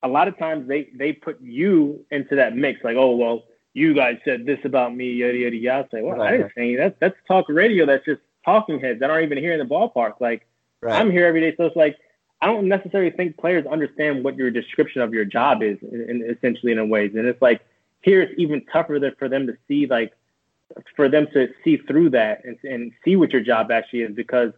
a 0.03 0.07
lot 0.07 0.27
of 0.27 0.37
times 0.37 0.67
they 0.67 0.89
they 0.95 1.13
put 1.13 1.39
you 1.41 2.03
into 2.11 2.35
that 2.35 2.55
mix 2.55 2.83
like 2.83 2.97
oh 2.97 3.15
well 3.15 3.43
you 3.75 3.93
guys 3.93 4.17
said 4.23 4.45
this 4.45 4.59
about 4.63 4.95
me, 4.95 5.11
yada 5.11 5.37
yada 5.37 5.55
yada. 5.55 5.87
Say, 5.91 6.01
well, 6.01 6.15
right. 6.15 6.33
I 6.33 6.37
didn't 6.37 6.51
say 6.55 6.61
any. 6.61 6.75
That's 6.77 6.95
that's 6.99 7.15
talk 7.27 7.45
radio. 7.49 7.85
That's 7.85 8.05
just 8.05 8.21
talking 8.43 8.79
heads 8.79 9.01
that 9.01 9.09
aren't 9.09 9.25
even 9.25 9.37
here 9.37 9.51
in 9.51 9.59
the 9.59 9.65
ballpark. 9.65 10.21
Like 10.21 10.47
right. 10.81 10.99
I'm 10.99 11.11
here 11.11 11.25
every 11.25 11.41
day, 11.41 11.55
so 11.57 11.65
it's 11.65 11.75
like 11.75 11.97
I 12.41 12.47
don't 12.47 12.67
necessarily 12.67 13.11
think 13.11 13.37
players 13.37 13.65
understand 13.65 14.23
what 14.23 14.35
your 14.35 14.51
description 14.51 15.01
of 15.01 15.13
your 15.13 15.25
job 15.25 15.63
is, 15.63 15.77
in, 15.81 16.01
in, 16.09 16.29
essentially 16.29 16.71
in 16.71 16.79
a 16.79 16.85
ways. 16.85 17.11
And 17.15 17.25
it's 17.25 17.41
like 17.41 17.61
here 18.01 18.21
it's 18.21 18.33
even 18.37 18.63
tougher 18.65 18.99
for 19.17 19.29
them 19.29 19.47
to 19.47 19.57
see, 19.67 19.87
like 19.87 20.13
for 20.95 21.09
them 21.09 21.27
to 21.33 21.49
see 21.63 21.77
through 21.77 22.11
that 22.11 22.43
and, 22.43 22.57
and 22.63 22.91
see 23.03 23.15
what 23.15 23.31
your 23.31 23.41
job 23.41 23.71
actually 23.71 24.01
is 24.01 24.15
because 24.15 24.51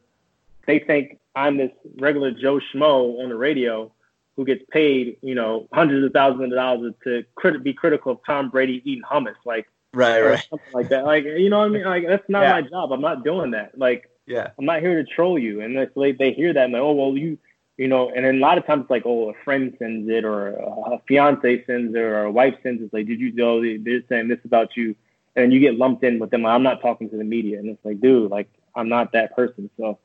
they 0.65 0.80
think 0.80 1.19
I'm 1.36 1.57
this 1.57 1.71
regular 1.97 2.32
Joe 2.32 2.59
Schmo 2.59 3.23
on 3.23 3.30
the 3.30 3.36
radio 3.36 3.91
who 4.36 4.45
gets 4.45 4.63
paid, 4.69 5.17
you 5.21 5.34
know, 5.34 5.67
hundreds 5.73 6.05
of 6.05 6.13
thousands 6.13 6.51
of 6.51 6.57
dollars 6.57 6.93
to 7.03 7.23
crit- 7.36 7.63
be 7.63 7.73
critical 7.73 8.13
of 8.13 8.19
Tom 8.25 8.49
Brady 8.49 8.82
eating 8.86 9.03
hummus, 9.03 9.36
like 9.45 9.67
right, 9.93 10.21
right, 10.21 10.47
something 10.49 10.73
like 10.73 10.89
that. 10.89 11.05
Like, 11.05 11.23
you 11.23 11.49
know 11.49 11.59
what 11.59 11.65
I 11.65 11.69
mean? 11.69 11.84
Like, 11.84 12.07
that's 12.07 12.30
not 12.30 12.43
yeah. 12.43 12.51
my 12.51 12.61
job. 12.61 12.91
I'm 12.91 13.01
not 13.01 13.23
doing 13.23 13.51
that. 13.51 13.78
Like, 13.78 14.09
yeah, 14.28 14.49
I'm 14.59 14.65
not 14.65 14.82
here 14.82 15.03
to 15.03 15.09
troll 15.09 15.39
you. 15.39 15.61
And 15.61 15.75
it's 15.78 15.95
like 15.97 16.17
they 16.17 16.34
hear 16.34 16.53
that 16.53 16.65
and 16.65 16.73
like, 16.73 16.82
oh 16.82 16.91
well, 16.91 17.17
you, 17.17 17.38
you 17.78 17.88
know, 17.88 18.09
and 18.09 18.25
then 18.25 18.36
a 18.36 18.39
lot 18.39 18.57
of 18.57 18.65
times 18.65 18.82
it's 18.82 18.89
like, 18.89 19.03
oh, 19.05 19.30
a 19.30 19.34
friend 19.45 19.75
sends 19.78 20.09
it 20.09 20.25
or 20.25 20.49
a 20.49 20.99
fiance 21.07 21.63
sends 21.65 21.95
it 21.95 21.99
or 21.99 22.23
a 22.23 22.32
wife 22.32 22.55
sends 22.63 22.82
it. 22.82 22.86
It's 22.86 22.93
like, 22.93 23.07
did 23.07 23.19
you 23.19 23.32
know 23.34 23.61
they're 23.61 24.01
saying 24.09 24.28
this 24.28 24.39
about 24.43 24.75
you? 24.75 24.95
And 25.36 25.53
you 25.53 25.59
get 25.59 25.75
lumped 25.75 26.03
in 26.03 26.17
with 26.17 26.32
them. 26.32 26.41
Like, 26.41 26.55
I'm 26.55 26.63
not 26.63 26.82
talking 26.82 27.09
to 27.11 27.17
the 27.17 27.23
media, 27.23 27.59
and 27.59 27.69
it's 27.69 27.86
like, 27.86 28.01
dude, 28.01 28.32
like 28.32 28.49
I'm 28.75 28.89
not 28.89 29.11
that 29.11 29.36
person. 29.36 29.69
So 29.78 29.99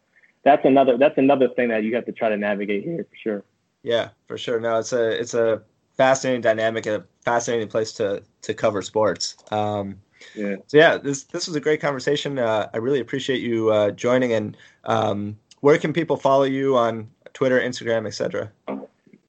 that's 0.44 0.64
another 0.66 0.98
that's 0.98 1.16
another 1.16 1.48
thing 1.48 1.68
that 1.68 1.84
you 1.84 1.94
have 1.94 2.04
to 2.04 2.12
try 2.12 2.28
to 2.28 2.36
navigate 2.36 2.84
here 2.84 3.06
for 3.08 3.16
sure. 3.16 3.44
Yeah, 3.82 4.10
for 4.26 4.36
sure. 4.36 4.60
No, 4.60 4.78
it's 4.78 4.92
a 4.92 5.08
it's 5.18 5.32
a 5.32 5.62
fascinating 5.96 6.42
dynamic 6.42 6.84
and 6.86 6.96
a 6.96 7.04
fascinating 7.24 7.68
place 7.68 7.92
to 7.94 8.22
to 8.42 8.52
cover 8.52 8.82
sports. 8.82 9.36
Um, 9.50 9.98
yeah. 10.34 10.56
So 10.66 10.76
yeah, 10.76 10.98
this 10.98 11.24
this 11.24 11.46
was 11.46 11.56
a 11.56 11.60
great 11.60 11.80
conversation. 11.80 12.38
Uh, 12.38 12.68
I 12.72 12.76
really 12.76 13.00
appreciate 13.00 13.40
you 13.40 13.70
uh, 13.70 13.90
joining. 13.92 14.32
And 14.32 14.56
um, 14.84 15.38
where 15.60 15.78
can 15.78 15.92
people 15.92 16.16
follow 16.16 16.44
you 16.44 16.76
on 16.76 17.08
Twitter, 17.34 17.60
Instagram, 17.60 18.06
etc.? 18.06 18.50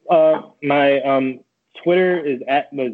Uh, 0.09 0.41
my 0.61 0.99
um, 1.01 1.39
Twitter 1.83 2.19
is 2.19 2.41
at 2.47 2.71
was 2.73 2.93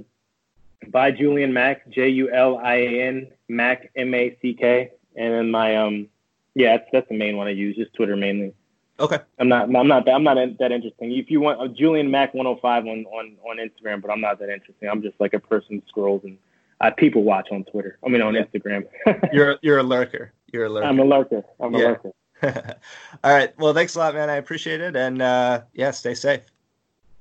by 0.87 1.11
Julian 1.11 1.53
Mack, 1.53 1.89
J 1.89 2.09
U 2.09 2.31
L 2.31 2.57
I 2.57 2.75
A 2.75 3.07
N 3.07 3.27
Mack 3.47 3.91
M 3.95 4.13
A 4.13 4.37
C 4.41 4.53
K, 4.53 4.91
and 5.15 5.33
then 5.33 5.51
my 5.51 5.75
um 5.75 6.07
yeah, 6.55 6.77
that's, 6.77 6.89
that's 6.91 7.09
the 7.09 7.17
main 7.17 7.37
one 7.37 7.47
I 7.47 7.51
use, 7.51 7.75
just 7.75 7.93
Twitter 7.93 8.15
mainly. 8.15 8.53
Okay. 8.99 9.19
I'm 9.39 9.47
not. 9.47 9.73
I'm 9.73 9.87
not. 9.87 10.09
I'm 10.09 10.23
not 10.23 10.35
that 10.59 10.71
interesting. 10.71 11.13
If 11.13 11.31
you 11.31 11.39
want 11.39 11.61
uh, 11.61 11.67
Julian 11.69 12.11
Mack 12.11 12.33
105 12.33 12.85
on, 12.85 13.05
on 13.05 13.35
on 13.49 13.57
Instagram, 13.57 14.01
but 14.01 14.11
I'm 14.11 14.19
not 14.19 14.39
that 14.39 14.49
interesting. 14.49 14.89
I'm 14.89 15.01
just 15.01 15.19
like 15.19 15.33
a 15.33 15.39
person 15.39 15.75
who 15.75 15.81
scrolls 15.87 16.21
and 16.25 16.37
I 16.81 16.89
people 16.89 17.23
watch 17.23 17.47
on 17.51 17.63
Twitter. 17.63 17.97
I 18.05 18.09
mean 18.09 18.21
on 18.21 18.35
yeah. 18.35 18.43
Instagram. 18.43 18.85
you're 19.33 19.57
you're 19.61 19.77
a 19.79 19.83
lurker. 19.83 20.33
You're 20.51 20.65
a 20.65 20.69
lurker. 20.69 20.87
I'm 20.87 20.99
a 20.99 21.05
lurker. 21.05 21.43
I'm 21.61 21.73
yeah. 21.73 21.79
a 21.79 21.87
lurker. 21.87 22.11
All 23.23 23.33
right. 23.33 23.57
Well, 23.57 23.73
thanks 23.73 23.95
a 23.95 23.99
lot, 23.99 24.13
man. 24.13 24.29
I 24.29 24.35
appreciate 24.37 24.81
it, 24.81 24.95
and 24.95 25.21
uh, 25.21 25.63
yeah, 25.73 25.91
stay 25.91 26.13
safe. 26.13 26.51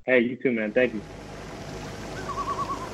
Hey, 0.07 0.21
you 0.21 0.37
too, 0.37 0.53
man. 0.53 0.73
Thank 0.73 0.95
you. 0.95 1.05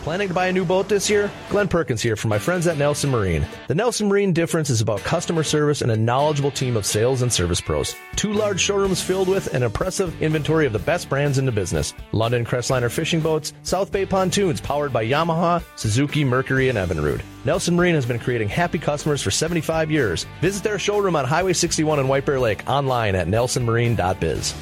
Planning 0.05 0.29
to 0.29 0.35
buy 0.35 0.49
a 0.49 0.53
new 0.53 0.67
boat 0.67 0.87
this 0.87 1.09
year? 1.09 1.31
Glenn 1.49 1.67
Perkins 1.67 2.03
here 2.03 2.15
from 2.15 2.29
my 2.29 2.39
friends 2.39 2.67
at 2.67 2.77
Nelson 2.77 3.09
Marine. 3.09 3.47
The 3.69 3.75
Nelson 3.75 4.07
Marine 4.07 4.35
difference 4.35 4.69
is 4.69 4.83
about 4.83 5.01
customer 5.01 5.43
service 5.43 5.81
and 5.81 5.91
a 5.91 5.97
knowledgeable 5.97 6.51
team 6.51 6.77
of 6.77 6.85
sales 6.85 7.23
and 7.23 7.33
service 7.33 7.63
pros. 7.63 7.97
Two 8.15 8.35
large 8.35 8.61
showrooms 8.61 9.01
filled 9.01 9.29
with 9.29 9.55
an 9.55 9.63
impressive 9.63 10.21
inventory 10.21 10.67
of 10.67 10.75
the 10.75 10.79
best 10.79 11.09
brands 11.09 11.39
in 11.39 11.47
the 11.47 11.53
business. 11.53 11.95
London 12.13 12.45
Crestliner 12.45 12.91
fishing 12.91 13.21
boats, 13.21 13.55
South 13.63 13.91
Bay 13.91 14.05
pontoons 14.05 14.61
powered 14.61 14.93
by 14.93 15.07
Yamaha, 15.07 15.65
Suzuki, 15.77 16.23
Mercury, 16.23 16.69
and 16.69 16.77
Evinrude. 16.77 17.23
Nelson 17.47 17.75
Marine 17.75 17.95
has 17.95 18.05
been 18.05 18.19
creating 18.19 18.51
happy 18.51 18.79
customers 18.79 19.23
for 19.23 19.31
75 19.31 19.91
years. 19.91 20.27
Visit 20.43 20.63
their 20.63 20.79
showroom 20.79 21.17
on 21.17 21.25
Highway 21.25 21.55
61 21.55 21.99
in 21.99 22.09
White 22.09 22.27
Bear 22.27 22.39
Lake 22.39 22.63
online 22.69 23.15
at 23.15 23.27
nelsonmarine.biz. 23.27 24.55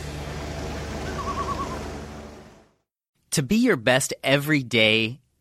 To 3.33 3.43
be 3.43 3.57
your 3.57 3.77
best 3.77 4.15
every 4.23 4.63
day, 4.63 5.22